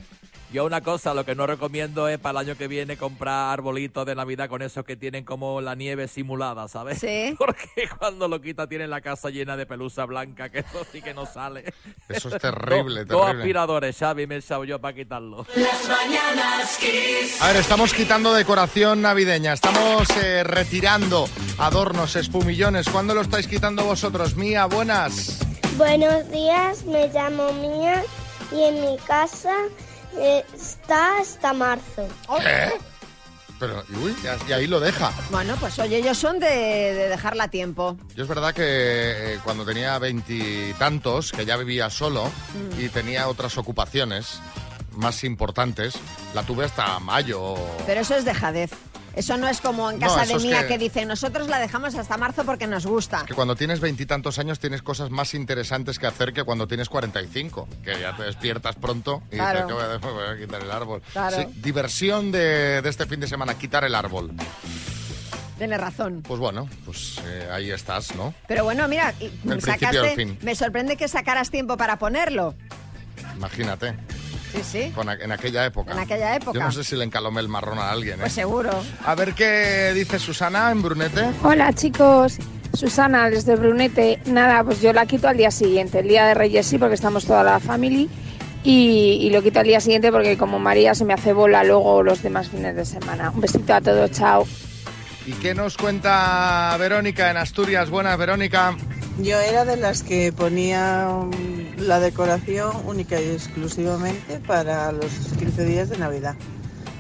Yo 0.54 0.66
una 0.66 0.82
cosa, 0.82 1.14
lo 1.14 1.24
que 1.24 1.34
no 1.34 1.48
recomiendo 1.48 2.10
es 2.10 2.20
para 2.20 2.42
el 2.42 2.48
año 2.50 2.58
que 2.58 2.68
viene 2.68 2.98
comprar 2.98 3.54
arbolitos 3.54 4.06
de 4.06 4.16
Navidad 4.16 4.50
con 4.50 4.62
esos 4.62 4.84
que 4.84 4.98
tienen 4.98 5.24
como 5.24 5.62
la 5.62 5.76
nieve 5.76 6.10
simulada, 6.10 6.68
¿sabes? 6.68 7.00
Sí. 7.00 7.34
Porque 7.40 7.88
cuando 7.98 8.28
lo 8.28 8.42
quita 8.42 8.68
tienen 8.68 8.90
la 8.90 9.00
casa 9.00 9.30
llena 9.30 9.56
de 9.56 9.66
pelusa 9.66 10.04
blanca, 10.06 10.50
que 10.50 10.60
eso 10.60 10.86
sí 10.92 11.02
que 11.02 11.14
no 11.14 11.26
sale. 11.26 11.74
Eso 12.10 12.28
es 12.36 12.38
terrible, 12.42 13.06
Dos- 13.06 13.08
Dos 13.08 13.22
terrible. 13.28 13.42
aspiradores, 13.44 13.98
Xavi, 13.98 14.28
me 14.28 14.36
he 14.36 14.38
echado 14.40 14.66
yo 14.66 14.80
para 14.82 14.94
quitarlo. 14.94 15.46
Las 15.56 15.88
mañanas 15.88 16.78
Kiss. 16.78 17.42
A 17.42 17.48
ver, 17.48 17.56
estamos 17.56 17.94
quitando 17.94 18.34
decoración 18.34 19.02
navideña, 19.02 19.54
estamos 19.54 20.10
eh, 20.22 20.44
retirando 20.44 21.30
adornos, 21.60 22.18
espumillones. 22.18 22.90
¿Cuándo 22.90 23.16
lo 23.16 23.22
estáis 23.22 23.48
quitando 23.48 23.86
vosotros? 23.86 24.36
Mía, 24.36 24.66
buenas. 24.66 25.40
Buenos 25.78 26.30
días, 26.30 26.84
me 26.84 27.08
llamo 27.08 27.54
Mía 27.54 28.04
y 28.52 28.64
en 28.64 28.82
mi 28.82 28.98
casa 29.08 29.56
eh, 30.18 30.44
está 30.56 31.20
hasta 31.20 31.54
marzo. 31.54 32.08
¿Qué? 32.40 32.72
Pero, 33.60 33.84
uy, 34.02 34.16
y, 34.24 34.50
y 34.50 34.54
ahí 34.54 34.66
lo 34.68 34.80
deja. 34.80 35.12
Bueno, 35.30 35.56
pues 35.60 35.78
oye, 35.78 35.98
ellos 35.98 36.18
son 36.18 36.40
de, 36.40 36.48
de 36.48 37.10
dejarla 37.10 37.44
a 37.44 37.48
tiempo. 37.50 37.96
Yo 38.16 38.24
es 38.24 38.30
verdad 38.30 38.56
que 38.56 38.64
eh, 39.36 39.40
cuando 39.44 39.64
tenía 39.66 40.00
veintitantos, 40.00 41.32
que 41.32 41.46
ya 41.46 41.58
vivía 41.58 41.90
solo 41.90 42.26
Mm. 42.26 42.82
y 42.82 42.90
tenía 42.90 43.28
otras 43.28 43.58
ocupaciones 43.60 44.40
más 44.94 45.24
importantes, 45.24 45.94
la 46.34 46.44
tuve 46.44 46.66
hasta 46.66 47.00
mayo. 47.00 47.56
Pero 47.86 48.02
eso 48.02 48.16
es 48.16 48.26
dejadez. 48.26 48.72
Eso 49.16 49.38
no 49.38 49.48
es 49.50 49.60
como 49.62 49.92
en 49.92 50.00
casa 50.00 50.26
de 50.26 50.34
es 50.36 50.44
Mía 50.44 50.62
que- 50.62 50.68
que... 50.70 50.78
dicen, 50.78 51.08
nosotros 51.08 51.48
la 51.50 51.60
dejamos 51.60 51.96
hasta 51.96 52.18
marzo 52.18 52.46
porque 52.46 52.66
nos 52.68 52.86
gusta. 52.86 53.26
Que 53.26 53.34
cuando 53.34 53.56
tienes 53.56 53.80
veintitantos 53.82 54.40
años 54.40 54.60
tienes 54.60 54.82
cosas 54.82 55.10
más 55.10 55.34
interesantes 55.34 56.00
que 56.00 56.08
hacer 56.08 56.32
que 56.34 56.44
cuando 56.44 56.68
tienes 56.68 56.88
45, 56.90 57.68
que 57.84 58.00
ya 58.00 58.16
te 58.16 58.24
despiertas 58.24 58.76
pronto 58.76 59.22
y 59.32 59.36
Claro. 59.36 59.68
dices 59.68 60.00
que 60.02 60.08
voy 60.10 60.24
a, 60.28 60.38
quitar 60.38 60.62
el 60.62 60.72
árbol. 60.72 61.02
Claro. 61.12 61.38
Sí, 61.38 61.46
diversión 61.62 62.32
de, 62.32 62.82
de 62.82 62.90
este 62.90 63.06
fin 63.06 63.20
de 63.20 63.28
semana, 63.28 63.56
quitar 63.58 63.84
el 63.84 63.96
árbol. 63.96 64.32
Tienes 65.58 65.80
razón. 65.80 66.24
Pues 66.28 66.40
bueno, 66.40 66.68
pues 66.86 67.20
eh, 67.28 67.48
ahí 67.52 67.70
estás, 67.70 68.16
¿no? 68.16 68.34
Pero 68.48 68.64
bueno, 68.64 68.88
mira, 68.88 69.14
El 69.20 70.16
fin. 70.16 70.38
me 70.42 70.56
sorprende 70.56 70.98
que 70.98 71.08
sacaras 71.08 71.52
tiempo 71.52 71.78
para 71.78 71.98
ponerlo. 72.00 72.56
Imagínate, 73.36 73.94
Sí, 74.52 74.62
sí. 74.64 74.92
con 74.94 75.10
en 75.10 75.32
aquella 75.32 75.66
época. 75.66 75.94
En 75.94 76.00
aquella 76.00 76.36
época. 76.36 76.60
Yo 76.60 76.66
no 76.66 76.72
sé 76.72 76.84
si 76.84 76.96
le 76.96 77.04
encalomé 77.06 77.42
el 77.42 77.48
marrón 77.48 77.80
a 77.80 77.92
alguien, 77.92 78.16
¿eh? 78.16 78.22
Pues 78.22 78.34
seguro. 78.34 78.72
A 79.06 79.16
ver 79.16 79.34
qué 79.34 79.92
dice 79.94 80.20
Susana 80.20 80.72
en 80.72 80.82
Brunete. 80.82 81.30
Hola 81.44 81.74
chicos, 81.74 82.38
Susana 82.74 83.30
desde 83.30 83.56
Brunete. 83.56 84.20
Nada, 84.26 84.64
pues 84.64 84.82
yo 84.82 84.94
la 84.94 85.06
quito 85.06 85.28
al 85.28 85.38
día 85.38 85.52
siguiente, 85.52 86.00
el 86.00 86.08
día 86.08 86.26
de 86.26 86.34
Reyes 86.34 86.66
sí, 86.66 86.78
porque 86.78 86.96
estamos 86.96 87.26
toda 87.26 87.44
la 87.44 87.60
familia. 87.60 88.08
Y, 88.64 89.18
y 89.22 89.30
lo 89.32 89.42
quito 89.42 89.60
al 89.60 89.66
día 89.66 89.80
siguiente 89.80 90.12
porque 90.12 90.38
como 90.38 90.60
María 90.60 90.94
se 90.94 91.04
me 91.04 91.14
hace 91.14 91.34
bola 91.34 91.64
luego 91.64 92.04
los 92.04 92.22
demás 92.22 92.50
fines 92.50 92.76
de 92.76 92.86
semana. 92.86 93.32
Un 93.32 93.42
besito 93.42 93.74
a 93.74 93.82
todos, 93.82 94.12
chao. 94.12 94.46
¿Y 95.26 95.34
qué 95.34 95.54
nos 95.54 95.78
cuenta 95.78 96.76
Verónica 96.80 97.30
en 97.32 97.38
Asturias? 97.38 97.90
Buenas, 97.90 98.18
Verónica. 98.18 98.76
Yo 99.20 99.40
era 99.40 99.66
de 99.66 99.78
las 99.78 100.04
que 100.04 100.32
ponía 100.32 101.08
la 101.82 102.00
decoración 102.00 102.72
única 102.86 103.20
y 103.20 103.30
exclusivamente 103.32 104.40
para 104.40 104.92
los 104.92 105.12
15 105.38 105.66
días 105.66 105.90
de 105.90 105.98
Navidad. 105.98 106.36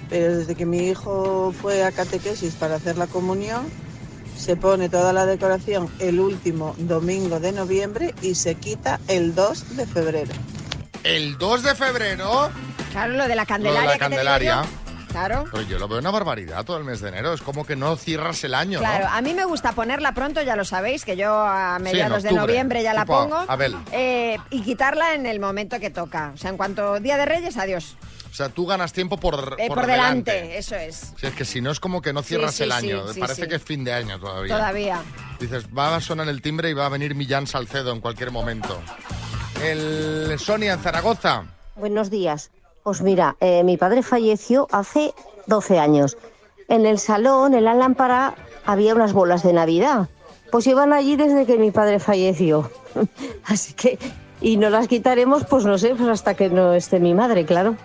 Pero 0.10 0.38
desde 0.38 0.56
que 0.56 0.66
mi 0.66 0.90
hijo 0.90 1.54
fue 1.62 1.84
a 1.84 1.92
catequesis 1.92 2.56
para 2.56 2.76
hacer 2.76 2.98
la 2.98 3.08
comunión, 3.08 3.66
se 4.38 4.56
pone 4.56 4.90
toda 4.90 5.14
la 5.14 5.26
decoración 5.26 5.90
el 6.00 6.20
último 6.20 6.76
domingo 6.80 7.40
de 7.40 7.52
noviembre 7.52 8.14
y 8.22 8.36
se 8.36 8.56
quita 8.56 9.00
el 9.08 9.36
2 9.36 9.78
de 9.78 9.86
febrero. 9.86 10.32
El 11.04 11.38
2 11.38 11.64
de 11.64 11.76
febrero. 11.76 12.50
Claro, 12.92 13.14
lo 13.14 13.28
de 13.28 13.36
la 13.36 13.44
Lo 13.44 13.92
de 13.92 13.98
Candelaria. 13.98 14.56
la. 14.58 14.66
Claro. 15.12 15.45
Pero 15.51 15.64
yo 15.64 15.78
lo 15.80 15.88
veo 15.88 15.99
una 15.99 16.12
barbaridad 16.12 16.64
todo 16.66 16.78
el 16.78 16.84
mes 16.84 17.01
de 17.01 17.09
enero. 17.09 17.34
Es 17.34 17.41
como 17.41 17.66
que 17.66 17.76
no 17.76 17.95
cierras 17.95 18.43
el 18.43 18.53
año, 18.53 18.80
Claro, 18.80 19.05
¿no? 19.09 19.14
a 19.14 19.22
mí 19.22 19.34
me 19.34 19.45
gusta 19.45 19.74
ponerla 19.74 20.14
pronto, 20.14 20.41
ya 20.41 20.55
lo 20.55 20.66
sabéis, 20.66 21.03
que 21.05 21.16
yo 21.18 21.34
a 21.34 21.78
mediados 21.80 22.24
de 22.24 22.30
octubre, 22.30 22.47
noviembre 22.47 22.84
ya 22.84 22.93
la 22.93 23.05
pongo. 23.05 23.36
Abel. 23.47 23.76
Eh, 23.91 24.38
y 24.49 24.62
quitarla 24.62 25.14
en 25.14 25.26
el 25.26 25.39
momento 25.39 25.80
que 25.80 25.89
toca. 25.89 26.32
O 26.34 26.38
sea, 26.38 26.49
en 26.49 26.57
cuanto 26.57 26.99
Día 26.99 27.18
de 27.18 27.26
Reyes, 27.26 27.57
adiós. 27.57 27.95
O 28.30 28.34
sea, 28.34 28.47
tú 28.47 28.66
ganas 28.66 28.93
tiempo 28.93 29.18
por, 29.18 29.57
Eh, 29.59 29.68
por, 29.68 29.86
delante. 29.86 30.57
eso 30.57 30.76
es. 30.78 31.14
Si 31.20 31.28
es 31.28 31.34
que 31.34 31.43
si 31.43 31.59
no 31.59 31.70
es 31.70 31.82
como 31.82 32.01
que 32.01 32.14
no 32.14 32.24
cierras 32.24 32.55
sí, 32.55 32.64
el 32.64 32.72
año. 32.72 33.12
sí, 33.12 33.20
Parece 33.20 33.41
sí. 33.43 33.47
que 33.49 33.55
es 33.55 33.64
fin 33.64 33.84
de 33.84 33.91
año 33.91 34.18
todavía. 34.22 34.55
Todavía. 34.55 35.01
Dices, 35.38 35.66
va 35.78 35.97
a 35.97 35.99
sonar 35.99 36.30
el 36.30 36.41
timbre 36.41 36.70
y 36.70 36.74
va 36.74 36.86
a 36.86 36.89
venir 36.89 37.14
Millán 37.14 37.45
Salcedo 37.45 37.91
en 37.91 37.99
cualquier 37.99 38.32
momento. 38.32 38.80
El 39.62 40.39
Sonia 40.39 40.74
en 40.74 40.80
Zaragoza. 40.80 41.43
Buenos 41.76 42.09
días. 42.09 42.51
Pues 42.84 43.02
mira, 43.02 43.36
eh, 43.40 43.64
mi 43.64 43.78
padre 43.78 44.02
falleció 44.04 44.68
hace 44.72 45.14
12 45.48 45.80
años. 45.80 46.18
En 46.68 46.86
el 46.86 47.00
salón, 47.00 47.54
en 47.54 47.66
la 47.66 47.74
lámpara, 47.76 48.36
había 48.66 48.96
unas 48.96 49.14
bolas 49.14 49.44
de 49.44 49.54
Navidad. 49.54 50.10
Pues 50.52 50.66
llevan 50.66 50.94
allí 50.94 51.16
desde 51.16 51.46
que 51.46 51.58
mi 51.58 51.72
padre 51.72 52.00
falleció. 52.00 52.72
Así 53.46 53.74
que, 53.74 54.00
y 54.42 54.58
no 54.58 54.70
las 54.70 54.88
quitaremos, 54.88 55.46
pues 55.46 55.66
no 55.66 55.78
sé, 55.78 55.96
pues 55.96 56.10
hasta 56.10 56.34
que 56.34 56.50
no 56.50 56.74
esté 56.74 57.00
mi 57.00 57.14
madre, 57.14 57.46
claro. 57.46 57.76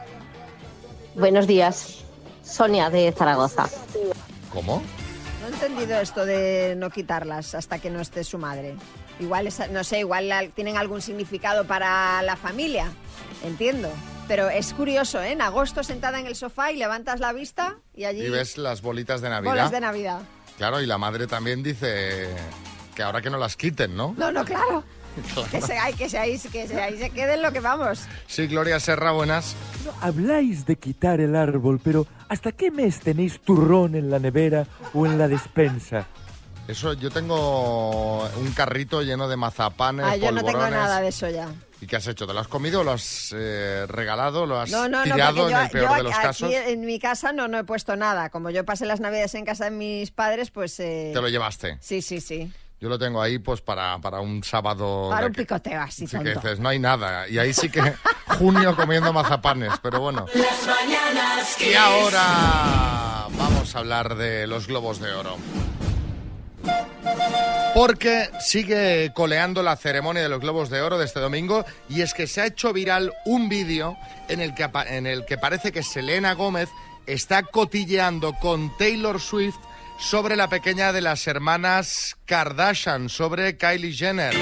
Buenos 1.14 1.46
días. 1.46 2.04
Sonia 2.42 2.90
de 2.90 3.12
Zaragoza. 3.12 3.68
¿Cómo? 4.52 4.82
No 5.42 5.46
he 5.48 5.50
entendido 5.50 5.98
esto 6.00 6.24
de 6.24 6.74
no 6.76 6.90
quitarlas 6.90 7.54
hasta 7.54 7.78
que 7.78 7.90
no 7.90 8.00
esté 8.00 8.24
su 8.24 8.38
madre. 8.38 8.76
Igual, 9.20 9.46
es- 9.46 9.70
no 9.70 9.84
sé, 9.84 10.00
igual 10.00 10.30
tienen 10.54 10.76
algún 10.76 11.02
significado 11.02 11.66
para 11.66 12.22
la 12.22 12.36
familia. 12.36 12.90
Entiendo. 13.44 13.88
Pero 14.28 14.48
es 14.50 14.72
curioso, 14.74 15.20
¿eh? 15.22 15.32
En 15.32 15.40
agosto 15.40 15.84
sentada 15.84 16.18
en 16.18 16.26
el 16.26 16.34
sofá 16.34 16.72
y 16.72 16.76
levantas 16.76 17.20
la 17.20 17.32
vista 17.32 17.76
y 17.94 18.04
allí 18.04 18.22
Y 18.22 18.30
ves 18.30 18.58
las 18.58 18.82
bolitas 18.82 19.20
de 19.20 19.30
Navidad. 19.30 19.50
bolas 19.52 19.70
de 19.70 19.80
Navidad. 19.80 20.20
Claro, 20.56 20.80
y 20.80 20.86
la 20.86 20.98
madre 20.98 21.26
también 21.26 21.62
dice 21.62 22.28
que 22.94 23.02
ahora 23.02 23.20
que 23.22 23.30
no 23.30 23.38
las 23.38 23.56
quiten, 23.56 23.94
¿no? 23.96 24.14
No, 24.16 24.32
no, 24.32 24.44
claro. 24.44 24.82
Claro. 25.32 25.48
Que 25.50 25.62
se, 25.62 25.78
ay, 25.78 25.94
que 25.94 26.10
se 26.10 26.18
ahí, 26.18 26.38
que 26.38 26.68
se 26.68 26.78
ahí 26.78 26.98
se 26.98 27.08
queden 27.08 27.40
lo 27.40 27.50
que 27.50 27.60
vamos. 27.60 28.00
Sí, 28.26 28.46
Gloria 28.48 28.78
Serra, 28.78 29.12
buenas. 29.12 29.56
Habláis 30.02 30.66
de 30.66 30.76
quitar 30.76 31.20
el 31.20 31.34
árbol, 31.36 31.80
pero 31.82 32.06
¿hasta 32.28 32.52
qué 32.52 32.70
mes 32.70 33.00
tenéis 33.00 33.40
turrón 33.40 33.94
en 33.94 34.10
la 34.10 34.18
nevera 34.18 34.66
o 34.92 35.06
en 35.06 35.16
la 35.18 35.26
despensa? 35.26 36.06
Eso, 36.68 36.92
yo 36.92 37.10
tengo 37.10 38.24
un 38.36 38.52
carrito 38.54 39.00
lleno 39.00 39.26
de 39.26 39.38
mazapanes, 39.38 40.04
Ah, 40.06 40.16
yo 40.16 40.32
no 40.32 40.44
tengo 40.44 40.68
nada 40.68 41.00
de 41.00 41.08
eso 41.08 41.30
ya. 41.30 41.48
¿Y 41.80 41.86
qué 41.86 41.96
has 41.96 42.06
hecho? 42.06 42.26
¿Te 42.26 42.32
lo 42.32 42.40
has 42.40 42.48
comido? 42.48 42.82
¿Lo 42.82 42.92
has 42.92 43.34
eh, 43.36 43.84
regalado? 43.88 44.46
¿Lo 44.46 44.58
has 44.58 44.70
No, 44.70 44.88
no, 44.88 45.04
no, 45.04 45.14
tirado 45.14 45.50
yo, 45.50 45.56
en 45.58 45.64
el 45.64 45.70
peor 45.70 45.90
yo 45.90 45.96
de 45.96 46.02
los 46.04 46.14
aquí 46.14 46.22
casos? 46.22 46.50
en 46.52 46.80
mi 46.86 46.98
casa 46.98 47.32
no, 47.32 47.48
no 47.48 47.58
he 47.58 47.64
puesto 47.64 47.96
nada. 47.96 48.30
Como 48.30 48.48
yo 48.50 48.64
pasé 48.64 48.86
las 48.86 49.00
navidades 49.00 49.34
en 49.34 49.44
casa 49.44 49.66
de 49.66 49.72
mis 49.72 50.10
padres, 50.10 50.50
pues... 50.50 50.80
eh, 50.80 51.10
Te 51.12 51.20
lo 51.20 51.28
llevaste. 51.28 51.76
Sí, 51.80 52.00
sí, 52.00 52.20
sí. 52.20 52.50
Yo 52.80 52.88
lo 52.90 52.98
tengo 52.98 53.20
ahí 53.22 53.38
pues 53.38 53.60
para, 53.62 53.98
para 54.00 54.20
un 54.20 54.42
sábado. 54.44 55.08
Para 55.10 55.26
un 55.26 55.32
que- 55.32 55.42
picoteo 55.42 55.80
así, 55.80 56.06
Sí, 56.06 56.18
que 56.18 56.34
dices, 56.34 56.60
no 56.60 56.68
hay 56.70 56.78
nada. 56.78 57.28
Y 57.28 57.38
ahí 57.38 57.52
sí 57.52 57.68
que 57.70 57.80
junio 58.38 58.74
comiendo 58.76 59.12
mazapanes, 59.12 59.72
pero 59.82 60.00
bueno. 60.00 60.26
Las 60.34 60.66
mañanas 60.66 61.60
Y 61.60 61.74
ahora 61.74 63.28
vamos 63.36 63.74
a 63.74 63.78
hablar 63.78 64.14
de 64.16 64.46
los 64.46 64.66
globos 64.66 64.98
de 65.00 65.12
oro. 65.12 65.36
Porque 67.74 68.30
sigue 68.40 69.12
coleando 69.14 69.62
la 69.62 69.76
ceremonia 69.76 70.22
de 70.22 70.28
los 70.28 70.40
globos 70.40 70.70
de 70.70 70.80
oro 70.80 70.98
de 70.98 71.04
este 71.04 71.20
domingo 71.20 71.64
y 71.88 72.00
es 72.00 72.14
que 72.14 72.26
se 72.26 72.40
ha 72.40 72.46
hecho 72.46 72.72
viral 72.72 73.12
un 73.26 73.48
vídeo 73.48 73.96
en, 74.28 74.40
el 74.40 74.54
que 74.54 74.68
en 74.88 75.06
el 75.06 75.26
que 75.26 75.36
parece 75.36 75.72
que 75.72 75.82
Selena 75.82 76.32
Gómez 76.34 76.70
está 77.06 77.42
cotilleando 77.42 78.32
con 78.34 78.74
Taylor 78.78 79.20
Swift 79.20 79.58
sobre 79.98 80.36
la 80.36 80.48
pequeña 80.48 80.92
de 80.92 81.00
las 81.00 81.26
hermanas 81.26 82.16
Kardashian, 82.26 83.08
sobre 83.08 83.56
Kylie 83.56 83.92
Jenner. 83.92 84.34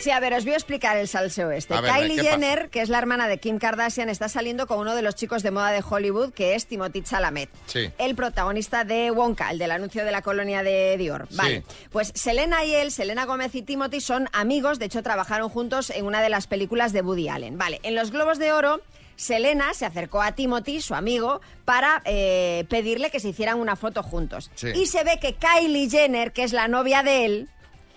Sí, 0.00 0.10
a 0.10 0.18
ver, 0.18 0.34
os 0.34 0.44
voy 0.44 0.54
a 0.54 0.56
explicar 0.56 0.96
el 0.96 1.06
salseo 1.06 1.52
este. 1.52 1.80
Ver, 1.80 1.92
Kylie. 1.92 2.20
Jenner, 2.20 2.70
que 2.70 2.80
es 2.80 2.88
la 2.88 2.98
hermana 2.98 3.28
de 3.28 3.38
Kim 3.38 3.58
Kardashian, 3.58 4.08
está 4.08 4.28
saliendo 4.28 4.66
con 4.66 4.80
uno 4.80 4.96
de 4.96 5.02
los 5.02 5.14
chicos 5.14 5.44
de 5.44 5.52
moda 5.52 5.70
de 5.70 5.80
Hollywood, 5.88 6.32
que 6.32 6.56
es 6.56 6.66
Timothy 6.66 7.02
Chalamet. 7.02 7.48
Sí. 7.66 7.88
El 7.98 8.16
protagonista 8.16 8.82
de 8.82 9.12
Wonka, 9.12 9.50
el 9.52 9.58
del 9.58 9.70
anuncio 9.70 10.04
de 10.04 10.10
la 10.10 10.22
colonia 10.22 10.64
de 10.64 10.96
Dior. 10.98 11.28
Sí. 11.30 11.36
Vale. 11.36 11.62
Pues 11.92 12.10
Selena 12.16 12.64
y 12.64 12.74
él, 12.74 12.90
Selena 12.90 13.26
Gómez 13.26 13.54
y 13.54 13.62
Timothy, 13.62 14.00
son 14.00 14.28
amigos. 14.32 14.80
De 14.80 14.86
hecho, 14.86 15.04
trabajaron 15.04 15.48
juntos 15.48 15.90
en 15.90 16.04
una 16.04 16.20
de 16.20 16.30
las 16.30 16.48
películas 16.48 16.92
de 16.92 17.02
Woody 17.02 17.28
Allen. 17.28 17.56
Vale. 17.56 17.78
En 17.84 17.94
los 17.94 18.10
Globos 18.10 18.40
de 18.40 18.52
Oro. 18.52 18.80
Selena 19.16 19.74
se 19.74 19.86
acercó 19.86 20.22
a 20.22 20.32
Timothy, 20.32 20.80
su 20.80 20.94
amigo, 20.94 21.40
para 21.64 22.02
eh, 22.04 22.64
pedirle 22.68 23.10
que 23.10 23.20
se 23.20 23.28
hicieran 23.28 23.58
una 23.58 23.76
foto 23.76 24.02
juntos. 24.02 24.50
Sí. 24.54 24.68
Y 24.74 24.86
se 24.86 25.04
ve 25.04 25.18
que 25.20 25.34
Kylie 25.34 25.88
Jenner, 25.88 26.32
que 26.32 26.44
es 26.44 26.52
la 26.52 26.68
novia 26.68 27.02
de 27.02 27.24
él, 27.24 27.48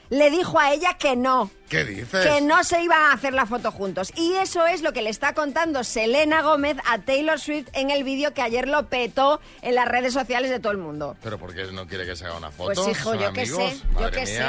le 0.09 0.30
dijo 0.30 0.59
a 0.59 0.74
ella 0.74 0.95
que 0.97 1.16
no, 1.16 1.49
¿Qué 1.70 1.84
dices? 1.84 2.26
que 2.26 2.41
no 2.41 2.63
se 2.63 2.82
iban 2.82 3.01
a 3.01 3.13
hacer 3.13 3.34
la 3.34 3.45
foto 3.45 3.72
juntos. 3.72 4.11
Y 4.16 4.34
eso 4.34 4.66
es 4.66 4.82
lo 4.82 4.93
que 4.93 5.01
le 5.01 5.09
está 5.09 5.34
contando 5.34 5.84
Selena 5.84 6.41
Gómez 6.41 6.78
a 6.86 6.99
Taylor 6.99 7.39
Swift 7.39 7.70
en 7.74 7.89
el 7.89 8.03
vídeo 8.03 8.34
que 8.34 8.41
ayer 8.41 8.68
lo 8.68 8.88
petó 8.88 9.39
en 9.61 9.76
las 9.76 9.88
redes 9.88 10.13
sociales 10.13 10.51
de 10.51 10.59
todo 10.59 10.72
el 10.72 10.78
mundo. 10.78 11.16
¿Pero 11.24 11.39
por 11.39 11.53
qué 11.53 11.66
no 11.72 11.88
quiere 11.88 12.05
que 12.05 12.16
se 12.16 12.26
haga 12.26 12.38
una 12.38 12.51
foto? 12.51 12.84
Pues, 12.84 12.97
hijo, 12.97 13.11
¿Son 13.11 13.20
yo 13.20 13.34
qué 13.34 13.45
sé, 13.45 13.78
yo 13.99 14.11
qué 14.11 14.26
sé. 14.26 14.43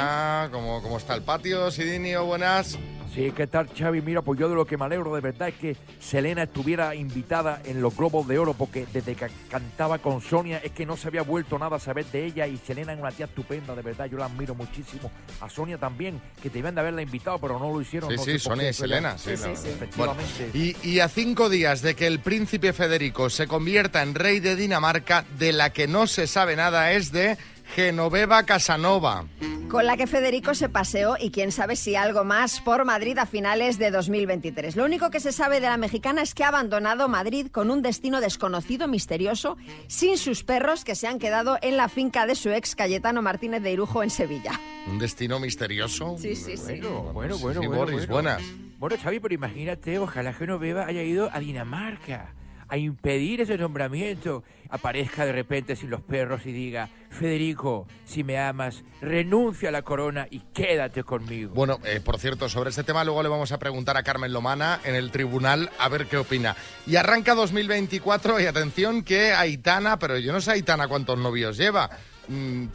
¿cómo, 0.51 0.81
¿cómo 0.81 0.97
está 0.97 1.15
el 1.15 1.23
patio, 1.23 1.71
Sidinio? 1.71 2.25
Buenas. 2.25 2.77
Sí, 3.17 3.33
¿qué 3.35 3.47
tal, 3.47 3.67
Xavi? 3.75 4.03
Mira, 4.03 4.21
pues 4.21 4.39
yo 4.39 4.47
de 4.47 4.53
lo 4.53 4.65
que 4.65 4.77
me 4.77 4.85
alegro 4.85 5.15
de 5.15 5.21
verdad 5.21 5.47
es 5.47 5.55
que 5.55 5.75
Selena 5.99 6.43
estuviera 6.43 6.93
invitada 6.93 7.59
en 7.65 7.81
los 7.81 7.97
Globos 7.97 8.27
de 8.27 8.37
Oro, 8.37 8.53
porque 8.53 8.85
desde 8.93 9.15
que 9.15 9.25
cantaba 9.49 9.97
con 9.97 10.21
Sonia 10.21 10.59
es 10.63 10.71
que 10.71 10.85
no 10.85 10.95
se 10.95 11.07
había 11.07 11.23
vuelto 11.23 11.57
nada 11.57 11.77
a 11.77 11.79
saber 11.79 12.05
de 12.05 12.25
ella 12.25 12.45
y 12.45 12.57
Selena 12.57 12.93
es 12.93 12.99
una 12.99 13.11
tía 13.11 13.25
estupenda, 13.25 13.73
de 13.73 13.81
verdad, 13.81 14.05
yo 14.05 14.19
la 14.19 14.25
admiro 14.25 14.53
muchísimo. 14.53 15.09
A 15.41 15.49
Sonia 15.49 15.79
también, 15.79 16.21
que 16.43 16.51
debían 16.51 16.75
de 16.75 16.81
haberla 16.81 17.01
invitado, 17.01 17.39
pero 17.39 17.57
no 17.57 17.73
lo 17.73 17.81
hicieron. 17.81 18.11
Sí, 18.11 18.17
no 18.17 18.23
sí, 18.23 18.37
Sonia 18.37 18.69
y 18.69 18.73
Selena. 18.73 19.17
Sí, 19.17 19.31
Bueno, 19.35 20.15
Efectivamente. 20.15 20.51
y, 20.53 20.75
y 20.87 20.99
a 20.99 21.09
cinco 21.09 21.49
días 21.49 21.81
de 21.81 21.95
que 21.95 22.05
el 22.05 22.19
príncipe 22.19 22.71
Federico 22.71 23.31
se 23.31 23.47
convierta 23.47 24.03
en 24.03 24.13
rey 24.13 24.39
de 24.41 24.55
Dinamarca, 24.55 25.25
de 25.39 25.53
la 25.53 25.73
que 25.73 25.87
no 25.87 26.05
se 26.05 26.27
sabe 26.27 26.55
nada 26.55 26.91
es 26.91 27.11
de 27.11 27.35
Genoveva 27.75 28.43
Casanova. 28.43 29.25
Con 29.69 29.85
la 29.85 29.97
que 29.97 30.07
Federico 30.07 30.55
se 30.55 30.69
paseó 30.69 31.17
y 31.19 31.29
quién 31.29 31.51
sabe 31.51 31.75
si 31.75 31.95
algo 31.95 32.23
más 32.23 32.61
por 32.61 32.85
Madrid 32.85 33.17
a 33.17 33.25
finales 33.25 33.77
de 33.77 33.91
2023. 33.91 34.77
Lo 34.77 34.85
único 34.85 35.09
que 35.09 35.19
se 35.19 35.33
sabe 35.33 35.59
de 35.59 35.67
la 35.67 35.75
mexicana 35.75 36.21
es 36.21 36.33
que 36.33 36.45
ha 36.45 36.47
abandonado 36.47 37.09
Madrid 37.09 37.47
con 37.51 37.69
un 37.69 37.81
destino 37.81 38.21
desconocido, 38.21 38.87
misterioso, 38.87 39.57
sin 39.87 40.17
sus 40.17 40.43
perros 40.45 40.85
que 40.85 40.95
se 40.95 41.07
han 41.07 41.19
quedado 41.19 41.57
en 41.61 41.75
la 41.75 41.89
finca 41.89 42.25
de 42.25 42.35
su 42.35 42.49
ex 42.49 42.75
Cayetano 42.75 43.21
Martínez 43.21 43.61
de 43.61 43.73
Irujo 43.73 44.03
en 44.03 44.09
Sevilla. 44.09 44.51
Un 44.87 44.99
destino 44.99 45.37
misterioso. 45.39 46.15
Sí, 46.17 46.35
sí, 46.35 46.55
sí. 46.55 46.79
Bueno, 46.79 47.11
bueno, 47.13 47.35
Sí, 47.35 47.41
bueno, 47.43 47.61
sí, 47.61 47.67
bueno, 47.67 47.81
Boris, 47.81 48.07
bueno. 48.07 48.13
buenas. 48.13 48.41
Bueno, 48.79 48.95
Xavi, 49.03 49.19
pero 49.19 49.33
imagínate, 49.33 49.99
ojalá 49.99 50.31
Genoveva 50.31 50.85
haya 50.85 51.03
ido 51.03 51.29
a 51.33 51.39
Dinamarca 51.39 52.33
a 52.69 52.77
impedir 52.77 53.41
ese 53.41 53.57
nombramiento. 53.57 54.43
Aparezca 54.69 55.25
de 55.25 55.31
repente 55.31 55.75
sin 55.75 55.89
los 55.89 56.01
perros 56.01 56.45
y 56.45 56.51
diga, 56.51 56.89
Federico, 57.09 57.87
si 58.05 58.23
me 58.23 58.37
amas, 58.39 58.83
renuncia 59.01 59.69
a 59.69 59.71
la 59.71 59.81
corona 59.81 60.27
y 60.29 60.41
quédate 60.53 61.03
conmigo. 61.03 61.53
Bueno, 61.53 61.79
eh, 61.83 62.01
por 62.03 62.19
cierto, 62.19 62.49
sobre 62.49 62.69
este 62.69 62.83
tema 62.83 63.03
luego 63.03 63.23
le 63.23 63.29
vamos 63.29 63.51
a 63.51 63.59
preguntar 63.59 63.97
a 63.97 64.03
Carmen 64.03 64.33
Lomana 64.33 64.79
en 64.83 64.95
el 64.95 65.11
tribunal 65.11 65.69
a 65.79 65.89
ver 65.89 66.07
qué 66.07 66.17
opina. 66.17 66.55
Y 66.85 66.95
arranca 66.95 67.35
2024 67.35 68.39
y 68.39 68.45
atención 68.45 69.03
que 69.03 69.33
Aitana, 69.33 69.99
pero 69.99 70.17
yo 70.17 70.33
no 70.33 70.41
sé 70.41 70.51
Aitana 70.51 70.87
cuántos 70.87 71.17
novios 71.17 71.57
lleva, 71.57 71.89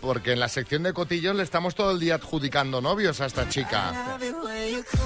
porque 0.01 0.33
en 0.33 0.41
la 0.41 0.49
sección 0.49 0.83
de 0.83 0.93
cotillos 0.93 1.37
le 1.37 1.43
estamos 1.43 1.75
todo 1.75 1.91
el 1.93 2.01
día 2.01 2.15
adjudicando 2.15 2.81
novios 2.81 3.21
a 3.21 3.27
esta 3.27 3.49
chica. 3.49 4.19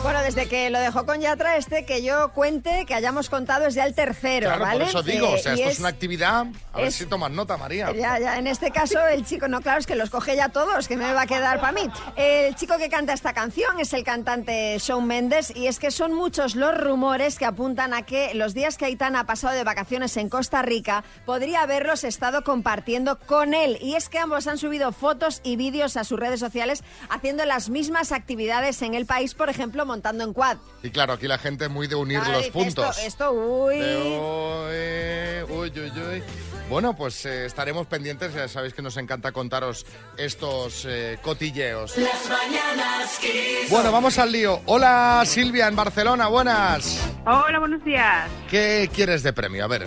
Bueno, 0.03 0.23
desde 0.23 0.49
que 0.49 0.71
lo 0.71 0.79
dejó 0.79 1.05
con 1.05 1.21
Yatra, 1.21 1.57
este 1.57 1.85
que 1.85 2.03
yo 2.03 2.33
cuente, 2.33 2.85
que 2.87 2.95
hayamos 2.95 3.29
contado 3.29 3.67
es 3.67 3.75
ya 3.75 3.85
el 3.85 3.95
tercero, 3.95 4.47
Claro, 4.47 4.63
¿vale? 4.65 4.79
por 4.81 4.89
eso 4.89 5.03
digo, 5.03 5.27
Eh, 5.29 5.35
o 5.35 5.39
sea, 5.39 5.55
y 5.57 5.61
esto 5.61 5.71
es, 5.71 5.79
una 5.81 5.89
actividad, 5.89 6.47
a 6.73 6.81
ver 6.81 6.93
si 6.93 7.07
tomas 7.07 7.31
nota, 7.31 7.57
María. 7.57 7.93
Ya, 7.93 8.19
ya, 8.19 8.39
en 8.39 8.47
este 8.47 8.71
caso 8.71 9.05
el 9.07 9.25
chico, 9.25 9.49
no, 9.49 9.61
claro, 9.61 9.81
es 9.81 9.87
que 9.87 9.97
los 9.97 10.11
coge 10.11 10.37
ya 10.37 10.49
todos, 10.49 10.87
que 10.87 10.97
me 10.97 11.13
va 11.13 11.23
a 11.23 11.27
quedar 11.27 11.61
para 11.61 11.73
mí. 11.73 11.89
El 12.17 12.55
chico 12.55 12.79
que 12.79 12.89
canta 12.89 13.13
esta 13.13 13.33
canción 13.33 13.81
es 13.81 13.93
el 13.93 14.05
cantante 14.05 14.77
Shawn 14.79 15.07
Mendes 15.07 15.53
y 15.55 15.67
es 15.67 15.79
que 15.79 15.91
son 15.91 16.13
muchos 16.15 16.55
los 16.55 16.77
rumores 16.77 17.39
que 17.39 17.47
apuntan 17.47 17.95
a 17.95 18.03
que 18.03 18.35
los 18.35 18.55
días 18.55 18.77
que 18.77 18.85
Aitana 18.85 19.21
ha 19.21 19.25
pasado 19.25 19.55
de 19.55 19.65
vacaciones 19.65 20.17
en 20.17 20.29
Costa 20.29 20.63
Rica 20.63 21.05
podría 21.25 21.63
haberlos 21.63 22.05
estado 22.05 22.45
compartiendo 22.45 23.19
con 23.19 23.55
él. 23.55 23.79
Y 23.81 23.95
es 23.95 24.09
que 24.09 24.19
ambos 24.37 24.49
han 24.49 24.59
subido 24.59 24.93
fotos 24.93 25.41
y 25.45 25.57
vídeos 25.57 25.97
a 25.97 26.05
sus 26.05 26.21
redes 26.21 26.41
sociales 26.41 26.85
haciendo 27.09 27.47
las 27.47 27.71
mismas 27.71 28.13
actividades 28.13 28.83
en 28.83 28.93
el 28.93 29.07
país, 29.07 29.33
por 29.33 29.49
ejemplo, 29.49 29.87
montando 29.87 30.25
en 30.25 30.35
quad. 30.35 30.59
Y 30.83 30.91
claro, 30.91 31.15
aquí 31.15 31.27
la 31.27 31.39
gente 31.39 31.71
muy 31.71 31.87
de 31.87 31.95
unir 31.95 32.21
Claro, 32.21 32.41
los 32.41 32.49
puntos. 32.49 32.99
Esto, 32.99 33.07
esto, 33.07 33.33
uy. 33.33 33.79
De 33.79 35.47
uy, 35.49 35.73
uy, 35.75 35.91
uy. 35.91 36.23
Bueno, 36.69 36.95
pues 36.95 37.25
eh, 37.25 37.47
estaremos 37.47 37.87
pendientes, 37.87 38.35
ya 38.35 38.47
sabéis 38.47 38.75
que 38.75 38.83
nos 38.83 38.99
encanta 38.99 39.33
contaros 39.33 39.87
estos 40.19 40.85
eh, 40.87 41.17
cotilleos. 41.23 41.97
Las 41.97 42.29
mañanas 42.29 43.19
Kiss. 43.19 43.71
Bueno, 43.71 43.91
vamos 43.91 44.19
al 44.19 44.33
lío. 44.33 44.61
Hola 44.67 45.23
Silvia 45.25 45.67
en 45.67 45.77
Barcelona, 45.77 46.27
buenas. 46.27 47.01
Hola, 47.25 47.59
buenos 47.59 47.83
días. 47.85 48.29
¿Qué 48.51 48.91
quieres 48.93 49.23
de 49.23 49.33
premio? 49.33 49.65
A 49.65 49.69
ver. 49.69 49.87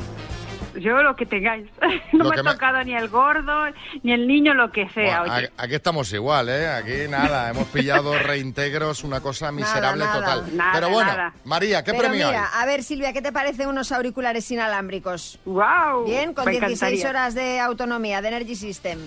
Yo 0.80 1.02
lo 1.04 1.16
que 1.16 1.26
tengáis. 1.26 1.68
No 2.14 2.24
Lo 2.26 2.30
me 2.32 2.44
me- 2.44 2.52
tocado 2.52 2.84
ni 2.84 2.96
el 2.96 3.08
gordo, 3.10 3.66
ni 4.04 4.12
el 4.14 4.28
niño, 4.28 4.54
lo 4.54 4.72
que 4.72 4.90
sea. 4.90 5.20
Bueno, 5.22 5.36
oye. 5.36 5.52
a- 5.58 5.64
aquí 5.64 5.76
estamos 5.76 6.12
igual, 6.14 6.50
¿eh? 6.50 6.68
Aquí 6.68 7.08
nada, 7.10 7.50
hemos 7.52 7.68
pillado 7.68 8.18
reintegros, 8.20 9.04
una 9.04 9.22
cosa 9.22 9.52
miserable 9.52 10.04
nada. 10.06 10.20
total. 10.20 10.58
Nada, 10.58 10.72
Pero 10.74 10.90
bueno, 10.90 11.12
nada. 11.12 11.34
María, 11.46 11.84
¿qué 11.84 11.92
Pero 11.92 12.04
premio 12.10 12.28
mira, 12.28 12.44
hay? 12.54 12.64
a 12.64 12.66
ver, 12.66 12.84
Silvia, 12.84 13.14
¿qué 13.14 13.22
te 13.22 13.32
parece 13.32 13.68
unos 13.68 13.92
auriculares 13.92 14.50
inalámbricos? 14.52 15.40
¡Wow! 15.46 16.06
Bien, 16.06 16.34
con 16.34 16.46
Me 16.46 16.52
16 16.52 16.82
encantaría. 16.82 17.10
horas 17.10 17.36
de 17.36 17.60
autonomía, 17.60 18.22
de 18.22 18.28
Energy 18.30 18.56
System. 18.56 19.00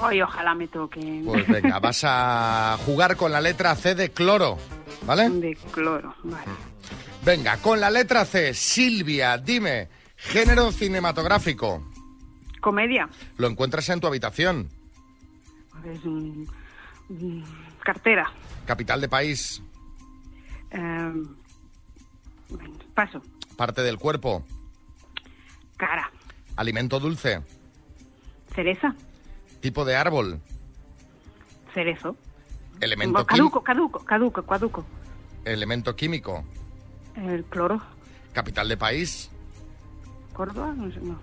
Ay, 0.00 0.22
ojalá 0.22 0.54
me 0.54 0.68
toquen. 0.68 1.24
Pues 1.24 1.46
venga, 1.46 1.78
vas 1.80 2.02
a 2.04 2.78
jugar 2.86 3.16
con 3.16 3.30
la 3.32 3.40
letra 3.40 3.74
C 3.76 3.94
de 3.94 4.10
cloro, 4.10 4.58
¿vale? 5.02 5.28
De 5.30 5.56
cloro, 5.72 6.14
vale. 6.24 6.44
Venga, 7.22 7.58
con 7.58 7.78
la 7.80 7.90
letra 7.90 8.24
C, 8.24 8.54
Silvia, 8.54 9.36
dime, 9.36 9.88
género 10.20 10.70
cinematográfico. 10.72 11.82
Comedia. 12.60 13.08
Lo 13.38 13.46
encuentras 13.48 13.88
en 13.88 14.00
tu 14.00 14.06
habitación. 14.06 14.68
Pues, 15.82 16.04
mm, 16.04 16.44
mm, 17.08 17.44
cartera. 17.82 18.30
Capital 18.66 19.00
de 19.00 19.08
país, 19.08 19.62
Eh, 20.70 21.12
paso. 22.94 23.22
parte 23.56 23.82
del 23.82 23.98
cuerpo, 23.98 24.44
Cara. 25.76 26.10
alimento 26.56 27.00
dulce, 27.00 27.40
Cereza. 28.54 28.94
tipo 29.60 29.84
de 29.84 29.96
árbol, 29.96 30.40
Cerezo. 31.74 32.14
elemento, 32.80 33.24
Caduco, 33.26 33.62
caduco, 33.64 34.04
caduco, 34.04 34.42
caduco. 34.46 34.84
elemento 35.44 35.96
químico, 35.96 36.44
El 37.16 37.42
cloro. 37.44 37.80
capital 38.32 38.68
de 38.68 38.76
país, 38.76 39.30
Córdoba. 40.32 40.72
No 40.76 40.90
sé, 40.92 41.00
no. 41.00 41.18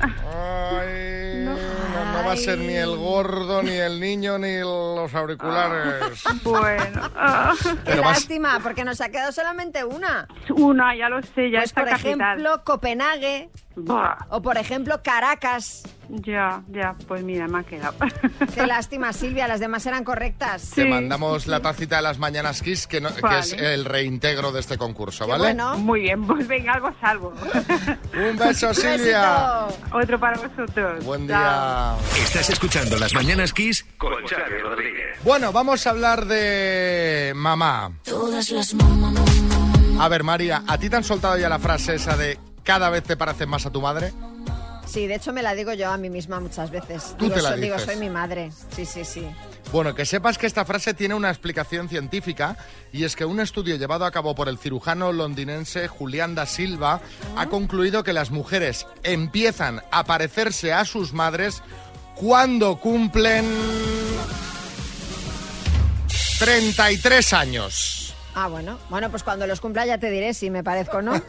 Ay, 0.00 1.42
no, 1.44 1.54
no 1.56 2.24
va 2.26 2.32
a 2.32 2.36
ser 2.36 2.58
ni 2.58 2.74
el 2.74 2.96
gordo, 2.96 3.62
ni 3.64 3.72
el 3.72 3.98
niño, 4.00 4.38
ni 4.38 4.58
los 4.60 5.12
auriculares. 5.14 6.22
Bueno. 6.44 7.02
ah. 7.16 7.52
Qué 7.62 7.70
Pero 7.84 8.02
vas- 8.02 8.18
lástima, 8.18 8.60
porque 8.62 8.84
nos 8.84 9.00
ha 9.00 9.08
quedado 9.08 9.32
solamente 9.32 9.84
una. 9.84 10.28
Una, 10.50 10.94
ya 10.96 11.08
lo 11.08 11.20
sé, 11.22 11.50
ya 11.50 11.58
Pues 11.60 11.70
está 11.70 11.80
por 11.82 11.90
capital. 11.90 12.20
ejemplo, 12.38 12.62
Copenhague. 12.64 13.50
Buah. 13.84 14.16
O 14.30 14.42
por 14.42 14.56
ejemplo, 14.58 15.00
Caracas. 15.02 15.82
Ya, 16.10 16.62
ya, 16.68 16.94
pues 17.06 17.22
mira, 17.22 17.46
me 17.48 17.58
ha 17.60 17.62
quedado. 17.64 17.94
Qué 18.54 18.66
lástima, 18.66 19.12
Silvia, 19.12 19.46
las 19.46 19.60
demás 19.60 19.84
eran 19.86 20.04
correctas. 20.04 20.70
Te 20.74 20.86
mandamos 20.86 21.46
la 21.46 21.60
tacita 21.60 21.96
de 21.96 22.02
las 22.02 22.18
mañanas 22.18 22.62
Kiss, 22.62 22.86
que, 22.86 23.00
no- 23.00 23.14
que 23.14 23.20
Vale. 23.20 23.40
es 23.40 23.52
el 23.52 23.84
reintegro 23.84 24.50
de 24.52 24.60
este 24.60 24.78
concurso, 24.78 25.26
¿vale? 25.26 25.44
bueno. 25.44 25.76
Muy 25.78 26.00
bien, 26.00 26.26
pues 26.26 26.48
venga, 26.48 26.72
algo 26.74 26.90
salvo. 27.00 27.34
Un 28.30 28.36
beso, 28.38 28.72
Silvia. 28.72 29.66
Otro 29.92 30.18
para 30.18 30.38
vosotros. 30.38 31.04
Buen 31.04 31.28
Chao. 31.28 31.98
día. 31.98 32.22
Estás 32.22 32.50
escuchando 32.50 32.96
Las 32.98 33.12
Mañanas 33.14 33.52
Kiss 33.52 33.84
con 33.98 34.14
Xavi 34.26 34.58
Rodríguez. 34.62 35.18
Bueno, 35.24 35.52
vamos 35.52 35.86
a 35.86 35.90
hablar 35.90 36.24
de 36.26 37.32
mamá. 37.36 37.92
Todas 38.04 38.50
las 38.50 38.74
A 40.00 40.08
ver, 40.08 40.24
María, 40.24 40.62
¿a 40.66 40.78
ti 40.78 40.88
te 40.88 40.96
han 40.96 41.04
soltado 41.04 41.36
ya 41.36 41.48
la 41.48 41.58
frase 41.58 41.96
esa 41.96 42.16
de 42.16 42.38
cada 42.68 42.90
vez 42.90 43.02
te 43.02 43.16
pareces 43.16 43.48
más 43.48 43.64
a 43.64 43.70
tu 43.70 43.80
madre? 43.80 44.12
Sí, 44.86 45.06
de 45.06 45.14
hecho 45.14 45.32
me 45.32 45.42
la 45.42 45.54
digo 45.54 45.72
yo 45.72 45.90
a 45.90 45.96
mí 45.96 46.10
misma 46.10 46.38
muchas 46.38 46.70
veces. 46.70 47.14
Tú 47.16 47.24
digo, 47.24 47.36
te 47.36 47.42
la 47.42 47.52
soy, 47.52 47.60
digo, 47.62 47.78
soy 47.78 47.96
mi 47.96 48.10
madre. 48.10 48.52
Sí, 48.76 48.84
sí, 48.84 49.06
sí. 49.06 49.26
Bueno, 49.72 49.94
que 49.94 50.04
sepas 50.04 50.36
que 50.36 50.46
esta 50.46 50.66
frase 50.66 50.92
tiene 50.92 51.14
una 51.14 51.30
explicación 51.30 51.88
científica 51.88 52.58
y 52.92 53.04
es 53.04 53.16
que 53.16 53.24
un 53.24 53.40
estudio 53.40 53.76
llevado 53.76 54.04
a 54.04 54.10
cabo 54.10 54.34
por 54.34 54.50
el 54.50 54.58
cirujano 54.58 55.12
londinense 55.12 55.88
Julián 55.88 56.34
da 56.34 56.44
Silva 56.44 57.00
ha 57.38 57.46
concluido 57.46 58.04
que 58.04 58.12
las 58.12 58.30
mujeres 58.30 58.86
empiezan 59.02 59.82
a 59.90 60.04
parecerse 60.04 60.74
a 60.74 60.84
sus 60.84 61.14
madres 61.14 61.62
cuando 62.16 62.76
cumplen 62.76 63.46
33 66.38 67.32
años. 67.32 68.07
Ah, 68.40 68.46
bueno. 68.46 68.78
Bueno, 68.88 69.10
pues 69.10 69.24
cuando 69.24 69.48
los 69.48 69.60
cumpla 69.60 69.84
ya 69.84 69.98
te 69.98 70.10
diré 70.10 70.32
si 70.32 70.48
me 70.48 70.62
parezco 70.62 70.98
o 70.98 71.02
no. 71.02 71.12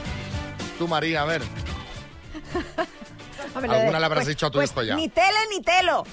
Tú, 0.78 0.88
María, 0.88 1.22
a 1.22 1.26
ver. 1.26 1.42
Hombre, 3.54 3.72
¿Alguna 3.72 3.98
le 3.98 4.04
habrás 4.06 4.24
pues- 4.24 4.36
dicho 4.36 4.46
a 4.46 4.50
tu 4.50 4.58
pues 4.58 4.70
hijo 4.70 4.82
ya? 4.82 4.94
Ni 4.96 5.08
tele 5.08 5.38
ni 5.50 5.62
telo. 5.62 6.04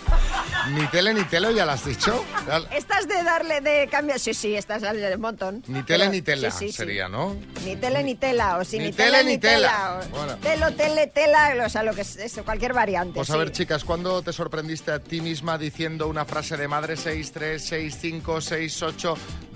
Ni 0.71 0.87
tele 0.87 1.13
ni 1.13 1.23
telo, 1.25 1.51
ya 1.51 1.65
lo 1.65 1.71
has 1.73 1.85
dicho. 1.85 2.23
Estas 2.71 3.07
de 3.07 3.23
darle 3.23 3.61
de 3.61 3.87
cambio. 3.89 4.17
Sí, 4.19 4.33
sí, 4.33 4.55
estas 4.55 4.83
un 4.83 5.21
montón. 5.21 5.63
Ni 5.67 5.83
tele 5.83 6.05
Pero- 6.05 6.11
ni 6.11 6.21
tela 6.21 6.51
sí, 6.51 6.57
sí, 6.67 6.71
sí. 6.71 6.77
sería, 6.77 7.07
¿no? 7.07 7.35
Ni 7.63 7.75
tele 7.75 8.03
ni 8.03 8.15
tela, 8.15 8.57
o 8.57 8.63
si 8.63 8.77
Ni 8.79 8.85
ni, 8.85 8.91
tele 8.93 9.11
tele 9.19 9.23
ni 9.31 9.37
tela. 9.37 9.55
tela. 9.69 9.99
o 10.01 10.17
Bueno. 10.17 10.37
Telo, 10.37 10.71
tele, 10.73 11.07
tela, 11.07 11.55
o 11.65 11.69
sea, 11.69 11.83
lo 11.83 11.93
que 11.93 12.01
es 12.01 12.15
eso, 12.17 12.43
cualquier 12.43 12.73
variante. 12.73 13.13
Pues 13.15 13.29
a 13.29 13.33
sí. 13.33 13.39
ver, 13.39 13.51
chicas, 13.51 13.83
¿cuándo 13.83 14.21
te 14.21 14.33
sorprendiste 14.33 14.91
a 14.91 14.99
ti 14.99 15.21
misma 15.21 15.57
diciendo 15.57 16.07
una 16.07 16.25
frase 16.25 16.57
de 16.57 16.67
madre 16.67 16.95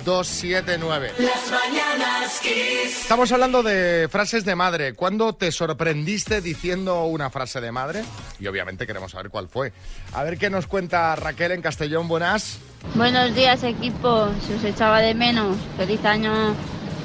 636568279? 0.05 1.11
Las 1.19 1.51
mañanas 1.51 2.39
Kiss. 2.41 3.01
Estamos 3.01 3.31
hablando 3.31 3.63
de 3.63 4.07
frases 4.09 4.45
de 4.45 4.55
madre. 4.55 4.93
¿Cuándo 4.93 5.33
te 5.33 5.51
sorprendiste 5.51 6.41
diciendo 6.41 7.03
una 7.05 7.29
frase 7.29 7.61
de 7.61 7.71
madre? 7.71 8.03
Y 8.39 8.47
obviamente 8.47 8.87
queremos 8.87 9.11
saber 9.11 9.29
cuál 9.29 9.47
fue. 9.47 9.73
A 10.13 10.23
ver 10.23 10.37
qué 10.37 10.49
nos 10.49 10.67
cuenta 10.67 11.15
Raquel 11.15 11.51
en 11.51 11.61
Castellón. 11.61 12.07
Buenas. 12.07 12.59
Buenos 12.95 13.35
días 13.35 13.63
equipo, 13.63 14.29
se 14.47 14.55
os 14.55 14.63
echaba 14.63 14.99
de 15.01 15.13
menos, 15.13 15.57
feliz 15.77 16.03
año. 16.05 16.55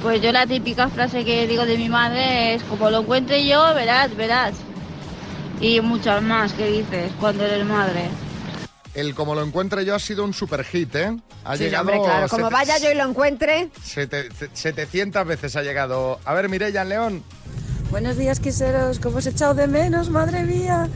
Pues 0.03 0.23
yo 0.23 0.33
la 0.33 0.47
típica 0.47 0.89
frase 0.89 1.25
que 1.25 1.47
digo 1.47 1.67
de 1.67 1.77
mi 1.77 1.89
madre 1.89 2.55
es 2.55 2.63
como 2.65 2.91
lo 2.91 3.01
encuentre 3.01 3.47
yo, 3.47 3.75
verás, 3.75 4.15
verás. 4.17 4.55
Y 5.61 5.81
muchas 5.81 6.23
más 6.23 6.53
que 6.53 6.67
dices 6.69 7.11
cuando 7.19 7.45
eres 7.45 7.65
madre. 7.65 8.09
El 8.95 9.15
como 9.15 9.35
lo 9.35 9.43
encuentre 9.43 9.85
yo 9.85 9.95
ha 9.95 9.99
sido 9.99 10.25
un 10.25 10.33
super 10.33 10.65
hit, 10.65 10.95
¿eh? 10.95 11.17
Ha 11.45 11.57
Sí, 11.57 11.65
llegado 11.65 11.83
hombre, 11.91 12.01
claro, 12.03 12.29
como 12.29 12.49
vaya 12.49 12.79
yo 12.79 12.93
y 12.93 12.95
lo 12.95 13.05
encuentre. 13.05 13.69
sete- 13.83 14.29
700 14.53 15.27
veces 15.27 15.57
ha 15.57 15.63
llegado. 15.63 16.21
A 16.25 16.33
ver, 16.35 16.49
Mireia 16.49 16.83
en 16.83 16.89
León. 16.89 17.23
Buenos 17.91 18.17
días, 18.17 18.39
quiseros. 18.41 19.01
¿Cómo 19.01 19.19
os 19.19 19.27
he 19.27 19.31
echado 19.31 19.55
de 19.55 19.67
menos, 19.67 20.11
madre 20.11 20.45
mía? 20.45 20.89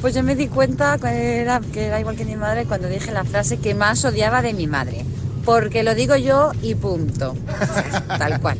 Pues 0.00 0.14
yo 0.14 0.22
me 0.24 0.34
di 0.34 0.48
cuenta 0.48 0.98
que 0.98 1.36
era, 1.40 1.60
que 1.60 1.86
era 1.86 2.00
igual 2.00 2.16
que 2.16 2.24
mi 2.24 2.36
madre 2.36 2.64
cuando 2.66 2.88
dije 2.88 3.10
la 3.12 3.24
frase 3.24 3.58
que 3.58 3.74
más 3.74 4.04
odiaba 4.04 4.42
de 4.42 4.52
mi 4.52 4.66
madre. 4.66 5.04
Porque 5.44 5.82
lo 5.84 5.94
digo 5.94 6.16
yo 6.16 6.50
y 6.60 6.74
punto. 6.74 7.36
Tal 8.08 8.40
cual. 8.40 8.58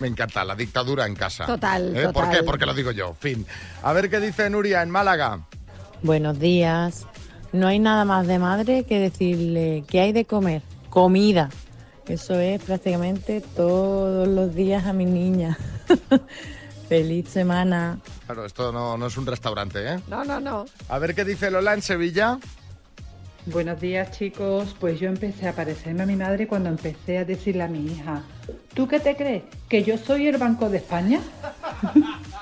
Me 0.00 0.08
encanta, 0.08 0.44
la 0.44 0.56
dictadura 0.56 1.06
en 1.06 1.14
casa. 1.14 1.46
Total, 1.46 1.96
¿Eh? 1.96 2.04
¿Por 2.06 2.24
total. 2.24 2.30
qué? 2.30 2.42
Porque 2.42 2.66
lo 2.66 2.74
digo 2.74 2.90
yo. 2.90 3.14
Fin. 3.18 3.46
A 3.82 3.92
ver 3.92 4.10
qué 4.10 4.18
dice 4.20 4.50
Nuria 4.50 4.82
en 4.82 4.90
Málaga. 4.90 5.38
Buenos 6.02 6.38
días. 6.38 7.06
No 7.54 7.68
hay 7.68 7.78
nada 7.78 8.04
más 8.04 8.26
de 8.26 8.40
madre 8.40 8.82
que 8.82 8.98
decirle 8.98 9.84
qué 9.86 10.00
hay 10.00 10.12
de 10.12 10.24
comer. 10.24 10.60
Comida. 10.90 11.50
Eso 12.08 12.34
es 12.34 12.60
prácticamente 12.60 13.40
todos 13.40 14.26
los 14.26 14.56
días 14.56 14.86
a 14.86 14.92
mi 14.92 15.04
niña. 15.04 15.56
Feliz 16.88 17.28
semana. 17.28 18.00
Claro, 18.26 18.44
esto 18.44 18.72
no, 18.72 18.96
no 18.96 19.06
es 19.06 19.16
un 19.16 19.24
restaurante, 19.24 19.88
¿eh? 19.88 20.00
No, 20.08 20.24
no, 20.24 20.40
no. 20.40 20.64
A 20.88 20.98
ver 20.98 21.14
qué 21.14 21.24
dice 21.24 21.48
Lola 21.48 21.74
en 21.74 21.82
Sevilla. 21.82 22.40
Buenos 23.46 23.80
días 23.80 24.10
chicos, 24.10 24.74
pues 24.80 24.98
yo 24.98 25.08
empecé 25.08 25.46
a 25.46 25.52
parecerme 25.52 26.02
a 26.02 26.06
mi 26.06 26.16
madre 26.16 26.48
cuando 26.48 26.70
empecé 26.70 27.18
a 27.18 27.24
decirle 27.24 27.62
a 27.62 27.68
mi 27.68 27.86
hija, 27.86 28.22
¿tú 28.74 28.88
qué 28.88 28.98
te 28.98 29.14
crees? 29.14 29.44
¿Que 29.68 29.84
yo 29.84 29.96
soy 29.96 30.26
el 30.26 30.38
Banco 30.38 30.68
de 30.70 30.78
España? 30.78 31.20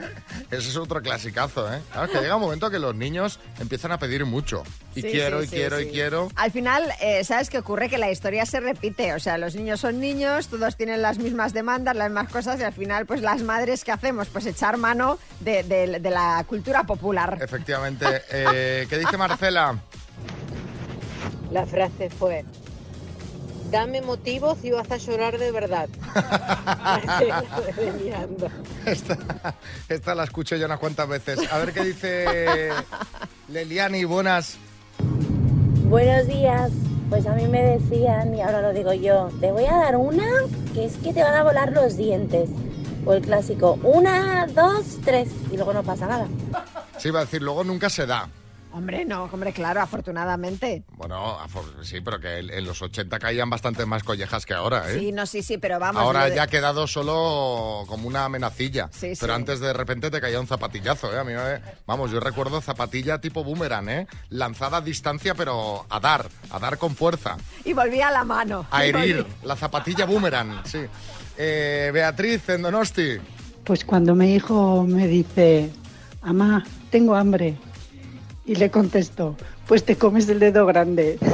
Ese 0.50 0.68
es 0.70 0.76
otro 0.76 1.00
clasicazo, 1.02 1.72
¿eh? 1.72 1.80
Claro, 1.92 2.06
es 2.06 2.12
que 2.12 2.20
llega 2.20 2.36
un 2.36 2.42
momento 2.42 2.70
que 2.70 2.78
los 2.78 2.94
niños 2.94 3.38
empiezan 3.58 3.92
a 3.92 3.98
pedir 3.98 4.24
mucho. 4.24 4.62
Y 4.94 5.02
Sí, 5.02 5.08
quiero, 5.10 5.40
sí, 5.40 5.44
y 5.44 5.48
sí, 5.48 5.56
quiero, 5.56 5.78
sí. 5.78 5.84
y 5.84 5.90
quiero. 5.90 6.28
Al 6.36 6.50
final, 6.50 6.84
eh, 7.00 7.22
¿sabes 7.24 7.50
qué 7.50 7.58
ocurre? 7.58 7.88
Que 7.88 7.98
la 7.98 8.10
historia 8.10 8.44
se 8.46 8.60
repite. 8.60 9.14
O 9.14 9.20
sea, 9.20 9.38
los 9.38 9.54
niños 9.54 9.80
son 9.80 10.00
niños, 10.00 10.48
todos 10.48 10.76
tienen 10.76 11.02
las 11.02 11.18
mismas 11.18 11.52
demandas, 11.52 11.94
las 11.96 12.08
mismas 12.10 12.28
cosas, 12.30 12.58
y 12.60 12.64
al 12.64 12.72
final, 12.72 13.06
pues 13.06 13.20
las 13.22 13.42
madres, 13.42 13.84
¿qué 13.84 13.92
hacemos? 13.92 14.28
Pues 14.28 14.46
echar 14.46 14.76
mano 14.76 15.18
de, 15.40 15.62
de- 15.62 16.00
de 16.00 16.10
la 16.10 16.44
cultura 16.48 16.84
popular. 16.84 17.38
Efectivamente. 17.40 18.06
Eh, 18.30 18.86
¿Qué 18.88 18.98
dice 18.98 19.16
Marcela? 19.16 19.78
La 21.50 21.66
frase 21.66 22.10
fue, 22.10 22.44
dame 23.70 24.02
motivos 24.02 24.58
y 24.62 24.70
vas 24.70 24.90
a 24.90 24.96
llorar 24.96 25.38
de 25.38 25.52
verdad. 25.52 25.88
Esta, 28.86 29.16
esta 29.88 30.14
la 30.14 30.24
escucho 30.24 30.56
yo 30.56 30.66
unas 30.66 30.78
cuantas 30.78 31.08
veces. 31.08 31.52
A 31.52 31.58
ver 31.58 31.72
qué 31.72 31.84
dice 31.84 32.70
Leliani, 33.48 34.04
buenas. 34.04 34.56
Buenos 35.84 36.26
días. 36.26 36.70
Pues 37.08 37.26
a 37.26 37.32
mí 37.32 37.48
me 37.48 37.62
decían, 37.62 38.34
y 38.34 38.40
ahora 38.40 38.62
lo 38.62 38.72
digo 38.72 38.92
yo, 38.92 39.30
te 39.40 39.50
voy 39.50 39.64
a 39.64 39.74
dar 39.74 39.96
una 39.96 40.26
que 40.72 40.84
es 40.84 40.96
que 40.98 41.12
te 41.12 41.22
van 41.22 41.34
a 41.34 41.42
volar 41.42 41.72
los 41.72 41.96
dientes. 41.96 42.48
O 43.04 43.14
el 43.14 43.22
clásico, 43.22 43.78
una, 43.82 44.46
dos, 44.46 44.98
tres, 45.04 45.28
y 45.50 45.56
luego 45.56 45.72
no 45.72 45.82
pasa 45.82 46.06
nada. 46.06 46.28
Sí, 46.98 47.08
iba 47.08 47.20
a 47.20 47.24
decir, 47.24 47.42
luego 47.42 47.64
nunca 47.64 47.90
se 47.90 48.06
da. 48.06 48.28
Hombre, 48.72 49.04
no, 49.04 49.24
hombre, 49.24 49.52
claro, 49.52 49.80
afortunadamente. 49.80 50.84
Bueno, 50.96 51.38
afor- 51.40 51.82
sí, 51.82 52.00
pero 52.00 52.20
que 52.20 52.38
en 52.38 52.64
los 52.64 52.80
80 52.80 53.18
caían 53.18 53.50
bastantes 53.50 53.84
más 53.86 54.04
collejas 54.04 54.46
que 54.46 54.54
ahora, 54.54 54.90
¿eh? 54.92 54.98
Sí, 54.98 55.12
no, 55.12 55.26
sí, 55.26 55.42
sí, 55.42 55.58
pero 55.58 55.78
vamos. 55.80 56.00
Ahora 56.00 56.26
de- 56.26 56.36
ya 56.36 56.44
ha 56.44 56.46
quedado 56.46 56.86
solo 56.86 57.84
como 57.88 58.06
una 58.06 58.26
amenacilla. 58.26 58.88
Sí, 58.92 59.12
pero 59.20 59.34
sí. 59.34 59.36
antes 59.40 59.58
de 59.60 59.72
repente 59.72 60.10
te 60.10 60.20
caía 60.20 60.38
un 60.38 60.46
zapatillazo, 60.46 61.12
¿eh? 61.12 61.18
A 61.18 61.24
mí 61.24 61.32
me- 61.32 61.60
Vamos, 61.86 62.10
yo 62.12 62.20
recuerdo 62.20 62.60
zapatilla 62.60 63.20
tipo 63.20 63.42
boomerang, 63.42 63.88
¿eh? 63.88 64.06
Lanzada 64.28 64.76
a 64.76 64.80
distancia, 64.80 65.34
pero 65.34 65.84
a 65.90 65.98
dar, 65.98 66.26
a 66.50 66.58
dar 66.60 66.78
con 66.78 66.94
fuerza. 66.94 67.36
Y 67.64 67.72
volvía 67.72 68.08
a 68.08 68.12
la 68.12 68.24
mano. 68.24 68.66
A 68.70 68.84
herir, 68.84 69.26
la 69.42 69.56
zapatilla 69.56 70.04
boomerang, 70.06 70.62
sí. 70.64 70.78
Eh, 71.36 71.90
Beatriz, 71.92 72.48
en 72.50 72.62
Donosti. 72.62 73.18
Pues 73.64 73.84
cuando 73.84 74.14
mi 74.14 74.34
hijo 74.34 74.84
me 74.84 75.06
dice, 75.08 75.70
mamá, 76.22 76.64
tengo 76.90 77.14
hambre, 77.14 77.56
y 78.50 78.56
le 78.56 78.68
contesto, 78.68 79.36
pues 79.68 79.84
te 79.84 79.96
comes 79.96 80.28
el 80.28 80.40
dedo 80.40 80.66
grande. 80.66 81.20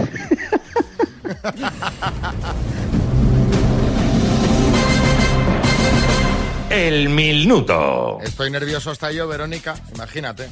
El 6.69 7.09
minuto. 7.09 8.19
Estoy 8.21 8.51
nervioso 8.51 8.91
hasta 8.91 9.11
yo, 9.13 9.27
Verónica, 9.27 9.77
imagínate. 9.95 10.51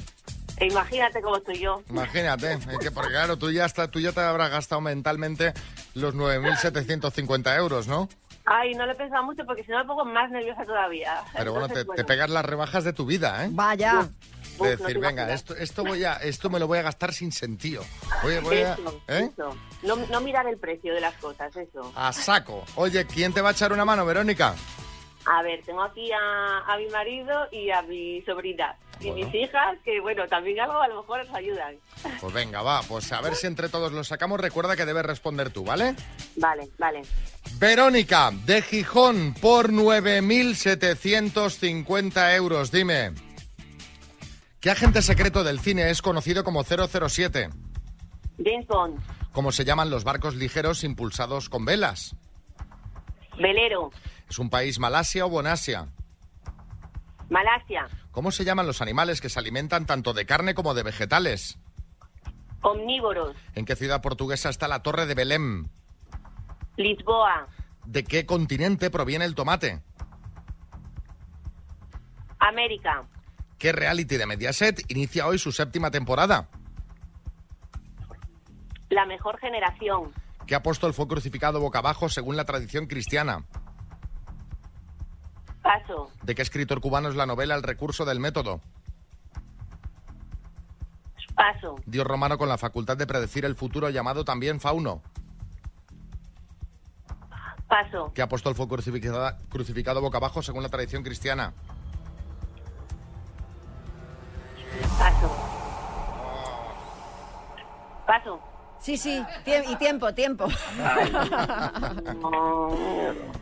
E 0.56 0.68
imagínate 0.68 1.20
cómo 1.20 1.36
estoy 1.36 1.58
yo. 1.58 1.82
Imagínate, 1.90 2.54
es 2.54 2.78
que 2.78 2.90
porque 2.90 3.10
claro, 3.10 3.36
tú 3.36 3.50
ya, 3.50 3.66
está, 3.66 3.90
tú 3.90 4.00
ya 4.00 4.12
te 4.12 4.20
habrás 4.20 4.50
gastado 4.50 4.80
mentalmente 4.80 5.52
los 5.92 6.14
9.750 6.14 7.58
euros, 7.58 7.88
¿no? 7.88 8.08
Ay, 8.46 8.74
no 8.74 8.86
lo 8.86 8.92
he 8.92 8.94
pensado 8.94 9.22
mucho 9.22 9.44
porque 9.44 9.64
si 9.64 9.70
no 9.70 9.80
me 9.80 9.84
pongo 9.84 10.06
más 10.06 10.30
nerviosa 10.30 10.64
todavía. 10.64 11.20
Pero 11.36 11.52
bueno, 11.52 11.68
te, 11.68 11.80
Entonces, 11.80 11.96
te 11.96 12.04
pegas 12.04 12.30
las 12.30 12.46
rebajas 12.46 12.84
de 12.84 12.94
tu 12.94 13.04
vida, 13.04 13.44
¿eh? 13.44 13.48
Vaya. 13.52 14.08
De 14.60 14.76
decir, 14.76 14.98
venga, 14.98 15.32
esto, 15.32 15.54
esto, 15.56 15.84
voy 15.84 16.04
a, 16.04 16.14
esto 16.14 16.50
me 16.50 16.58
lo 16.58 16.66
voy 16.66 16.78
a 16.78 16.82
gastar 16.82 17.12
sin 17.12 17.30
sentido. 17.32 17.84
Oye, 18.24 18.40
voy 18.40 18.56
a, 18.58 18.76
¿eh? 19.08 19.30
eso. 19.32 19.56
No, 19.82 19.96
no 19.96 20.20
mirar 20.20 20.46
el 20.46 20.58
precio 20.58 20.94
de 20.94 21.00
las 21.00 21.14
cosas, 21.14 21.54
eso. 21.56 21.92
a 21.94 22.12
saco. 22.12 22.64
Oye, 22.76 23.04
¿quién 23.06 23.32
te 23.32 23.40
va 23.40 23.48
a 23.50 23.52
echar 23.52 23.72
una 23.72 23.84
mano, 23.84 24.04
Verónica? 24.06 24.54
A 25.26 25.42
ver, 25.42 25.62
tengo 25.64 25.82
aquí 25.82 26.10
a, 26.12 26.58
a 26.66 26.76
mi 26.76 26.86
marido 26.88 27.48
y 27.50 27.70
a 27.70 27.80
mi 27.82 28.22
sobrina. 28.22 28.76
Y 29.00 29.10
mis 29.10 29.34
hijas, 29.34 29.76
que 29.84 30.00
bueno, 30.00 30.26
también 30.28 30.60
algo 30.60 30.80
a 30.80 30.86
lo 30.88 31.00
mejor 31.02 31.20
os 31.20 31.34
ayudan. 31.34 31.74
Pues 32.20 32.32
venga, 32.32 32.62
va, 32.62 32.80
pues 32.82 33.10
a 33.12 33.20
ver 33.20 33.34
si 33.34 33.46
entre 33.48 33.68
todos 33.68 33.92
lo 33.92 34.04
sacamos. 34.04 34.38
Recuerda 34.40 34.76
que 34.76 34.86
debes 34.86 35.04
responder 35.04 35.50
tú, 35.50 35.64
¿vale? 35.64 35.94
Vale, 36.36 36.68
vale. 36.78 37.02
Verónica, 37.58 38.30
de 38.46 38.62
Gijón, 38.62 39.34
por 39.34 39.72
9.750 39.72 42.36
euros. 42.36 42.70
Dime, 42.70 43.12
¿qué 44.64 44.70
agente 44.70 45.02
secreto 45.02 45.44
del 45.44 45.60
cine 45.60 45.90
es 45.90 46.00
conocido 46.00 46.42
como 46.42 46.64
007? 46.64 47.50
James 48.42 48.66
Bond, 48.66 48.98
¿Cómo 49.32 49.52
se 49.52 49.66
llaman 49.66 49.90
los 49.90 50.04
barcos 50.04 50.36
ligeros 50.36 50.84
impulsados 50.84 51.50
con 51.50 51.66
velas? 51.66 52.16
velero, 53.36 53.90
¿Es 54.26 54.38
un 54.38 54.48
país 54.48 54.78
Malasia 54.78 55.26
o 55.26 55.28
Bonasia? 55.28 55.88
Malasia, 57.28 57.88
¿Cómo 58.10 58.30
se 58.30 58.46
llaman 58.46 58.66
los 58.66 58.80
animales 58.80 59.20
que 59.20 59.28
se 59.28 59.38
alimentan 59.38 59.84
tanto 59.84 60.14
de 60.14 60.24
carne 60.24 60.54
como 60.54 60.72
de 60.72 60.82
vegetales? 60.82 61.58
omnívoros, 62.62 63.36
¿En 63.54 63.66
qué 63.66 63.76
ciudad 63.76 64.00
portuguesa 64.00 64.48
está 64.48 64.66
la 64.66 64.82
Torre 64.82 65.04
de 65.04 65.14
Belém? 65.14 65.68
Lisboa, 66.78 67.48
¿De 67.84 68.02
qué 68.02 68.24
continente 68.24 68.88
proviene 68.88 69.26
el 69.26 69.34
tomate? 69.34 69.82
América, 72.38 73.06
¿Qué 73.58 73.72
reality 73.72 74.16
de 74.16 74.26
Mediaset 74.26 74.80
inicia 74.90 75.26
hoy 75.26 75.38
su 75.38 75.52
séptima 75.52 75.90
temporada? 75.90 76.48
la 78.90 79.06
mejor 79.06 79.38
generación, 79.40 80.12
¿Qué 80.46 80.54
apóstol 80.54 80.94
fue 80.94 81.08
crucificado 81.08 81.58
boca 81.58 81.78
abajo 81.80 82.08
según 82.08 82.36
la 82.36 82.44
tradición 82.44 82.86
cristiana? 82.86 83.44
paso, 85.62 86.10
¿De 86.22 86.34
qué 86.36 86.42
escritor 86.42 86.80
cubano 86.80 87.08
es 87.08 87.16
la 87.16 87.26
novela 87.26 87.54
El 87.56 87.62
recurso 87.64 88.04
del 88.04 88.20
método? 88.20 88.60
paso, 91.34 91.74
Dios 91.86 92.06
romano 92.06 92.38
con 92.38 92.48
la 92.48 92.58
facultad 92.58 92.96
de 92.96 93.06
predecir 93.08 93.44
el 93.44 93.56
futuro 93.56 93.90
llamado 93.90 94.24
también 94.24 94.60
fauno. 94.60 95.02
paso, 97.66 98.12
¿Qué 98.14 98.22
apóstol 98.22 98.54
fue 98.54 98.68
crucificada- 98.68 99.38
crucificado 99.48 100.00
boca 100.00 100.18
abajo 100.18 100.42
según 100.42 100.62
la 100.62 100.68
tradición 100.68 101.02
cristiana? 101.02 101.52
Paso. 104.98 105.30
Paso. 108.06 108.40
Sí, 108.80 108.96
sí, 108.98 109.24
tie- 109.46 109.64
y 109.70 109.76
tiempo, 109.76 110.12
tiempo. 110.12 110.46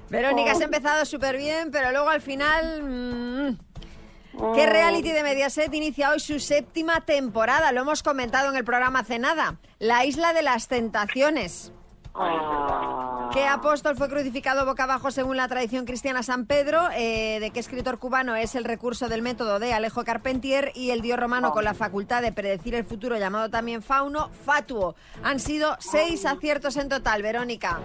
Verónica, 0.08 0.52
has 0.52 0.60
empezado 0.60 1.04
súper 1.04 1.36
bien, 1.36 1.70
pero 1.72 1.90
luego 1.90 2.08
al 2.10 2.20
final... 2.20 2.82
mm, 2.82 3.58
¿Qué 4.54 4.64
reality 4.66 5.12
de 5.12 5.22
Mediaset 5.22 5.72
inicia 5.74 6.10
hoy 6.10 6.18
su 6.20 6.40
séptima 6.40 7.02
temporada? 7.02 7.70
Lo 7.72 7.82
hemos 7.82 8.02
comentado 8.02 8.48
en 8.50 8.56
el 8.56 8.64
programa 8.64 9.00
hace 9.00 9.18
nada. 9.18 9.56
La 9.78 10.06
Isla 10.06 10.32
de 10.32 10.40
las 10.42 10.68
Tentaciones. 10.68 11.70
¿Qué 13.32 13.46
apóstol 13.46 13.96
fue 13.96 14.10
crucificado 14.10 14.66
boca 14.66 14.84
abajo 14.84 15.10
según 15.10 15.38
la 15.38 15.48
tradición 15.48 15.86
cristiana 15.86 16.22
San 16.22 16.44
Pedro? 16.44 16.90
Eh, 16.94 17.38
¿De 17.40 17.50
qué 17.50 17.60
escritor 17.60 17.98
cubano 17.98 18.36
es 18.36 18.54
el 18.54 18.64
recurso 18.64 19.08
del 19.08 19.22
método 19.22 19.58
de 19.58 19.72
Alejo 19.72 20.04
Carpentier? 20.04 20.70
Y 20.74 20.90
el 20.90 21.00
dios 21.00 21.18
romano 21.18 21.52
con 21.52 21.64
la 21.64 21.72
facultad 21.72 22.20
de 22.20 22.32
predecir 22.32 22.74
el 22.74 22.84
futuro, 22.84 23.16
llamado 23.16 23.48
también 23.48 23.80
Fauno, 23.82 24.28
Fatuo. 24.44 24.94
Han 25.22 25.40
sido 25.40 25.76
seis 25.80 26.26
aciertos 26.26 26.76
en 26.76 26.90
total, 26.90 27.22
Verónica. 27.22 27.80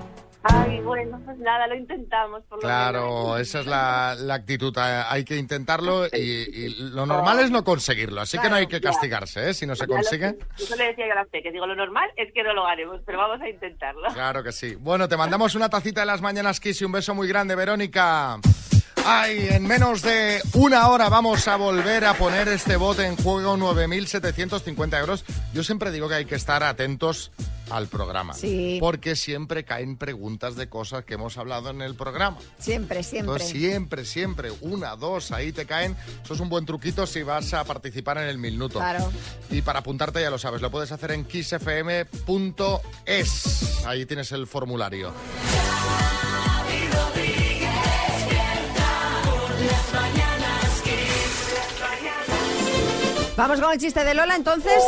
Ay, 0.49 0.79
bueno, 0.81 1.19
pues 1.25 1.37
nada, 1.39 1.67
lo 1.67 1.75
intentamos. 1.75 2.43
Por 2.43 2.57
lo. 2.57 2.61
Claro, 2.61 3.37
esa 3.37 3.59
es 3.61 3.65
la, 3.65 4.15
la 4.19 4.35
actitud. 4.35 4.73
eh, 4.77 5.03
Hay 5.09 5.23
que 5.25 5.35
intentarlo 5.37 6.05
y, 6.07 6.17
y 6.19 6.69
lo 6.91 7.05
normal 7.05 7.39
es 7.39 7.51
no 7.51 7.63
conseguirlo. 7.63 8.21
Así 8.21 8.37
que 8.39 8.49
no 8.49 8.55
hay 8.55 8.67
que 8.67 8.79
castigarse, 8.81 9.49
¿eh? 9.49 9.53
Si 9.53 9.65
no 9.65 9.75
se 9.75 9.87
consigue. 9.87 10.37
Eso 10.57 10.75
le 10.75 10.85
decía 10.85 11.05
yo 11.07 11.13
a 11.13 11.15
la 11.15 11.25
Fe, 11.25 11.41
que 11.43 11.51
digo, 11.51 11.65
lo 11.67 11.75
normal 11.75 12.09
es 12.15 12.31
que 12.33 12.43
no 12.43 12.53
lo 12.53 12.65
haremos, 12.67 13.01
pero 13.05 13.17
vamos 13.17 13.41
a 13.41 13.49
intentarlo. 13.49 14.07
Claro 14.13 14.43
que 14.43 14.51
sí. 14.51 14.75
Bueno, 14.75 15.07
te 15.07 15.17
mandamos 15.17 15.55
una 15.55 15.69
tacita 15.69 16.01
de 16.01 16.07
las 16.07 16.21
mañanas 16.21 16.59
Kiss 16.59 16.81
y 16.81 16.85
un 16.85 16.91
beso 16.91 17.13
muy 17.15 17.27
grande, 17.27 17.55
Verónica. 17.55 18.39
Ay, 19.09 19.47
en 19.51 19.65
menos 19.65 20.01
de 20.01 20.41
una 20.51 20.89
hora 20.89 21.07
vamos 21.07 21.47
a 21.47 21.55
volver 21.55 22.03
a 22.03 22.15
poner 22.15 22.49
este 22.49 22.75
bote 22.75 23.05
en 23.05 23.15
juego, 23.15 23.55
9.750 23.55 24.99
euros. 24.99 25.23
Yo 25.53 25.63
siempre 25.63 25.93
digo 25.93 26.09
que 26.09 26.15
hay 26.15 26.25
que 26.25 26.35
estar 26.35 26.61
atentos 26.61 27.31
al 27.69 27.87
programa. 27.87 28.33
Sí. 28.33 28.79
Porque 28.81 29.15
siempre 29.15 29.63
caen 29.63 29.95
preguntas 29.95 30.57
de 30.57 30.67
cosas 30.67 31.05
que 31.05 31.13
hemos 31.13 31.37
hablado 31.37 31.69
en 31.69 31.81
el 31.81 31.95
programa. 31.95 32.37
Siempre, 32.59 33.01
siempre. 33.01 33.31
Entonces, 33.35 33.57
siempre, 33.57 34.03
siempre, 34.03 34.51
una, 34.59 34.97
dos, 34.97 35.31
ahí 35.31 35.53
te 35.53 35.65
caen. 35.65 35.95
Eso 36.21 36.33
es 36.33 36.41
un 36.41 36.49
buen 36.49 36.65
truquito 36.65 37.07
si 37.07 37.23
vas 37.23 37.53
a 37.53 37.63
participar 37.63 38.17
en 38.17 38.25
el 38.25 38.37
minuto. 38.37 38.79
Claro. 38.79 39.09
Y 39.49 39.61
para 39.61 39.79
apuntarte 39.79 40.19
ya 40.19 40.29
lo 40.29 40.37
sabes, 40.37 40.61
lo 40.61 40.69
puedes 40.69 40.91
hacer 40.91 41.11
en 41.11 41.23
kissfm.es. 41.23 42.11
Ahí 43.85 44.05
tienes 44.05 44.33
el 44.33 44.47
formulario. 44.47 45.13
Vamos 53.37 53.61
con 53.61 53.71
el 53.71 53.77
chiste 53.77 54.03
de 54.03 54.13
Lola, 54.15 54.35
entonces. 54.35 54.83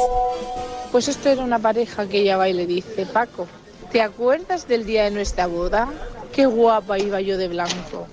Pues 0.91 1.07
esto 1.07 1.29
era 1.29 1.43
una 1.43 1.59
pareja 1.59 2.07
que 2.07 2.21
ella 2.21 2.35
va 2.35 2.49
y 2.49 2.53
le 2.53 2.65
dice, 2.65 3.05
Paco, 3.05 3.45
¿te 3.91 4.01
acuerdas 4.01 4.67
del 4.67 4.87
día 4.87 5.03
de 5.03 5.11
nuestra 5.11 5.45
boda? 5.45 5.87
Qué 6.33 6.47
guapa 6.47 6.97
iba 6.97 7.21
yo 7.21 7.37
de 7.37 7.47
blanco. 7.47 8.07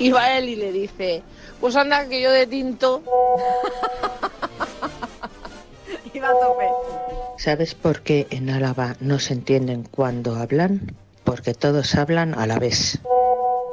Y 0.00 0.10
va 0.10 0.36
él 0.36 0.48
y 0.48 0.56
le 0.56 0.72
dice, 0.72 1.22
pues 1.60 1.76
anda 1.76 2.08
que 2.08 2.20
yo 2.20 2.32
de 2.32 2.48
tinto. 2.48 3.00
Iba 6.12 6.30
a 6.30 6.32
tope. 6.32 6.66
¿Sabes 7.38 7.76
por 7.76 8.02
qué 8.02 8.26
en 8.30 8.50
Álava 8.50 8.96
no 8.98 9.20
se 9.20 9.34
entienden 9.34 9.84
cuando 9.84 10.34
hablan? 10.34 10.96
Porque 11.22 11.54
todos 11.54 11.94
hablan 11.94 12.34
a 12.34 12.48
la 12.48 12.58
vez. 12.58 12.98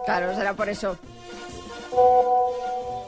Claro, 0.05 0.35
será 0.35 0.53
por 0.53 0.69
eso. 0.69 0.95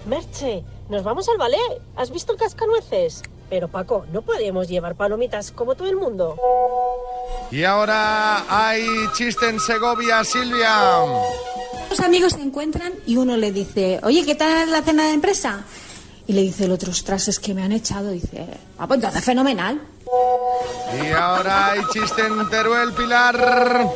Merche, 0.07 0.63
nos 0.89 1.03
vamos 1.03 1.27
al 1.29 1.37
ballet. 1.37 1.81
¿Has 1.95 2.11
visto 2.11 2.31
el 2.31 2.37
cascanueces? 2.37 3.23
Pero 3.49 3.67
Paco, 3.67 4.05
no 4.11 4.21
podemos 4.21 4.67
llevar 4.67 4.95
palomitas 4.95 5.51
como 5.51 5.75
todo 5.75 5.87
el 5.87 5.95
mundo. 5.95 6.35
Y 7.51 7.63
ahora 7.63 8.43
hay 8.49 8.83
chiste 9.13 9.49
en 9.49 9.59
Segovia, 9.59 10.23
Silvia. 10.23 11.01
Los 11.89 11.99
amigos 11.99 12.33
se 12.33 12.41
encuentran 12.41 12.93
y 13.05 13.17
uno 13.17 13.37
le 13.37 13.51
dice, 13.51 13.99
oye, 14.03 14.25
¿qué 14.25 14.35
tal 14.35 14.71
la 14.71 14.81
cena 14.81 15.05
de 15.05 15.13
empresa? 15.13 15.63
Y 16.27 16.33
le 16.33 16.41
dice 16.41 16.65
el 16.65 16.71
otro, 16.71 16.91
ostras, 16.91 17.27
es 17.27 17.39
que 17.39 17.53
me 17.53 17.61
han 17.61 17.71
echado. 17.71 18.09
Dice, 18.09 18.45
ah, 18.79 18.87
pues 18.87 18.97
entonces 18.97 19.23
fenomenal. 19.23 19.79
Y 21.03 21.11
ahora 21.11 21.71
hay 21.71 21.81
chiste 21.93 22.23
en 22.25 22.49
Teruel, 22.49 22.93
Pilar. 22.93 23.87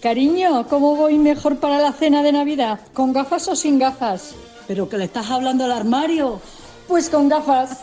Cariño, 0.00 0.66
¿cómo 0.68 0.94
voy 0.94 1.18
mejor 1.18 1.56
para 1.56 1.78
la 1.78 1.92
cena 1.92 2.22
de 2.22 2.30
Navidad? 2.30 2.78
¿Con 2.92 3.12
gafas 3.12 3.48
o 3.48 3.56
sin 3.56 3.78
gafas? 3.78 4.34
¿Pero 4.66 4.88
que 4.88 4.98
le 4.98 5.04
estás 5.04 5.30
hablando 5.30 5.64
al 5.64 5.72
armario? 5.72 6.40
Pues 6.88 7.08
con 7.08 7.28
gafas. 7.28 7.80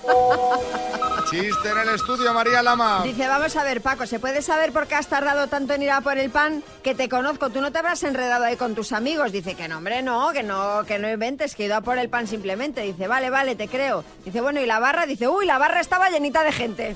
Chiste 1.30 1.70
en 1.70 1.78
el 1.78 1.96
estudio, 1.96 2.34
María 2.34 2.62
Lama. 2.62 3.02
Dice, 3.04 3.28
vamos 3.28 3.56
a 3.56 3.64
ver, 3.64 3.82
Paco, 3.82 4.06
¿se 4.06 4.20
puede 4.20 4.42
saber 4.42 4.72
por 4.72 4.88
qué 4.88 4.96
has 4.96 5.08
tardado 5.08 5.48
tanto 5.48 5.74
en 5.74 5.84
ir 5.84 5.92
a 5.92 6.02
por 6.02 6.18
el 6.18 6.30
pan? 6.30 6.64
Que 6.84 6.94
te 6.94 7.10
conozco, 7.10 7.50
tú 7.50 7.62
no 7.62 7.72
te 7.72 7.80
habrás 7.80 8.04
enredado 8.04 8.46
ahí 8.46 8.58
con 8.58 8.76
tus 8.76 8.92
amigos. 8.92 9.32
Dice 9.32 9.56
que 9.56 9.68
no, 9.68 9.78
hombre, 9.78 10.02
no, 10.02 10.32
que 10.34 10.44
no, 10.44 10.84
que 10.86 11.00
no 11.00 11.10
inventes, 11.10 11.56
que 11.56 11.64
he 11.64 11.66
ido 11.68 11.78
a 11.78 11.82
por 11.82 11.98
el 11.98 12.10
pan 12.10 12.28
simplemente. 12.28 12.82
Dice, 12.82 13.08
vale, 13.08 13.30
vale, 13.30 13.56
te 13.56 13.68
creo. 13.68 14.04
Dice, 14.26 14.42
bueno, 14.42 14.60
¿y 14.60 14.66
la 14.66 14.80
barra? 14.80 15.06
Dice, 15.06 15.28
uy, 15.28 15.46
la 15.46 15.58
barra 15.58 15.80
estaba 15.80 16.10
llenita 16.10 16.44
de 16.44 16.52
gente. 16.52 16.96